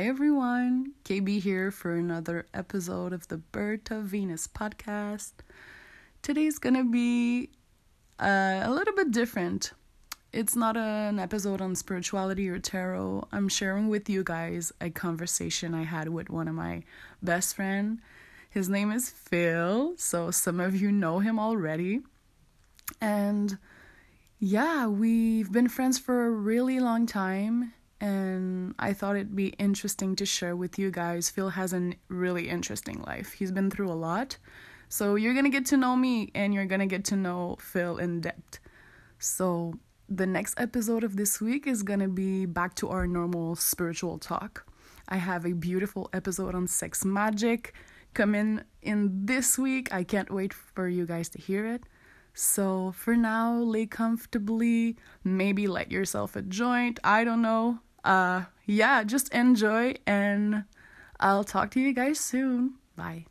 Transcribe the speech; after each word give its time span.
Hi 0.00 0.06
everyone, 0.06 0.92
KB 1.04 1.42
here 1.42 1.70
for 1.70 1.94
another 1.94 2.46
episode 2.54 3.12
of 3.12 3.28
the 3.28 3.36
Berta 3.36 4.00
Venus 4.00 4.48
podcast. 4.48 5.32
Today's 6.22 6.58
gonna 6.58 6.84
be 6.84 7.50
uh, 8.18 8.62
a 8.62 8.70
little 8.70 8.94
bit 8.94 9.10
different. 9.10 9.72
It's 10.32 10.56
not 10.56 10.78
an 10.78 11.18
episode 11.18 11.60
on 11.60 11.76
spirituality 11.76 12.48
or 12.48 12.58
tarot. 12.58 13.28
I'm 13.30 13.50
sharing 13.50 13.90
with 13.90 14.08
you 14.08 14.24
guys 14.24 14.72
a 14.80 14.88
conversation 14.88 15.74
I 15.74 15.82
had 15.82 16.08
with 16.08 16.30
one 16.30 16.48
of 16.48 16.54
my 16.54 16.82
best 17.22 17.54
friend. 17.54 18.00
His 18.48 18.70
name 18.70 18.90
is 18.92 19.10
Phil, 19.10 19.92
so 19.98 20.30
some 20.30 20.60
of 20.60 20.74
you 20.74 20.90
know 20.90 21.18
him 21.18 21.38
already. 21.38 22.00
And 23.02 23.58
yeah, 24.38 24.86
we've 24.86 25.52
been 25.52 25.68
friends 25.68 25.98
for 25.98 26.24
a 26.24 26.30
really 26.30 26.80
long 26.80 27.04
time 27.04 27.74
and 28.00 28.74
I 28.78 28.94
thought 28.94 29.16
it'd 29.16 29.36
be 29.36 29.48
interesting 29.58 30.16
to 30.16 30.26
share 30.26 30.56
with 30.56 30.78
you 30.78 30.90
guys. 30.90 31.28
Phil 31.28 31.50
has 31.50 31.74
a 31.74 31.92
really 32.08 32.48
interesting 32.48 33.02
life. 33.02 33.32
He's 33.32 33.52
been 33.52 33.70
through 33.70 33.90
a 33.90 33.94
lot. 33.94 34.38
So 34.88 35.16
you're 35.16 35.34
going 35.34 35.44
to 35.44 35.50
get 35.50 35.66
to 35.66 35.76
know 35.76 35.96
me 35.96 36.30
and 36.34 36.54
you're 36.54 36.64
going 36.64 36.80
to 36.80 36.86
get 36.86 37.04
to 37.06 37.16
know 37.16 37.56
Phil 37.60 37.98
in 37.98 38.22
depth. 38.22 38.58
So 39.18 39.74
the 40.08 40.26
next 40.26 40.58
episode 40.58 41.04
of 41.04 41.16
this 41.16 41.40
week 41.40 41.66
is 41.66 41.82
going 41.82 42.00
to 42.00 42.08
be 42.08 42.46
back 42.46 42.74
to 42.76 42.88
our 42.88 43.06
normal 43.06 43.54
spiritual 43.54 44.18
talk. 44.18 44.66
I 45.08 45.16
have 45.16 45.44
a 45.44 45.52
beautiful 45.52 46.08
episode 46.12 46.54
on 46.54 46.66
sex 46.66 47.04
magic 47.04 47.74
coming 48.14 48.62
in 48.80 49.26
this 49.26 49.58
week. 49.58 49.92
I 49.92 50.04
can't 50.04 50.30
wait 50.30 50.54
for 50.54 50.88
you 50.88 51.04
guys 51.06 51.28
to 51.30 51.38
hear 51.38 51.66
it. 51.66 51.84
So 52.32 52.92
for 52.92 53.14
now, 53.14 53.54
lay 53.58 53.86
comfortably, 53.86 54.96
maybe 55.22 55.66
light 55.66 55.90
yourself 55.90 56.34
a 56.34 56.42
joint. 56.42 56.98
I 57.04 57.24
don't 57.24 57.42
know 57.42 57.80
uh, 58.04 58.44
yeah, 58.66 59.04
just 59.04 59.32
enjoy 59.34 59.94
and 60.06 60.64
I'll 61.18 61.44
talk 61.44 61.70
to 61.72 61.80
you 61.80 61.92
guys 61.92 62.18
soon. 62.18 62.74
Bye. 62.96 63.26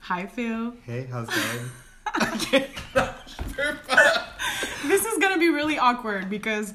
Hi, 0.00 0.26
Phil. 0.26 0.74
Hey, 0.84 1.06
how's 1.10 1.28
it 1.28 1.34
going? 1.34 1.70
this 4.86 5.04
is 5.06 5.18
gonna 5.18 5.38
be 5.38 5.48
really 5.48 5.78
awkward 5.78 6.28
because 6.28 6.74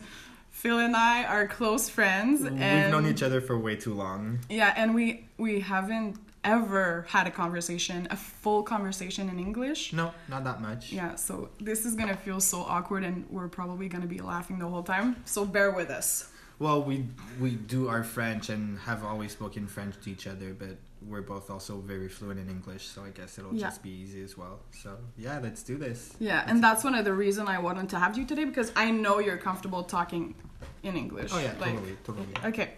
Phil 0.49 0.79
and 0.79 0.95
I 0.95 1.25
are 1.25 1.47
close 1.47 1.89
friends. 1.89 2.41
And 2.41 2.55
We've 2.55 2.63
and, 2.63 2.91
known 2.91 3.05
each 3.05 3.21
other 3.21 3.39
for 3.39 3.57
way 3.57 3.75
too 3.75 3.93
long. 3.93 4.39
Yeah, 4.49 4.73
and 4.75 4.95
we 4.95 5.27
we 5.37 5.59
haven't 5.59 6.17
ever 6.43 7.05
had 7.09 7.27
a 7.27 7.31
conversation, 7.31 8.07
a 8.11 8.15
full 8.15 8.63
conversation 8.63 9.29
in 9.29 9.39
English. 9.39 9.93
No, 9.93 10.13
not 10.27 10.43
that 10.43 10.61
much. 10.61 10.91
Yeah, 10.91 11.15
so 11.15 11.49
this 11.59 11.85
is 11.85 11.95
gonna 11.95 12.15
feel 12.17 12.39
so 12.39 12.61
awkward 12.61 13.03
and 13.03 13.25
we're 13.29 13.47
probably 13.49 13.87
gonna 13.89 14.07
be 14.07 14.19
laughing 14.19 14.59
the 14.59 14.67
whole 14.67 14.83
time. 14.83 15.15
So 15.25 15.45
bear 15.45 15.71
with 15.71 15.89
us. 15.89 16.29
Well, 16.59 16.83
we 16.83 17.05
we 17.39 17.51
do 17.51 17.87
our 17.87 18.03
French 18.03 18.49
and 18.49 18.79
have 18.79 19.03
always 19.03 19.31
spoken 19.31 19.67
French 19.67 19.95
to 20.03 20.11
each 20.11 20.27
other, 20.27 20.53
but 20.53 20.77
we're 21.07 21.21
both 21.21 21.49
also 21.49 21.77
very 21.79 22.09
fluent 22.09 22.37
in 22.39 22.49
English, 22.49 22.85
so 22.87 23.01
I 23.03 23.09
guess 23.11 23.37
it'll 23.39 23.55
Yeah. 23.55 23.67
just 23.67 23.81
be 23.81 23.89
easy 23.89 24.21
as 24.21 24.37
well. 24.37 24.59
So 24.71 24.97
yeah, 25.17 25.39
let's 25.41 25.63
do 25.63 25.77
this. 25.77 26.13
Yeah, 26.19 26.43
and 26.47 26.61
that's 26.61 26.83
one 26.83 26.95
of 26.95 27.05
the 27.05 27.13
reason 27.13 27.47
I 27.47 27.59
wanted 27.59 27.87
to 27.89 27.99
have 27.99 28.17
you 28.17 28.25
today 28.25 28.43
because 28.43 28.73
I 28.75 28.91
know 28.91 29.19
you're 29.19 29.37
comfortable 29.37 29.83
talking 29.83 30.35
in 30.83 30.97
English. 30.97 31.31
Oh 31.33 31.39
yeah, 31.39 31.53
Like- 31.59 31.75
totally, 31.75 31.97
totally. 32.03 32.27
Okay. 32.45 32.69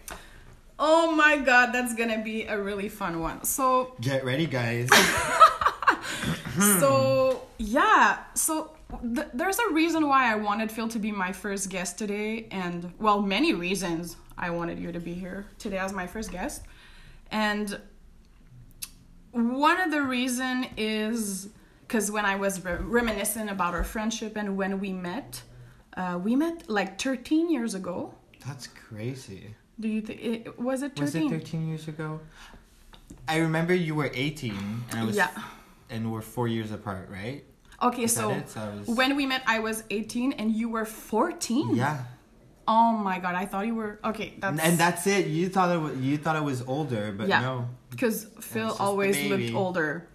Oh 0.84 1.12
my 1.12 1.38
god, 1.38 1.72
that's 1.74 1.94
gonna 1.94 2.24
be 2.24 2.46
a 2.46 2.60
really 2.60 2.90
fun 2.90 3.20
one. 3.20 3.44
So 3.44 3.94
Get 4.02 4.26
ready, 4.26 4.48
guys. 4.48 4.90
So 6.80 7.44
yeah, 7.60 8.20
so 8.34 8.72
th- 9.16 9.28
there's 9.34 9.58
a 9.58 9.70
reason 9.72 10.08
why 10.08 10.30
I 10.32 10.36
wanted 10.36 10.70
Phil 10.70 10.90
to 10.90 11.00
be 11.00 11.12
my 11.12 11.32
first 11.32 11.70
guest 11.70 11.98
today, 11.98 12.48
and 12.52 12.92
well, 13.00 13.22
many 13.22 13.54
reasons 13.54 14.18
I 14.38 14.50
wanted 14.50 14.78
you 14.78 14.92
to 14.92 15.00
be 15.00 15.14
here 15.14 15.46
today 15.60 15.78
as 15.78 15.94
my 15.94 16.08
first 16.08 16.30
guest, 16.30 16.64
and 17.32 17.80
one 19.32 19.80
of 19.80 19.92
the 19.92 20.02
reason 20.02 20.68
is 20.76 21.48
because 21.88 22.12
when 22.12 22.26
I 22.26 22.36
was 22.36 22.64
re- 22.66 22.76
reminiscing 22.80 23.48
about 23.48 23.74
our 23.74 23.86
friendship 23.86 24.36
and 24.36 24.58
when 24.58 24.80
we 24.80 24.92
met, 24.92 25.42
uh, 25.96 26.20
we 26.22 26.36
met 26.36 26.70
like 26.70 27.00
13 27.02 27.50
years 27.50 27.76
ago. 27.76 28.14
That's 28.46 28.68
crazy. 28.68 29.56
Do 29.82 29.88
you 29.88 30.02
think 30.02 30.22
it 30.24 30.60
was 30.60 30.84
it 30.84 30.96
13? 30.96 31.04
Was 31.04 31.16
it 31.16 31.30
13 31.42 31.68
years 31.68 31.88
ago? 31.88 32.20
I 33.28 33.38
remember 33.38 33.74
you 33.74 33.96
were 33.96 34.12
18 34.14 34.54
and 34.92 35.00
I 35.00 35.04
was 35.04 35.16
Yeah. 35.16 35.30
and 35.90 36.12
we're 36.12 36.22
4 36.22 36.48
years 36.48 36.72
apart, 36.72 37.10
right? 37.12 37.44
Okay, 37.82 38.04
Is 38.04 38.14
so? 38.14 38.42
So 38.46 38.60
was- 38.78 38.88
when 38.96 39.16
we 39.16 39.26
met, 39.26 39.42
I 39.48 39.58
was 39.60 39.84
18 39.90 40.34
and 40.34 40.52
you 40.52 40.70
were 40.70 40.86
14. 40.86 41.76
Yeah. 41.76 42.04
Oh 42.68 42.92
my 42.94 43.18
god, 43.20 43.34
I 43.34 43.46
thought 43.48 43.66
you 43.66 43.74
were 43.76 44.00
okay. 44.06 44.36
That's 44.40 44.62
And 44.62 44.78
that's 44.78 45.08
it. 45.08 45.26
You 45.28 45.50
thought 45.50 45.76
it 45.76 45.80
was, 45.80 45.98
you 45.98 46.18
thought 46.18 46.36
it 46.36 46.44
was 46.44 46.62
older, 46.68 47.12
but 47.12 47.28
yeah, 47.28 47.42
no. 47.42 47.68
because 47.90 48.26
Phil 48.40 48.76
always 48.80 49.18
looked 49.30 49.54
older. 49.56 50.08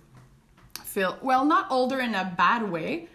Phil, 0.84 1.18
well, 1.20 1.44
not 1.44 1.66
older 1.70 1.98
in 1.98 2.14
a 2.14 2.32
bad 2.38 2.70
way, 2.70 3.08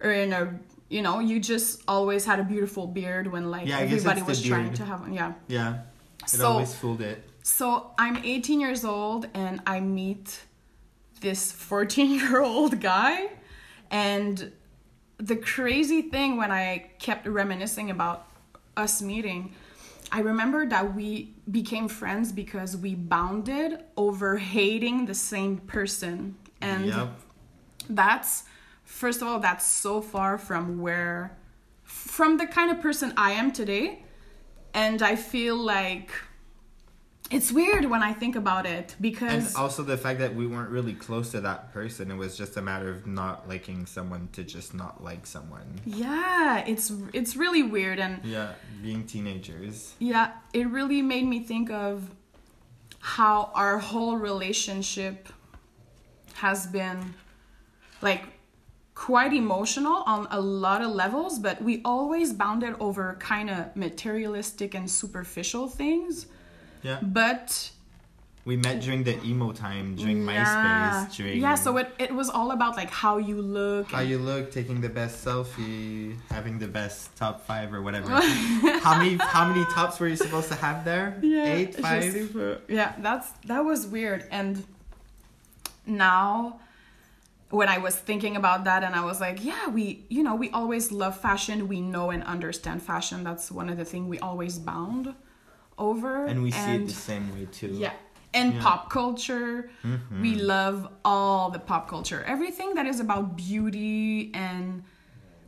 or 0.00 0.10
in 0.12 0.32
a 0.32 0.54
you 0.90 1.00
know, 1.02 1.20
you 1.20 1.40
just 1.40 1.82
always 1.88 2.24
had 2.26 2.40
a 2.40 2.42
beautiful 2.44 2.86
beard 2.86 3.28
when 3.28 3.50
like 3.50 3.66
Yeah, 3.66 3.78
everybody 3.78 4.22
was 4.22 4.42
trying 4.42 4.64
beard. 4.64 4.76
to 4.76 4.84
have 4.84 5.00
one. 5.00 5.14
Yeah. 5.14 5.32
Yeah. 5.48 5.78
It 6.24 6.28
So- 6.28 6.46
always 6.48 6.74
fooled 6.74 7.00
it. 7.00 7.26
So 7.42 7.92
I'm 7.96 8.18
18 8.18 8.60
years 8.60 8.84
old 8.84 9.26
and 9.32 9.62
I 9.66 9.80
meet 9.80 10.40
this 11.20 11.52
14 11.52 12.10
year 12.10 12.42
old 12.42 12.80
guy. 12.92 13.28
And 13.90 14.52
the 15.16 15.36
crazy 15.36 16.02
thing 16.02 16.36
when 16.36 16.50
I 16.50 16.90
kept 16.98 17.26
reminiscing 17.26 17.90
about 17.90 18.26
us 18.76 19.00
meeting, 19.00 19.54
I 20.12 20.20
remember 20.20 20.66
that 20.66 20.94
we 20.94 21.34
became 21.50 21.88
friends 21.88 22.32
because 22.32 22.76
we 22.76 22.94
bonded 22.96 23.84
over 23.96 24.38
hating 24.38 25.06
the 25.06 25.14
same 25.14 25.58
person. 25.58 26.36
And 26.60 26.86
yep. 26.86 27.08
that's 27.88 28.44
first 28.90 29.22
of 29.22 29.28
all 29.28 29.38
that's 29.40 29.64
so 29.66 30.00
far 30.00 30.36
from 30.38 30.80
where 30.80 31.36
from 31.84 32.36
the 32.38 32.46
kind 32.46 32.70
of 32.70 32.80
person 32.80 33.12
i 33.16 33.30
am 33.32 33.50
today 33.52 34.02
and 34.74 35.00
i 35.02 35.14
feel 35.16 35.56
like 35.56 36.10
it's 37.30 37.52
weird 37.52 37.84
when 37.84 38.02
i 38.02 38.12
think 38.12 38.34
about 38.36 38.66
it 38.66 38.92
And 38.94 39.02
because 39.02 39.54
also 39.54 39.82
the 39.84 39.96
fact 39.96 40.18
that 40.18 40.34
we 40.34 40.46
weren't 40.46 40.70
really 40.70 40.94
close 40.94 41.30
to 41.30 41.40
that 41.42 41.72
person. 41.72 42.10
It 42.10 42.16
was 42.16 42.36
just 42.36 42.56
a 42.56 42.62
matter 42.62 42.88
of 42.90 43.06
not 43.06 43.48
liking 43.48 43.86
someone 43.86 44.28
to 44.32 44.42
just 44.42 44.74
not 44.74 44.94
like 45.08 45.24
someone. 45.26 45.68
yeah 45.86 46.64
it's 46.66 46.92
it's 47.12 47.36
really 47.36 47.62
weird 47.62 47.98
and 48.00 48.14
Yeah, 48.24 48.52
being 48.82 49.06
teenagers. 49.06 49.94
yeah 50.00 50.32
it 50.52 50.66
really 50.78 51.02
made 51.02 51.24
me 51.34 51.38
think 51.44 51.70
of 51.70 52.10
how 52.98 53.50
our 53.54 53.78
whole 53.78 54.16
relationship 54.16 55.28
has 56.34 56.66
been 56.66 57.14
like 58.02 58.24
quite 59.00 59.32
emotional 59.32 59.98
on 60.14 60.20
a 60.30 60.38
lot 60.38 60.80
of 60.86 60.90
levels 61.02 61.38
but 61.38 61.56
we 61.68 61.80
always 61.86 62.28
bounded 62.42 62.74
over 62.86 63.16
kind 63.18 63.48
of 63.48 63.74
materialistic 63.74 64.70
and 64.78 64.86
superficial 65.00 65.64
things 65.80 66.26
Yeah. 66.88 66.98
but 67.20 67.48
We 68.50 68.56
met 68.68 68.76
during 68.84 69.02
the 69.08 69.16
emo 69.30 69.48
time, 69.52 69.86
during 70.00 70.18
yeah, 70.24 70.32
MySpace, 70.32 71.16
during 71.16 71.40
yeah 71.46 71.56
so 71.64 71.70
it, 71.82 71.88
it 72.06 72.12
was 72.20 72.28
all 72.36 72.50
about 72.56 72.72
like 72.80 72.92
how 73.04 73.14
you 73.28 73.38
look 73.58 73.86
how 73.96 74.04
you 74.12 74.18
look, 74.30 74.44
taking 74.58 74.78
the 74.86 74.92
best 75.00 75.14
selfie, 75.26 76.16
having 76.36 76.54
the 76.64 76.70
best 76.78 76.98
top 77.22 77.36
five 77.48 77.68
or 77.76 77.80
whatever. 77.86 78.08
how 78.86 78.94
many 79.00 79.12
how 79.34 79.44
many 79.50 79.64
tops 79.76 79.94
were 80.00 80.08
you 80.12 80.16
supposed 80.26 80.48
to 80.54 80.58
have 80.66 80.78
there? 80.90 81.06
Eight, 81.22 81.72
je 81.76 81.82
five. 81.86 82.12
pas. 82.34 82.56
Yeah, 82.78 82.90
that's 83.06 83.28
that 83.50 83.62
was 83.70 83.80
weird. 83.96 84.20
And 84.38 84.52
now 85.86 86.30
when 87.50 87.68
I 87.68 87.78
was 87.78 87.96
thinking 87.96 88.36
about 88.36 88.64
that 88.64 88.84
and 88.84 88.94
I 88.94 89.04
was 89.04 89.20
like, 89.20 89.44
yeah, 89.44 89.68
we 89.68 90.04
you 90.08 90.22
know, 90.22 90.34
we 90.34 90.50
always 90.50 90.92
love 90.92 91.16
fashion, 91.18 91.68
we 91.68 91.80
know 91.80 92.10
and 92.10 92.22
understand 92.24 92.82
fashion. 92.82 93.24
That's 93.24 93.50
one 93.50 93.68
of 93.68 93.76
the 93.76 93.84
things 93.84 94.08
we 94.08 94.18
always 94.20 94.58
bound 94.58 95.14
over. 95.76 96.26
And 96.26 96.42
we 96.42 96.50
see 96.50 96.74
it 96.76 96.86
the 96.86 96.92
same 96.92 97.32
way 97.34 97.46
too. 97.50 97.68
Yeah. 97.68 97.92
And 98.32 98.54
Yeah. 98.54 98.62
pop 98.62 98.90
culture. 98.90 99.70
Mm-hmm. 99.82 100.22
We 100.22 100.36
love 100.36 100.88
all 101.04 101.50
the 101.50 101.58
pop 101.58 101.88
culture. 101.88 102.22
Everything 102.26 102.74
that 102.74 102.86
is 102.86 103.00
about 103.00 103.36
beauty 103.36 104.30
and 104.34 104.84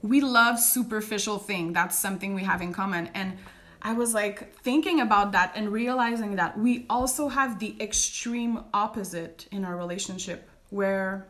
we 0.02 0.20
love 0.20 0.58
superficial 0.58 1.38
thing. 1.38 1.72
That's 1.72 1.96
something 1.96 2.34
we 2.34 2.42
have 2.42 2.60
in 2.60 2.72
common. 2.72 3.08
And 3.14 3.38
I 3.82 3.92
was 3.92 4.14
like 4.14 4.56
thinking 4.56 5.00
about 5.00 5.30
that 5.32 5.52
and 5.54 5.68
realizing 5.72 6.36
that 6.36 6.58
we 6.58 6.86
also 6.90 7.28
have 7.28 7.60
the 7.60 7.76
extreme 7.80 8.64
opposite 8.74 9.46
in 9.52 9.64
our 9.64 9.76
relationship 9.76 10.48
where 10.70 11.28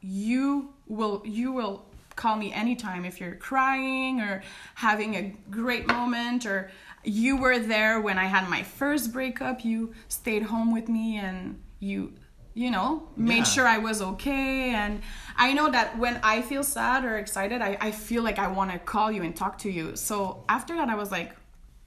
you 0.00 0.72
will 0.86 1.22
you 1.24 1.52
will 1.52 1.84
call 2.16 2.36
me 2.36 2.52
anytime 2.52 3.04
if 3.04 3.20
you're 3.20 3.36
crying 3.36 4.20
or 4.20 4.42
having 4.74 5.14
a 5.14 5.34
great 5.50 5.86
moment 5.86 6.44
or 6.44 6.70
you 7.02 7.36
were 7.36 7.58
there 7.58 8.00
when 8.00 8.18
I 8.18 8.24
had 8.26 8.48
my 8.50 8.62
first 8.62 9.12
breakup 9.12 9.64
you 9.64 9.94
stayed 10.08 10.42
home 10.42 10.72
with 10.72 10.88
me 10.88 11.16
and 11.18 11.62
you 11.78 12.12
you 12.52 12.70
know, 12.70 13.08
made 13.16 13.38
Yeah. 13.38 13.44
sure 13.44 13.66
I 13.66 13.78
was 13.78 14.02
okay. 14.02 14.70
And 14.70 15.02
I 15.36 15.52
know 15.52 15.70
that 15.70 15.96
when 15.98 16.18
I 16.22 16.42
feel 16.42 16.64
sad 16.64 17.04
or 17.04 17.16
excited, 17.16 17.62
I, 17.62 17.78
I 17.80 17.90
feel 17.92 18.24
like 18.24 18.40
I 18.40 18.48
want 18.48 18.72
to 18.72 18.78
call 18.78 19.10
you 19.12 19.22
and 19.22 19.34
talk 19.34 19.58
to 19.58 19.70
you. 19.70 19.94
So 19.94 20.44
after 20.48 20.74
that, 20.74 20.88
I 20.88 20.96
was 20.96 21.12
like, 21.12 21.30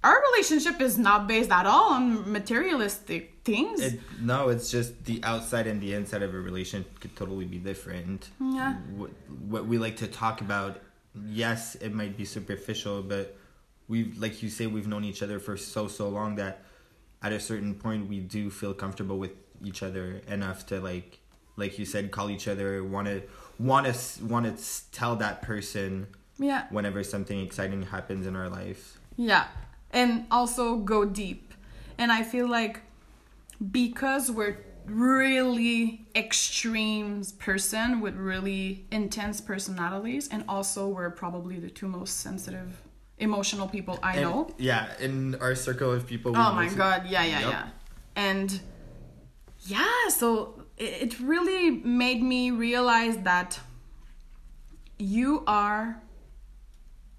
our 0.04 0.22
relationship 0.32 0.82
is 0.82 0.98
not 0.98 1.28
based 1.28 1.52
at 1.52 1.66
all 1.66 1.94
on 1.94 2.30
materialistic 2.32 3.40
things. 3.46 3.82
It, 3.82 4.00
no, 4.22 4.50
it's 4.50 4.70
just 4.70 5.06
the 5.06 5.24
outside 5.24 5.66
and 5.66 5.82
the 5.82 5.94
inside 5.94 6.22
of 6.24 6.34
a 6.34 6.40
relation 6.40 6.84
could 7.00 7.16
totally 7.16 7.46
be 7.46 7.58
different. 7.58 8.30
Yeah. 8.40 8.76
What, 8.96 9.12
what 9.48 9.66
we 9.66 9.78
like 9.78 9.98
to 9.98 10.08
talk 10.08 10.42
about, 10.42 10.82
yes, 11.28 11.76
it 11.76 11.94
might 11.94 12.18
be 12.18 12.26
superficial, 12.26 13.02
but 13.02 13.38
we've, 13.88 14.18
like 14.20 14.44
you 14.44 14.50
say, 14.50 14.68
we've 14.68 14.88
known 14.88 15.06
each 15.06 15.24
other 15.24 15.40
for 15.40 15.56
so, 15.56 15.88
so 15.88 16.10
long 16.10 16.36
that 16.36 16.66
at 17.22 17.32
a 17.32 17.40
certain 17.40 17.74
point 17.74 18.10
we 18.10 18.20
do 18.20 18.50
feel 18.50 18.74
comfortable 18.74 19.18
with 19.18 19.32
each 19.64 19.84
other 19.84 20.22
enough 20.28 20.66
to 20.68 20.82
like, 20.82 21.20
like 21.56 21.80
you 21.80 21.86
said, 21.86 22.12
call 22.12 22.30
each 22.30 22.50
other, 22.50 22.84
want 22.84 23.08
to, 23.08 23.22
want 23.58 23.86
to, 23.86 24.26
want 24.26 24.58
to 24.58 24.92
tell 24.92 25.16
that 25.16 25.42
person 25.42 26.08
yeah. 26.38 26.66
whenever 26.72 27.04
something 27.04 27.40
exciting 27.40 27.84
happens 27.84 28.28
in 28.28 28.36
our 28.36 28.50
life. 28.50 28.98
Yeah. 29.16 29.46
And 29.94 30.25
also 30.31 30.78
go 30.78 31.06
deep. 31.06 31.54
And 31.98 32.12
I 32.12 32.24
feel 32.24 32.50
like 32.50 32.81
because 33.72 34.30
we're 34.31 34.57
really 34.86 36.06
extreme 36.16 37.24
person 37.40 38.01
with 38.01 38.16
really 38.16 38.86
intense 38.92 39.40
personalities 39.40 40.28
and 40.28 40.44
also 40.50 40.90
we're 40.90 41.10
probably 41.10 41.57
the 41.57 41.69
two 41.69 41.88
most 41.88 42.19
sensitive 42.19 42.81
emotional 43.19 43.68
people 43.68 43.98
I 44.04 44.13
And, 44.13 44.22
know. 44.24 44.50
Yeah, 44.57 44.90
in 45.00 45.36
our 45.36 45.56
circle 45.56 45.92
of 45.92 46.06
people. 46.06 46.34
Oh 46.36 46.51
my 46.54 46.68
god, 46.68 47.06
yeah, 47.07 47.24
yeah, 47.24 47.39
Yup. 47.42 47.51
yeah. 47.51 47.68
And 48.18 48.60
yeah, 49.66 50.10
so 50.10 50.62
it, 50.78 51.13
it 51.13 51.19
really 51.22 51.72
made 51.72 52.22
me 52.22 52.51
realize 52.51 53.18
that 53.19 53.60
you 55.00 55.44
are 55.48 56.01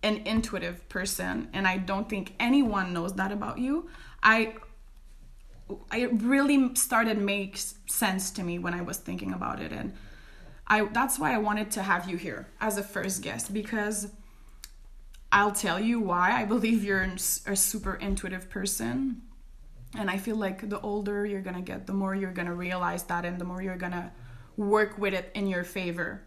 an 0.05 0.19
intuitive 0.27 0.89
person 0.89 1.49
and 1.53 1.67
I 1.67 1.79
don't 1.79 2.09
think 2.09 2.35
anyone 2.39 2.93
knows 2.93 3.15
that 3.15 3.33
about 3.33 3.59
you. 3.59 3.89
I 4.23 4.55
it 5.93 6.11
really 6.23 6.75
started 6.75 7.19
make 7.19 7.57
sense 7.87 8.31
to 8.33 8.43
me 8.43 8.59
when 8.59 8.75
I 8.75 8.83
was 8.83 8.99
thinking 8.99 9.33
about 9.33 9.61
it 9.61 9.73
and 9.73 9.95
I 10.67 10.85
that's 10.85 11.19
why 11.19 11.35
I 11.35 11.39
wanted 11.39 11.71
to 11.73 11.83
have 11.83 12.09
you 12.09 12.17
here 12.17 12.49
as 12.61 12.79
a 12.79 12.83
first 12.83 13.23
guest 13.23 13.53
because 13.53 14.09
I'll 15.35 15.53
tell 15.53 15.81
you 15.81 15.99
why 15.99 16.31
I 16.31 16.45
believe 16.45 16.85
you're 16.85 17.03
a 17.03 17.57
super 17.57 17.95
intuitive 17.97 18.49
person. 18.49 19.23
And 19.99 20.09
I 20.09 20.17
feel 20.17 20.37
like 20.37 20.69
the 20.69 20.81
older 20.81 21.27
you're 21.27 21.43
gonna 21.43 21.61
get, 21.61 21.89
the 21.89 21.93
more 21.93 22.15
you're 22.15 22.33
gonna 22.33 22.55
realize 22.55 23.03
that 23.05 23.25
and 23.25 23.41
the 23.41 23.45
more 23.45 23.61
you're 23.61 23.77
gonna 23.77 24.13
work 24.57 24.97
with 24.97 25.13
it 25.13 25.33
in 25.35 25.49
your 25.49 25.65
favor. 25.65 26.23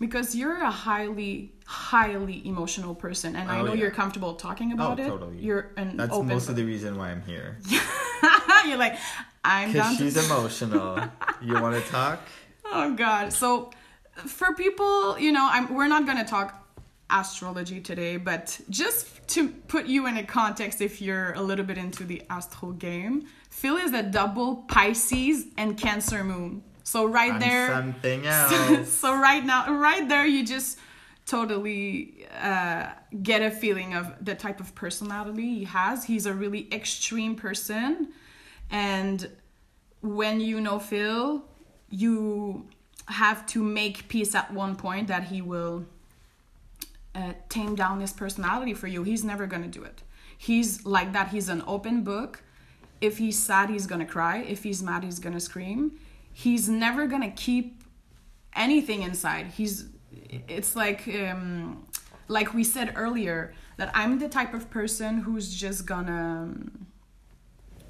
Because 0.00 0.34
you're 0.34 0.56
a 0.62 0.70
highly, 0.70 1.52
highly 1.66 2.46
emotional 2.46 2.94
person. 2.94 3.34
And 3.34 3.50
I 3.50 3.58
Oh, 3.60 3.64
know 3.64 3.72
yeah. 3.72 3.80
you're 3.82 3.90
comfortable 3.90 4.34
talking 4.34 4.72
about 4.72 5.00
Oh, 5.00 5.02
it. 5.02 5.08
totally. 5.08 5.38
You're 5.38 5.72
an 5.76 5.96
That's 5.96 6.12
open 6.12 6.28
most 6.28 6.48
of 6.48 6.54
the 6.56 6.64
reason 6.64 6.96
why 6.96 7.10
I'm 7.10 7.22
here. 7.22 7.58
you're 8.66 8.76
like, 8.76 8.96
I'm 9.44 9.72
Because 9.72 9.96
to 9.98 10.04
she's 10.04 10.16
emotional. 10.30 11.00
you 11.42 11.54
want 11.54 11.82
to 11.82 11.90
talk? 11.90 12.20
Oh 12.64 12.94
god. 12.94 13.32
So 13.32 13.70
for 14.26 14.54
people, 14.54 15.18
you 15.18 15.32
know, 15.32 15.48
I'm 15.50 15.74
we're 15.74 15.88
not 15.88 16.06
going 16.06 16.18
to 16.18 16.24
talk 16.24 16.64
astrology 17.10 17.80
today, 17.80 18.18
but 18.18 18.60
just 18.68 19.26
to 19.28 19.48
put 19.48 19.86
you 19.86 20.06
in 20.06 20.16
a 20.18 20.22
context 20.24 20.80
if 20.80 21.00
you're 21.00 21.32
a 21.32 21.40
little 21.42 21.64
bit 21.64 21.78
into 21.78 22.04
the 22.04 22.22
astral 22.30 22.72
game, 22.72 23.26
Phil 23.50 23.76
is 23.78 23.92
a 23.92 24.02
double 24.02 24.56
Pisces 24.68 25.46
and 25.56 25.76
Cancer 25.78 26.22
moon. 26.22 26.62
So 26.88 27.04
right 27.04 27.34
I'm 27.34 27.38
there 27.38 27.68
something 27.68 28.24
so, 28.48 28.84
so 28.84 29.14
right 29.14 29.44
now 29.44 29.70
right 29.74 30.08
there 30.08 30.24
you 30.24 30.42
just 30.46 30.78
totally 31.26 32.26
uh, 32.40 32.86
get 33.22 33.42
a 33.42 33.50
feeling 33.50 33.92
of 33.92 34.14
the 34.24 34.34
type 34.34 34.58
of 34.58 34.74
personality 34.74 35.58
he 35.58 35.64
has. 35.64 36.04
He's 36.04 36.24
a 36.24 36.32
really 36.32 36.66
extreme 36.72 37.34
person. 37.34 38.08
And 38.70 39.28
when 40.00 40.40
you 40.40 40.62
know 40.62 40.78
phil 40.78 41.44
you 41.90 42.66
have 43.08 43.44
to 43.48 43.62
make 43.62 44.08
peace 44.08 44.34
at 44.34 44.50
one 44.50 44.74
point 44.74 45.08
that 45.08 45.24
he 45.24 45.42
will 45.42 45.84
uh, 47.14 47.34
tame 47.50 47.74
down 47.74 48.00
his 48.00 48.14
personality 48.14 48.72
for 48.72 48.86
you. 48.86 49.02
He's 49.02 49.24
never 49.24 49.46
gonna 49.46 49.68
do 49.68 49.82
it. 49.82 50.02
He's 50.38 50.86
like 50.86 51.12
that. 51.12 51.28
He's 51.28 51.50
an 51.50 51.62
open 51.66 52.02
book. 52.02 52.42
If 53.02 53.18
he's 53.18 53.38
sad 53.38 53.68
he's 53.68 53.86
gonna 53.86 54.06
cry. 54.06 54.38
If 54.38 54.62
he's 54.62 54.82
mad 54.82 55.04
he's 55.04 55.18
gonna 55.18 55.40
scream 55.40 55.98
he's 56.44 56.68
never 56.68 57.02
gonna 57.12 57.30
keep 57.48 57.66
anything 58.54 59.02
inside. 59.02 59.46
He's 59.58 59.74
it's 60.56 60.72
like 60.76 61.00
um 61.22 61.86
like 62.28 62.48
we 62.58 62.62
said 62.64 62.92
earlier 62.96 63.54
that 63.78 63.90
i'm 63.94 64.18
the 64.18 64.28
type 64.28 64.52
of 64.58 64.68
person 64.78 65.18
who's 65.24 65.48
just 65.64 65.86
gonna 65.86 66.48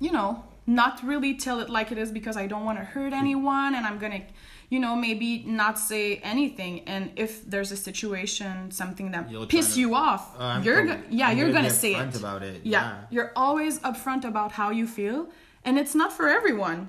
you 0.05 0.13
know 0.13 0.45
not 0.67 0.95
really 1.03 1.33
tell 1.35 1.59
it 1.61 1.69
like 1.71 1.91
it 1.95 1.99
is 2.05 2.11
because 2.19 2.37
i 2.37 2.47
don't 2.47 2.65
want 2.65 2.79
to 2.79 2.85
hurt 2.85 3.13
anyone 3.13 3.75
and 3.77 3.85
i'm 3.87 3.99
gonna 3.99 4.23
you 4.71 4.79
know 4.85 4.95
maybe 4.95 5.31
not 5.47 5.79
say 5.79 6.17
anything. 6.35 6.75
And 6.93 7.03
if 7.17 7.31
there's 7.53 7.73
a 7.73 7.77
situation 7.89 8.71
something 8.71 9.11
that 9.13 9.31
You'll 9.31 9.47
piss 9.47 9.75
to- 9.75 9.81
you 9.81 9.95
off 9.95 10.23
I'm 10.39 10.63
you're 10.63 10.85
go- 10.87 11.01
yeah 11.11 11.29
I'm 11.29 11.39
you're 11.39 11.49
gonna 11.49 11.69
gonna 11.69 11.83
say 11.85 11.95
it. 11.95 12.15
about 12.17 12.43
it, 12.43 12.61
yeah. 12.65 12.71
yeah. 12.83 12.95
you're 13.11 13.33
always 13.35 13.79
upfront 13.81 14.25
about 14.33 14.53
how 14.53 14.69
you 14.71 14.87
feel. 14.87 15.19
And 15.65 15.79
it's 15.79 15.95
not 15.95 16.11
for 16.13 16.29
everyone 16.29 16.81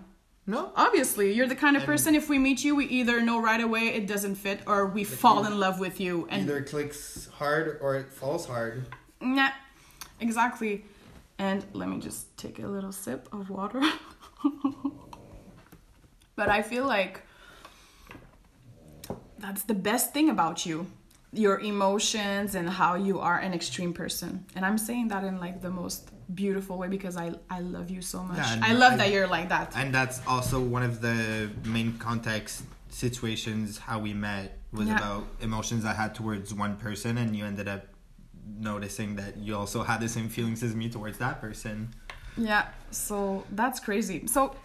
No. 0.50 0.72
obviously 0.75 1.28
you're 1.36 1.48
the 1.56 1.62
kind 1.66 1.75
of 1.78 1.84
And- 1.84 1.92
person 1.92 2.16
if 2.16 2.25
we 2.34 2.38
meet 2.48 2.60
you 2.66 2.72
we 2.75 2.86
either 3.00 3.22
know 3.22 3.40
right 3.50 3.62
away 3.69 3.84
it 4.00 4.06
doesn't 4.13 4.36
fit 4.46 4.60
or 4.72 4.80
we 4.88 5.04
fall 5.04 5.46
in 5.46 5.60
love 5.66 5.78
with 5.80 6.00
you 6.06 6.13
and 6.31 6.42
Either 6.44 6.62
clicks 6.63 7.30
hard 7.40 7.66
or 7.84 7.96
it 8.01 8.07
falls 8.19 8.44
hard. 8.54 8.75
yeah 9.22 9.51
exactly 10.19 10.74
and 11.38 11.59
let 11.74 11.88
me 11.88 11.97
just 12.00 12.21
take 12.44 12.57
a 12.59 12.68
little 12.76 12.92
sip 12.92 13.21
of 13.31 13.50
water 13.50 13.81
but 16.35 16.50
i 16.50 16.62
feel 16.71 16.85
like 16.85 17.16
that's 19.38 19.64
the 19.64 19.74
best 19.90 20.14
thing 20.14 20.30
about 20.30 20.66
you 20.66 20.88
your 21.31 21.59
emotions 21.59 22.56
and 22.56 22.68
how 22.81 22.95
you 22.95 23.19
are 23.19 23.38
an 23.38 23.54
extreme 23.54 23.94
person 23.94 24.45
and 24.56 24.66
i'm 24.66 24.78
saying 24.78 25.07
that 25.09 25.24
in 25.24 25.40
like 25.40 25.62
the 25.62 25.69
most 25.69 26.09
beautiful 26.36 26.78
way 26.78 26.88
because 26.88 27.18
i 27.18 27.31
i 27.50 27.59
love 27.59 27.90
you 27.90 28.02
so 28.02 28.21
much 28.24 28.38
Yeah, 28.38 28.59
i 28.62 28.74
love 28.74 28.94
I- 28.94 28.98
that 28.98 29.12
you're 29.12 29.28
like 29.28 29.50
that 29.50 29.76
And 29.76 29.94
that's 29.94 30.21
also 30.28 30.59
one 30.59 30.83
of 30.83 31.02
the 31.02 31.50
main 31.66 31.98
context 31.98 32.64
situations 32.90 33.78
how 33.80 34.00
we 34.00 34.14
met 34.14 34.57
was 34.71 34.88
Yeah. 34.88 34.98
about 34.98 35.24
emotions 35.42 35.86
I 35.86 35.94
had 35.94 36.14
towards 36.14 36.54
one 36.54 36.76
person 36.78 37.18
and 37.18 37.36
you 37.36 37.45
ended 37.45 37.68
up 37.68 37.88
noticing 38.59 39.16
that 39.16 39.38
you 39.38 39.56
also 39.56 39.83
had 39.83 40.00
the 40.02 40.09
same 40.09 40.30
feelings 40.30 40.62
as 40.64 40.76
me 40.76 40.90
towards 40.90 41.18
that 41.19 41.40
person. 41.42 41.90
Yeah, 42.38 42.68
so 42.92 43.45
that's 43.52 43.80
crazy. 43.80 44.28
So 44.28 44.56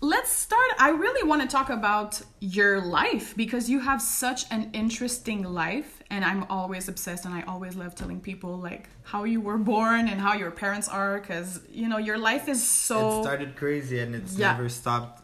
let's 0.00 0.30
start. 0.30 0.70
I 0.78 0.90
really 0.90 1.26
want 1.28 1.42
to 1.42 1.48
talk 1.48 1.70
about 1.70 2.20
your 2.40 2.80
life 2.80 3.36
because 3.36 3.68
you 3.68 3.80
have 3.80 4.00
such 4.00 4.44
an 4.50 4.70
interesting 4.72 5.42
life, 5.42 6.02
and 6.10 6.24
I'm 6.24 6.44
always 6.44 6.88
obsessed, 6.88 7.24
and 7.24 7.34
I 7.34 7.42
always 7.42 7.76
love 7.76 7.94
telling 7.94 8.20
people 8.20 8.56
like 8.58 8.88
how 9.02 9.24
you 9.24 9.40
were 9.40 9.58
born 9.58 10.08
and 10.08 10.20
how 10.20 10.34
your 10.34 10.50
parents 10.50 10.88
are 10.88 11.20
because 11.20 11.60
you 11.70 11.88
know 11.88 11.98
your 11.98 12.18
life 12.18 12.48
is 12.48 12.62
so 12.66 13.08
it 13.08 13.22
started 13.22 13.56
crazy 13.56 13.98
and 14.00 14.14
it's 14.14 14.36
Yeah. 14.36 14.52
never 14.52 14.68
stopped 14.68 15.22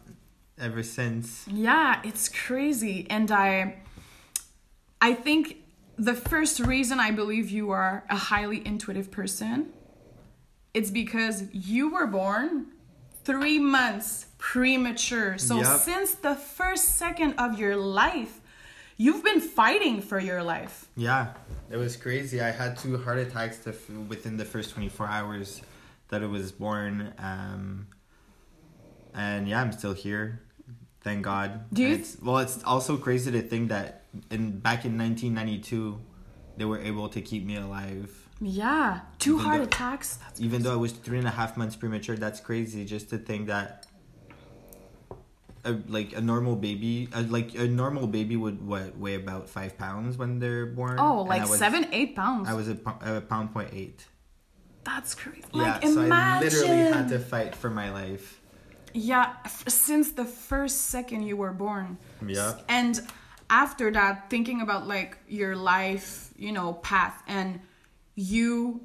ever 0.59 0.83
since. 0.83 1.45
Yeah, 1.47 2.01
it's 2.03 2.29
crazy. 2.29 3.07
And 3.09 3.31
I 3.31 3.75
I 5.01 5.13
think 5.13 5.57
the 5.97 6.13
first 6.13 6.59
reason 6.59 6.99
I 6.99 7.11
believe 7.11 7.49
you 7.49 7.71
are 7.71 8.03
a 8.09 8.15
highly 8.17 8.65
intuitive 8.65 9.09
person 9.09 9.73
it's 10.73 10.91
because 10.91 11.43
you 11.53 11.89
were 11.91 12.05
born 12.05 12.67
3 13.27 13.59
months 13.59 14.27
premature. 14.37 15.37
So 15.37 15.57
Yep. 15.57 15.79
since 15.81 16.13
the 16.15 16.33
first 16.35 16.95
second 16.95 17.33
of 17.37 17.59
your 17.59 17.75
life, 17.75 18.39
you've 18.95 19.21
been 19.21 19.41
fighting 19.41 20.01
for 20.01 20.17
your 20.17 20.41
life. 20.41 20.87
Yeah, 20.95 21.33
it 21.69 21.75
was 21.75 21.97
crazy. 21.97 22.39
I 22.39 22.51
had 22.51 22.77
two 22.77 22.97
heart 22.97 23.17
attacks 23.17 23.57
the 23.57 23.71
f- 23.71 23.89
within 24.07 24.37
the 24.37 24.45
first 24.45 24.71
24 24.71 25.07
hours 25.07 25.61
that 26.07 26.23
I 26.23 26.25
was 26.27 26.53
born. 26.53 27.13
Um, 27.19 27.87
and 29.13 29.45
yeah, 29.49 29.59
I'm 29.61 29.73
still 29.73 29.93
here. 29.93 30.41
Thank 31.01 31.23
God. 31.23 31.65
Do 31.73 31.81
you- 31.83 31.95
it's, 31.95 32.15
well, 32.21 32.37
it's 32.37 32.63
also 32.63 32.95
crazy 32.95 33.29
to 33.31 33.41
think 33.41 33.67
that 33.69 34.03
in 34.31 34.59
back 34.59 34.85
in 34.85 34.95
1992, 34.97 35.99
they 36.55 36.63
were 36.65 36.79
able 36.79 37.09
to 37.09 37.19
keep 37.21 37.45
me 37.45 37.57
alive. 37.57 38.26
Yeah, 38.39 38.99
two 39.19 39.33
Even 39.35 39.45
heart 39.45 39.57
though- 39.59 39.63
attacks. 39.65 40.15
That's 40.17 40.39
Even 40.41 40.61
though 40.61 40.73
I 40.73 40.75
was 40.77 40.91
three 40.91 41.17
and 41.17 41.27
a 41.27 41.31
half 41.31 41.57
months 41.57 41.75
premature, 41.75 42.15
that's 42.15 42.39
crazy. 42.39 42.85
Just 42.85 43.09
to 43.09 43.17
think 43.17 43.47
that, 43.47 43.87
a, 45.65 45.73
like 45.87 46.15
a 46.15 46.21
normal 46.21 46.55
baby, 46.55 47.09
a, 47.13 47.23
like 47.23 47.55
a 47.55 47.67
normal 47.67 48.07
baby 48.07 48.35
would 48.35 48.65
what 48.65 48.97
weigh 48.97 49.15
about 49.15 49.49
five 49.49 49.77
pounds 49.77 50.17
when 50.17 50.39
they're 50.39 50.65
born. 50.67 50.97
Oh, 50.99 51.21
And 51.21 51.29
like 51.29 51.49
was- 51.49 51.57
7 51.59 51.87
8 51.91 52.15
pounds. 52.15 52.47
I 52.47 52.53
was 52.53 52.69
a, 52.69 52.77
a 53.01 53.21
pound 53.21 53.53
point 53.53 53.69
eight. 53.73 54.05
That's 54.83 55.15
crazy. 55.15 55.43
Yeah, 55.53 55.79
Like 55.81 55.83
so 55.83 56.07
I 56.09 56.39
literally 56.39 56.77
had 56.93 57.09
to 57.09 57.19
fight 57.19 57.55
for 57.55 57.69
my 57.69 57.91
life. 57.91 58.39
yeah 58.93 59.33
f- 59.43 59.67
since 59.67 60.11
the 60.13 60.23
first 60.25 60.85
second 60.87 61.23
you 61.23 61.35
were 61.35 61.51
born 61.51 61.97
Yeah. 62.25 62.53
and 62.69 62.99
after 63.49 63.91
that 63.91 64.29
thinking 64.29 64.61
about 64.61 64.87
like 64.87 65.17
your 65.27 65.55
life 65.57 66.31
you 66.37 66.51
know 66.53 66.73
path 66.73 67.21
and 67.27 67.59
you 68.17 68.81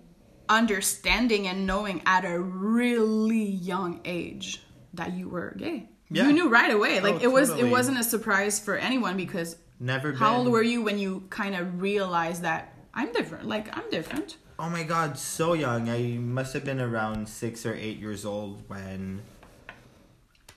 understanding 0.48 1.48
and 1.48 1.66
knowing 1.66 2.02
at 2.04 2.24
a 2.26 2.38
really 2.38 3.42
young 3.42 4.00
age 4.04 4.62
that 4.92 5.14
you 5.14 5.26
were 5.28 5.54
gay 5.56 5.88
Yeah. 6.10 6.26
you 6.26 6.32
knew 6.34 6.48
right 6.50 6.70
away 6.72 7.00
like 7.00 7.14
Oh, 7.16 7.18
it 7.22 7.32
was 7.32 7.48
totally. 7.48 7.68
it 7.68 7.72
wasn't 7.72 7.98
a 7.98 8.04
surprise 8.04 8.60
for 8.60 8.76
anyone 8.76 9.16
because 9.16 9.56
Never 9.80 10.12
how 10.12 10.32
been. 10.36 10.40
old 10.40 10.48
were 10.52 10.62
you 10.62 10.82
when 10.82 10.98
you 10.98 11.24
kind 11.30 11.54
of 11.54 11.80
realized 11.80 12.42
that 12.42 12.74
i'm 12.92 13.10
different 13.12 13.48
like 13.48 13.74
i'm 13.76 13.88
different 13.90 14.36
Oh 14.58 14.68
my 14.70 14.84
god, 14.84 15.18
so 15.18 15.54
young. 15.54 15.88
I 15.88 16.18
must 16.18 16.52
have 16.52 16.62
been 16.64 16.78
around 16.80 17.26
six 17.28 17.66
or 17.66 17.74
eight 17.74 17.98
years 17.98 18.24
old 18.24 18.62
when 18.68 19.22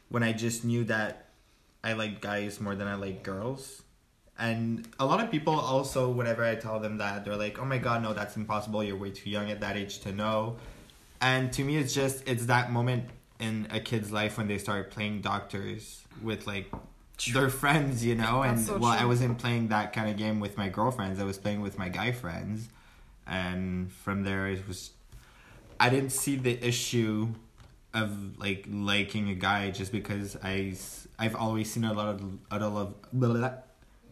when 0.10 0.22
I 0.22 0.32
just 0.34 0.64
knew 0.64 0.84
that 0.84 1.30
I 1.84 1.94
like 1.94 2.22
guys 2.22 2.60
more 2.62 2.76
than 2.76 2.88
I 2.88 2.96
like 2.96 3.24
girls. 3.24 3.82
And 4.38 4.88
a 5.00 5.06
lot 5.06 5.24
of 5.24 5.32
people 5.32 5.58
also, 5.58 6.10
whenever 6.10 6.44
I 6.44 6.56
tell 6.56 6.80
them 6.80 6.98
that, 6.98 7.24
they're 7.24 7.38
like, 7.38 7.58
"Oh 7.60 7.66
my 7.66 7.78
god, 7.78 8.04
no, 8.04 8.14
that's 8.14 8.36
impossible. 8.36 8.84
You're 8.84 8.98
way 8.98 9.12
too 9.12 9.30
young 9.30 9.50
at 9.50 9.62
that 9.62 9.78
age 9.78 10.00
to 10.00 10.12
know." 10.12 10.58
And 11.22 11.54
to 11.54 11.64
me, 11.64 11.78
it's 11.78 11.94
just 11.94 12.28
it's 12.28 12.48
that 12.48 12.72
moment 12.72 13.06
in 13.40 13.68
a 13.72 13.80
kid's 13.80 14.12
life 14.12 14.38
when 14.38 14.48
they 14.48 14.58
start 14.58 14.92
playing 14.92 15.22
doctors 15.22 16.04
with 16.22 16.48
like 16.48 16.70
their 17.34 17.50
friends, 17.50 18.06
you 18.06 18.16
know. 18.16 18.42
And 18.42 18.60
so 18.60 18.78
well, 18.78 18.92
I 18.92 19.06
wasn't 19.06 19.38
playing 19.38 19.70
that 19.70 19.94
kind 19.94 20.10
of 20.10 20.18
game 20.18 20.40
with 20.40 20.58
my 20.58 20.70
girlfriends. 20.70 21.20
I 21.20 21.24
was 21.24 21.38
playing 21.38 21.62
with 21.62 21.78
my 21.78 21.90
guy 21.90 22.12
friends, 22.12 22.68
and 23.26 23.92
from 23.92 24.24
there 24.24 24.48
it 24.48 24.68
was. 24.68 24.92
I 25.80 25.90
didn't 25.90 26.12
see 26.12 26.36
the 26.38 26.62
issue 26.66 27.34
of 27.94 28.38
like 28.40 28.66
liking 28.70 29.30
a 29.30 29.36
guy 29.36 29.72
just 29.72 29.92
because 29.92 30.38
I, 30.44 30.76
I've 31.18 31.36
always 31.36 31.72
seen 31.72 31.86
a 31.86 31.94
lot 31.94 32.08
of 32.10 32.22
a 32.52 32.60
lot 32.60 32.88
of. 32.88 32.94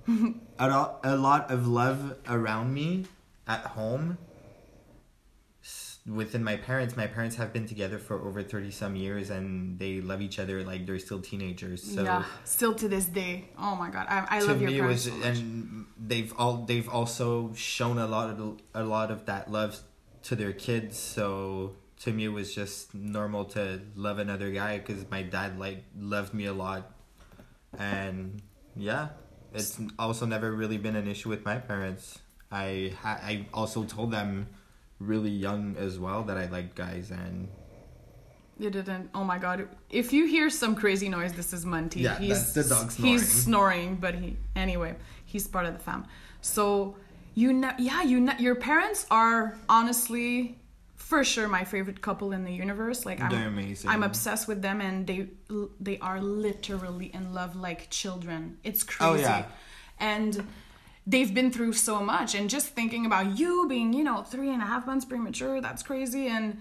A 0.07 0.67
lot 0.67 0.99
a 1.03 1.15
lot 1.15 1.51
of 1.51 1.67
love 1.67 2.17
around 2.27 2.73
me 2.73 3.05
at 3.47 3.61
home. 3.61 4.17
Within 6.05 6.43
my 6.43 6.57
parents 6.57 6.97
my 6.97 7.07
parents 7.07 7.37
have 7.37 7.53
been 7.53 7.65
together 7.65 7.97
for 7.97 8.19
over 8.27 8.43
30 8.43 8.71
some 8.71 8.97
years 8.97 9.29
and 9.29 9.79
they 9.79 10.01
love 10.01 10.21
each 10.21 10.37
other 10.37 10.61
like 10.61 10.85
they're 10.85 10.99
still 10.99 11.21
teenagers 11.21 11.81
so 11.81 12.03
yeah 12.03 12.25
still 12.43 12.75
to 12.75 12.89
this 12.89 13.05
day. 13.05 13.47
Oh 13.57 13.77
my 13.77 13.89
god 13.89 14.07
i, 14.09 14.27
I 14.29 14.39
love 14.41 14.61
your 14.61 14.69
parents 14.69 15.05
was 15.05 15.13
so 15.13 15.27
and 15.29 15.85
they've 15.97 16.33
all 16.37 16.65
they've 16.65 16.89
also 16.89 17.53
shown 17.53 17.97
a 17.99 18.05
lot 18.05 18.31
of 18.31 18.59
a 18.73 18.83
lot 18.83 19.11
of 19.11 19.27
that 19.27 19.49
love 19.49 19.79
to 20.23 20.35
their 20.35 20.51
kids 20.51 20.99
so 20.99 21.71
to 22.03 22.11
me 22.11 22.25
it 22.25 22.29
was 22.29 22.53
just 22.53 22.93
normal 22.93 23.45
to 23.45 23.79
love 23.95 24.19
another 24.19 24.51
guy 24.51 24.77
because 24.77 25.09
my 25.09 25.21
dad 25.21 25.57
like 25.57 25.85
loved 25.97 26.33
me 26.33 26.45
a 26.45 26.53
lot. 26.53 26.91
And 27.79 28.41
yeah 28.75 29.09
it's 29.53 29.79
also 29.99 30.25
never 30.25 30.51
really 30.51 30.77
been 30.77 30.95
an 30.95 31.07
issue 31.07 31.29
with 31.29 31.43
my 31.45 31.57
parents 31.57 32.19
i 32.51 32.91
ha- 33.01 33.19
i 33.23 33.45
also 33.53 33.83
told 33.83 34.11
them 34.11 34.47
really 34.99 35.29
young 35.29 35.75
as 35.77 35.99
well 35.99 36.23
that 36.23 36.37
i 36.37 36.45
liked 36.47 36.75
guys 36.75 37.11
and 37.11 37.47
You 38.59 38.69
didn't. 38.69 39.09
Oh 39.15 39.23
my 39.23 39.39
god! 39.39 39.67
If 39.89 40.13
you 40.13 40.23
hear 40.27 40.47
some 40.49 40.75
crazy 40.75 41.09
noise, 41.09 41.33
this 41.33 41.53
is 41.57 41.65
Munty. 41.65 42.01
Yeah, 42.01 42.19
he's, 42.19 42.53
that's 42.53 42.53
the 42.53 42.75
dog 42.75 42.91
He's 42.93 43.25
snoring. 43.25 43.25
snoring, 43.45 43.95
but 44.05 44.13
he 44.21 44.37
anyway. 44.55 44.93
He's 45.25 45.47
part 45.47 45.65
of 45.65 45.73
the 45.73 45.79
fam. 45.87 46.05
So 46.41 46.95
you 47.33 47.51
ne- 47.51 47.77
yeah 47.79 48.03
you 48.11 48.19
ne- 48.27 48.37
your 48.39 48.53
parents 48.69 49.07
are 49.09 49.57
honestly 49.67 50.55
for 51.13 51.23
sure 51.23 51.47
my 51.47 51.63
favorite 51.63 52.01
couple 52.01 52.31
in 52.37 52.43
the 52.43 52.51
universe. 52.65 53.05
Like 53.05 53.19
I'm 53.21 53.29
They're 53.29 53.47
amazing. 53.47 53.89
I'm 53.89 54.03
obsessed 54.03 54.47
with 54.47 54.61
them, 54.67 54.81
and 54.81 55.05
they 55.09 55.19
they 55.79 55.97
are 55.99 56.19
literally 56.21 57.09
in 57.13 57.33
love 57.33 57.55
like 57.67 57.81
children. 57.89 58.57
It's 58.63 58.83
Oh, 58.83 59.11
crazy, 59.13 59.23
yeah. 59.23 59.45
and 59.99 60.31
they've 61.05 61.33
been 61.39 61.51
through 61.51 61.73
so 61.73 61.95
much. 62.13 62.33
And 62.37 62.49
just 62.49 62.67
thinking 62.79 63.05
about 63.05 63.37
you 63.39 63.67
being 63.73 63.93
you 63.93 64.03
know 64.09 64.19
three 64.33 64.51
and 64.55 64.61
a 64.61 64.65
half 64.73 64.83
months 64.87 65.05
premature, 65.05 65.61
that's 65.61 65.83
crazy, 65.83 66.27
and 66.27 66.57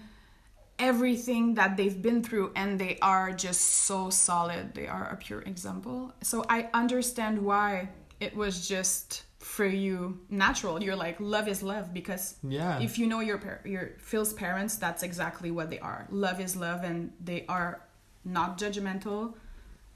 everything 0.79 1.53
that 1.55 1.77
they've 1.77 2.01
been 2.01 2.23
through 2.23 2.51
and 2.55 2.79
they 2.79 2.97
are 3.01 3.31
just 3.31 3.61
so 3.61 4.09
solid 4.09 4.73
they 4.73 4.87
are 4.87 5.05
a 5.09 5.15
pure 5.15 5.41
example 5.43 6.11
so 6.23 6.43
i 6.49 6.67
understand 6.73 7.37
why 7.49 7.87
it 8.19 8.35
was 8.35 8.67
just 8.67 9.23
for 9.43 9.65
you 9.65 10.19
natural 10.29 10.81
you're 10.81 10.95
like 10.95 11.17
love 11.19 11.47
is 11.49 11.61
love 11.61 11.93
because 11.93 12.35
Yeah. 12.47 12.79
if 12.79 12.97
you 12.97 13.05
know 13.07 13.19
your 13.19 13.37
par- 13.37 13.61
your 13.65 13.91
phil's 13.99 14.33
parents 14.33 14.77
that's 14.77 15.03
exactly 15.03 15.51
what 15.51 15.69
they 15.69 15.79
are 15.79 16.07
love 16.09 16.39
is 16.39 16.55
love 16.55 16.83
and 16.83 17.11
they 17.23 17.45
are 17.47 17.81
not 18.23 18.57
judgmental 18.57 19.33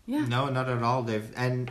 yeah 0.06 0.26
No, 0.26 0.50
not 0.50 0.68
at 0.70 0.84
all. 0.84 1.04
They've 1.04 1.32
and 1.36 1.70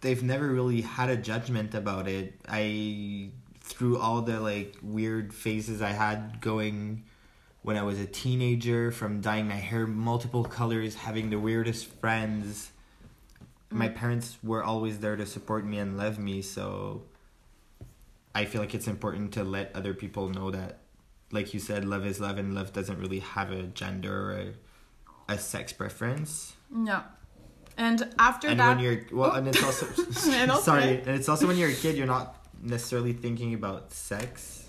they've 0.00 0.22
never 0.22 0.48
really 0.48 0.80
had 0.82 1.08
a 1.10 1.16
judgment 1.16 1.74
about 1.74 2.08
it. 2.08 2.34
I 2.48 3.30
through 3.60 3.98
all 3.98 4.22
the 4.22 4.40
like 4.40 4.76
weird 4.82 5.34
phases 5.34 5.82
I 5.82 5.90
had 5.90 6.40
going 6.40 7.04
when 7.62 7.76
I 7.76 7.82
was 7.82 7.98
a 7.98 8.06
teenager, 8.06 8.90
from 8.92 9.20
dyeing 9.20 9.48
my 9.48 9.56
hair 9.70 9.86
multiple 9.86 10.44
colors, 10.44 10.94
having 10.94 11.30
the 11.30 11.38
weirdest 11.38 11.86
friends. 12.00 12.70
My 13.76 13.88
mm-hmm. 13.88 13.96
parents 13.96 14.38
were 14.42 14.62
always 14.62 15.00
there 15.00 15.16
to 15.16 15.26
support 15.26 15.64
me 15.64 15.78
and 15.78 15.96
love 15.96 16.18
me, 16.18 16.42
so 16.42 17.02
I 18.34 18.44
feel 18.44 18.60
like 18.60 18.74
it's 18.74 18.88
important 18.88 19.32
to 19.34 19.44
let 19.44 19.74
other 19.74 19.94
people 19.94 20.28
know 20.28 20.50
that, 20.50 20.80
like 21.30 21.52
you 21.54 21.60
said, 21.60 21.84
love 21.84 22.06
is 22.06 22.20
love, 22.20 22.38
and 22.38 22.54
love 22.54 22.72
doesn't 22.72 22.98
really 22.98 23.20
have 23.20 23.50
a 23.50 23.64
gender 23.64 24.30
or 24.30 24.32
a, 24.38 25.34
a 25.34 25.38
sex 25.38 25.72
preference. 25.72 26.54
yeah 26.84 27.02
and 27.76 28.08
after 28.18 28.48
And 28.48 28.60
that 28.60 28.76
when 28.76 28.84
you're 28.84 29.00
well, 29.12 29.32
and 29.32 29.48
it's 29.48 29.62
oh. 29.62 29.66
also 29.66 29.86
And 30.30 30.52
sorry, 30.62 30.98
and 30.98 31.08
it's 31.08 31.28
also 31.28 31.46
when 31.46 31.56
you're 31.56 31.70
a 31.70 31.74
kid, 31.74 31.96
you're 31.96 32.06
not 32.06 32.46
necessarily 32.62 33.12
thinking 33.12 33.54
about 33.54 33.92
sex. 33.92 34.65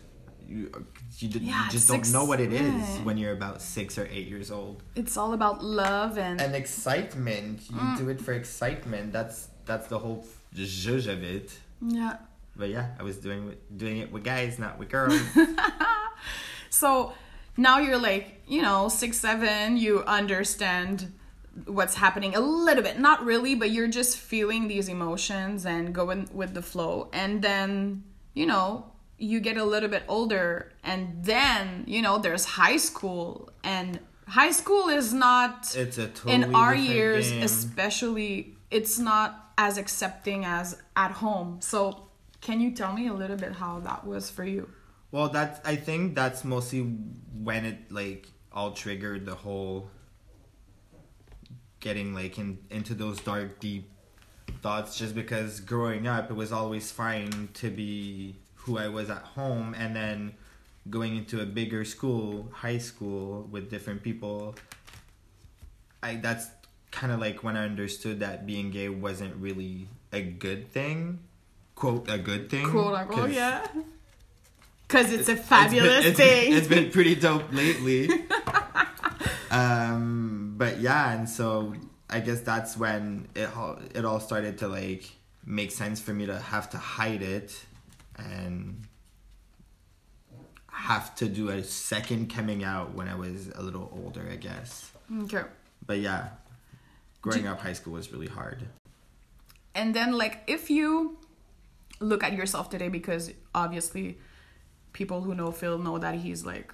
You 0.48 0.72
you, 1.20 1.27
d- 1.30 1.39
Yeah, 1.39 1.66
you 1.66 1.72
just 1.72 1.88
six- 1.88 2.12
don't 2.12 2.22
know 2.22 2.25
what 2.32 2.39
it 2.39 2.54
is 2.54 2.62
yeah. 2.98 3.04
when 3.08 3.18
you're 3.18 3.34
about 3.34 3.62
six 3.62 3.98
or 3.98 4.06
eight 4.16 4.27
years 4.27 4.50
old. 4.51 4.82
it's 4.96 5.16
all 5.18 5.34
about 5.34 5.63
love 5.63 6.18
and 6.18 6.39
And 6.42 6.56
excitement, 6.56 7.58
you 7.70 7.75
Mm. 7.82 7.98
do 7.98 8.10
it 8.10 8.20
for 8.25 8.34
excitement. 8.34 9.12
That's 9.12 9.50
that's 9.66 9.88
the 9.94 10.00
whole 10.00 10.25
zhuzh 10.56 11.08
of 11.16 11.22
it. 11.36 11.48
yeah 11.82 12.16
But 12.56 12.70
yeah, 12.70 12.88
I 13.00 13.04
was 13.04 13.18
doing 13.18 13.42
doing 13.84 13.98
it 14.04 14.10
with 14.13 14.24
guys, 14.24 14.58
not 14.66 14.74
with 14.80 14.89
girls. 14.89 15.22
So 16.70 17.13
now 17.56 17.80
you're 17.80 17.98
like, 17.98 18.42
you 18.48 18.62
know, 18.62 18.89
six, 18.89 19.18
seven, 19.20 19.77
you 19.77 20.04
understand 20.04 21.12
what's 21.66 21.96
happening 21.96 22.36
a 22.36 22.39
little 22.39 22.84
bit. 22.84 23.00
Not 23.00 23.25
really, 23.25 23.56
but 23.56 23.72
you're 23.72 23.88
just 23.88 24.18
feeling 24.18 24.68
these 24.68 24.88
emotions 24.89 25.66
and 25.66 25.94
going 25.94 26.30
with 26.34 26.54
the 26.54 26.62
flow. 26.62 27.10
And 27.13 27.42
then, 27.42 28.04
you 28.34 28.46
know, 28.46 28.92
you 29.17 29.39
get 29.39 29.57
a 29.57 29.63
little 29.63 29.89
bit 29.89 30.03
older, 30.07 30.71
and 30.83 31.24
then, 31.24 31.83
you 31.88 32.01
know, 32.01 32.17
there's 32.19 32.45
high 32.45 32.77
school. 32.77 33.50
And 33.63 34.00
high 34.27 34.51
school 34.51 34.89
is 34.89 35.13
not, 35.13 35.75
It's 35.75 35.97
a 35.97 36.07
totally 36.07 36.33
in 36.36 36.55
our 36.55 36.75
years, 36.75 37.31
game. 37.31 37.43
especially, 37.43 38.55
it's 38.69 39.00
not 39.00 39.51
as 39.57 39.77
accepting 39.77 40.45
as 40.45 40.81
at 40.95 41.12
home. 41.12 41.59
So, 41.62 42.09
can 42.41 42.62
you 42.62 42.71
tell 42.71 42.93
me 42.93 43.07
a 43.07 43.13
little 43.13 43.38
bit 43.38 43.53
how 43.53 43.79
that 43.79 44.05
was 44.05 44.29
for 44.29 44.43
you? 44.45 44.69
Well, 45.12 45.29
that's 45.29 45.59
I 45.65 45.75
think 45.75 46.15
that's 46.15 46.43
mostly 46.43 46.81
when 46.81 47.65
it 47.65 47.91
like 47.91 48.27
all 48.51 48.71
triggered 48.71 49.25
the 49.25 49.36
whole 49.36 49.89
getting 51.79 52.13
like 52.13 52.38
in 52.38 52.59
into 52.69 52.93
those 52.93 53.19
dark 53.21 53.59
deep 53.59 53.89
thoughts 54.62 54.97
just 54.97 55.15
because 55.15 55.59
growing 55.59 56.07
up 56.07 56.29
it 56.31 56.33
was 56.33 56.51
always 56.51 56.91
fine 56.91 57.50
to 57.53 57.69
be 57.69 58.36
who 58.67 58.77
I 58.77 58.89
was 58.89 59.09
at 59.09 59.24
home 59.24 59.74
and 59.79 59.95
then 59.95 60.33
going 60.89 61.15
into 61.17 61.41
a 61.41 61.45
bigger 61.45 61.83
school, 61.86 62.50
high 62.53 62.77
school 62.77 63.47
with 63.50 63.69
different 63.71 64.03
people 64.03 64.55
I 66.03 66.15
that's 66.15 66.47
kind 66.91 67.12
of 67.12 67.19
like 67.19 67.43
when 67.43 67.57
I 67.57 67.63
understood 67.65 68.19
that 68.19 68.45
being 68.45 68.69
gay 68.71 68.88
wasn't 68.89 69.36
really 69.38 69.88
a 70.13 70.21
good 70.21 70.71
thing. 70.71 71.19
Quote 71.75 72.07
a 72.09 72.17
good 72.19 72.50
thing. 72.50 72.69
quote 72.69 72.93
unquote, 72.93 73.31
yeah. 73.31 73.65
Because 74.88 75.12
it's 75.12 75.27
a 75.27 75.31
it's 75.33 75.39
been- 75.41 75.43
fabulous 75.47 76.05
it's 76.05 76.17
been- 76.17 76.27
thing. 76.27 76.53
it's 76.53 76.67
been 76.67 76.91
pretty 76.97 77.15
dope 77.15 77.51
lately. 77.51 78.09
um, 79.51 80.53
but 80.57 80.79
yeah, 80.79 81.13
and 81.13 81.27
so 81.29 81.74
I 82.09 82.19
guess 82.19 82.41
that's 82.41 82.77
when 82.77 83.27
it 83.36 83.55
all 83.55 83.79
it 83.95 84.05
all 84.05 84.19
started 84.19 84.57
to 84.59 84.67
like 84.67 85.09
make 85.45 85.71
sense 85.71 86.00
for 86.00 86.13
me 86.13 86.25
to 86.25 86.38
have 86.39 86.69
to 86.71 86.77
hide 86.77 87.21
it 87.21 87.65
and 88.17 88.83
have 90.71 91.15
to 91.15 91.27
do 91.27 91.50
a 91.50 91.63
second 91.63 92.29
coming 92.33 92.63
out 92.63 92.93
when 92.93 93.07
I 93.07 93.15
was 93.15 93.50
a 93.55 93.62
little 93.62 93.91
older, 94.03 94.27
I 94.31 94.36
guess. 94.36 94.91
Mm, 95.12 95.24
okay. 95.25 95.47
But 95.86 96.00
yeah, 96.00 96.29
growing 97.21 97.43
Do- 97.43 97.50
up 97.50 97.59
high 97.62 97.74
school 97.74 97.93
was 97.93 98.12
really 98.12 98.27
hard. 98.27 98.63
And 99.74 99.93
then, 99.95 100.13
like, 100.13 100.43
if 100.47 100.69
you 100.69 101.17
look 102.00 102.24
at 102.24 102.33
yourself 102.33 102.69
today, 102.69 102.89
because 102.89 103.31
obviously 103.55 104.17
people 104.93 105.21
who 105.21 105.33
know 105.36 105.51
Phil 105.51 105.77
know 105.77 105.97
that 106.00 106.15
he's 106.15 106.45
like 106.45 106.74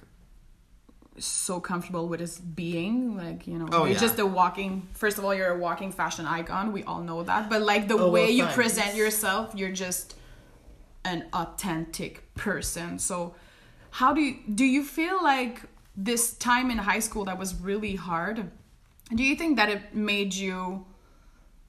so 1.18 1.60
comfortable 1.60 2.08
with 2.08 2.18
his 2.18 2.38
being 2.40 3.16
like 3.16 3.46
you 3.46 3.56
know 3.56 3.68
Oh, 3.70 3.84
you're 3.84 3.92
yeah. 3.94 4.00
just 4.00 4.18
a 4.18 4.26
walking 4.26 4.88
first 4.94 5.16
of 5.16 5.24
all 5.24 5.32
you're 5.32 5.50
a 5.54 5.58
walking 5.58 5.92
fashion 5.92 6.26
icon 6.26 6.72
we 6.72 6.82
all 6.82 7.02
know 7.02 7.22
that 7.22 7.48
but 7.48 7.62
like 7.62 7.86
the 7.86 7.94
Oh, 7.94 8.10
way 8.10 8.22
well, 8.22 8.30
you 8.30 8.46
present 8.46 8.96
yourself 8.96 9.52
you're 9.54 9.70
just 9.70 10.16
an 11.04 11.26
authentic 11.32 12.34
person. 12.34 12.98
So 12.98 13.34
how 13.90 14.12
do 14.12 14.20
you 14.20 14.36
do 14.54 14.64
you 14.64 14.84
feel 14.84 15.22
like 15.22 15.62
this 15.96 16.32
time 16.34 16.70
in 16.70 16.78
high 16.78 16.98
school 16.98 17.24
that 17.26 17.38
was 17.38 17.54
really 17.54 17.94
hard 17.94 18.50
do 19.14 19.22
you 19.22 19.36
think 19.36 19.56
that 19.56 19.68
it 19.68 19.94
made 19.94 20.34
you 20.34 20.84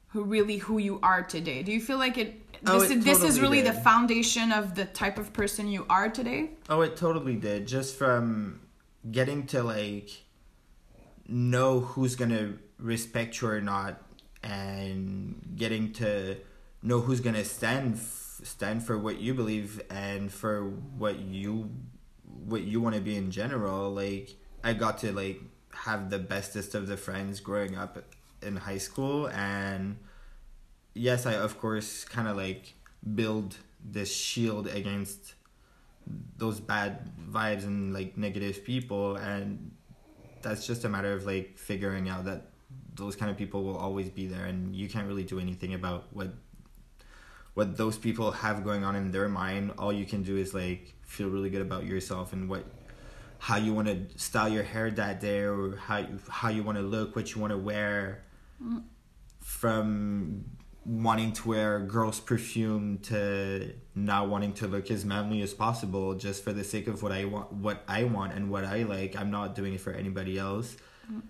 who 0.07 0.23
really 0.23 0.57
who 0.57 0.77
you 0.77 0.99
are 1.03 1.21
today? 1.23 1.63
Do 1.63 1.71
you 1.71 1.81
feel 1.81 1.97
like 1.97 2.17
it 2.17 2.41
Oh, 2.67 2.79
this, 2.79 2.89
it 2.89 2.97
is, 2.99 3.05
this 3.05 3.17
is 3.17 3.35
totally 3.35 3.41
really 3.41 3.61
the 3.61 3.73
foundation 3.73 4.51
of 4.51 4.73
the 4.73 4.85
type 4.85 5.19
of 5.19 5.33
person 5.33 5.67
you 5.67 5.85
are 5.89 6.09
today? 6.09 6.51
Oh, 6.69 6.81
it 6.81 6.95
totally 6.95 7.35
did. 7.35 7.67
Just 7.67 7.95
from 7.95 8.61
getting 9.11 9.45
to 9.47 9.61
like 9.61 10.09
know 11.27 11.81
who's 11.81 12.15
gonna 12.15 12.53
respect 12.79 13.41
you 13.41 13.49
or 13.49 13.61
not, 13.61 14.01
and 14.41 15.35
getting 15.55 15.91
to 15.93 16.37
know 16.81 17.01
who's 17.01 17.19
gonna 17.19 17.45
stand 17.45 17.95
f- 17.95 18.24
stand 18.45 18.83
for 18.83 18.97
what 18.97 19.19
you 19.19 19.33
believe 19.33 19.81
and 19.89 20.31
for 20.31 20.63
what 20.97 21.19
you 21.19 21.69
what 22.45 22.61
you 22.61 22.79
want 22.79 22.95
to 22.95 23.01
be 23.01 23.15
in 23.15 23.31
general. 23.31 23.91
Like 23.91 24.35
I 24.63 24.73
got 24.73 24.99
to 24.99 25.11
like 25.11 25.41
have 25.73 26.09
the 26.09 26.19
bestest 26.19 26.75
of 26.75 26.87
the 26.87 26.97
friends 26.97 27.39
growing 27.39 27.75
up 27.75 27.97
in 28.41 28.55
high 28.55 28.77
school 28.77 29.27
and 29.27 29.97
yes 30.93 31.25
i 31.25 31.33
of 31.33 31.59
course 31.59 32.05
kind 32.05 32.27
of 32.27 32.37
like 32.37 32.73
build 33.15 33.57
this 33.83 34.13
shield 34.13 34.67
against 34.67 35.33
those 36.37 36.59
bad 36.59 37.09
vibes 37.29 37.63
and 37.63 37.93
like 37.93 38.17
negative 38.17 38.63
people 38.63 39.15
and 39.17 39.71
that's 40.41 40.65
just 40.65 40.85
a 40.85 40.89
matter 40.89 41.11
of 41.11 41.25
like 41.25 41.57
figuring 41.57 42.07
out 42.07 42.25
that 42.25 42.49
those 42.95 43.15
kind 43.15 43.29
of 43.29 43.37
people 43.37 43.63
will 43.63 43.77
always 43.77 44.09
be 44.09 44.27
there 44.27 44.45
and 44.45 44.75
you 44.75 44.87
can't 44.87 45.07
really 45.07 45.23
do 45.23 45.39
anything 45.39 45.73
about 45.73 46.05
what 46.13 46.33
what 47.55 47.77
those 47.77 47.97
people 47.97 48.31
have 48.31 48.63
going 48.63 48.83
on 48.83 48.95
in 48.95 49.11
their 49.11 49.27
mind 49.27 49.71
all 49.79 49.91
you 49.91 50.05
can 50.05 50.21
do 50.21 50.37
is 50.37 50.53
like 50.53 50.93
feel 51.01 51.29
really 51.29 51.49
good 51.49 51.61
about 51.61 51.85
yourself 51.85 52.31
and 52.31 52.47
what 52.47 52.63
how 53.39 53.57
you 53.57 53.73
want 53.73 53.87
to 53.87 54.19
style 54.19 54.49
your 54.49 54.63
hair 54.63 54.89
that 54.91 55.19
day 55.19 55.39
or 55.39 55.75
how 55.75 55.97
you, 55.97 56.19
how 56.29 56.49
you 56.49 56.63
want 56.63 56.77
to 56.77 56.83
look 56.83 57.15
what 57.15 57.33
you 57.33 57.41
want 57.41 57.51
to 57.51 57.57
wear 57.57 58.23
mm. 58.63 58.83
from 59.39 60.45
wanting 60.85 61.31
to 61.33 61.47
wear 61.49 61.79
girls 61.79 62.19
perfume 62.19 62.99
to 62.99 63.73
not 63.95 64.29
wanting 64.29 64.53
to 64.53 64.67
look 64.67 64.91
as 64.91 65.03
manly 65.03 65.41
as 65.41 65.53
possible 65.53 66.13
just 66.13 66.43
for 66.43 66.53
the 66.53 66.63
sake 66.63 66.87
of 66.87 67.01
what 67.01 67.11
I 67.11 67.25
want 67.25 67.51
what 67.51 67.83
I 67.87 68.03
want 68.03 68.33
and 68.33 68.51
what 68.51 68.65
I 68.65 68.83
like. 68.83 69.15
I'm 69.15 69.31
not 69.31 69.55
doing 69.55 69.73
it 69.73 69.81
for 69.81 69.91
anybody 69.91 70.37
else 70.37 70.77
mm. 71.11 71.21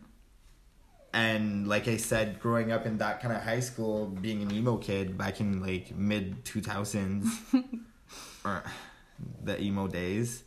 And 1.15 1.67
like 1.67 1.87
I 1.87 1.97
said 1.97 2.39
growing 2.39 2.71
up 2.71 2.85
in 2.85 2.97
that 2.99 3.21
kind 3.21 3.33
of 3.35 3.41
high 3.41 3.61
school 3.61 4.07
being 4.07 4.41
an 4.41 4.51
emo 4.51 4.77
kid 4.77 5.17
back 5.17 5.39
in 5.39 5.61
like 5.61 5.95
mid 5.95 6.43
2000s 6.45 7.25
the 9.43 9.61
emo 9.61 9.87
days 9.87 10.43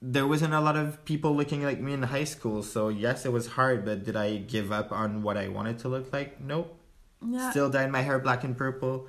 there 0.00 0.26
wasn't 0.26 0.54
a 0.54 0.60
lot 0.60 0.76
of 0.76 1.04
people 1.04 1.34
looking 1.34 1.64
like 1.64 1.80
me 1.80 1.92
in 1.94 2.02
high 2.02 2.24
school 2.24 2.62
so 2.62 2.88
yes 2.88 3.26
it 3.26 3.32
was 3.32 3.46
hard 3.48 3.84
but 3.84 4.04
did 4.04 4.14
I 4.14 4.36
give 4.36 4.70
up 4.70 4.92
on 4.92 5.22
what 5.22 5.36
I 5.36 5.48
wanted 5.48 5.78
to 5.80 5.88
look 5.88 6.12
like 6.12 6.40
nope 6.40 6.78
yeah 7.26 7.50
Still 7.50 7.70
dyed 7.70 7.90
my 7.90 8.02
hair 8.02 8.18
black 8.18 8.44
and 8.44 8.56
purple. 8.56 9.08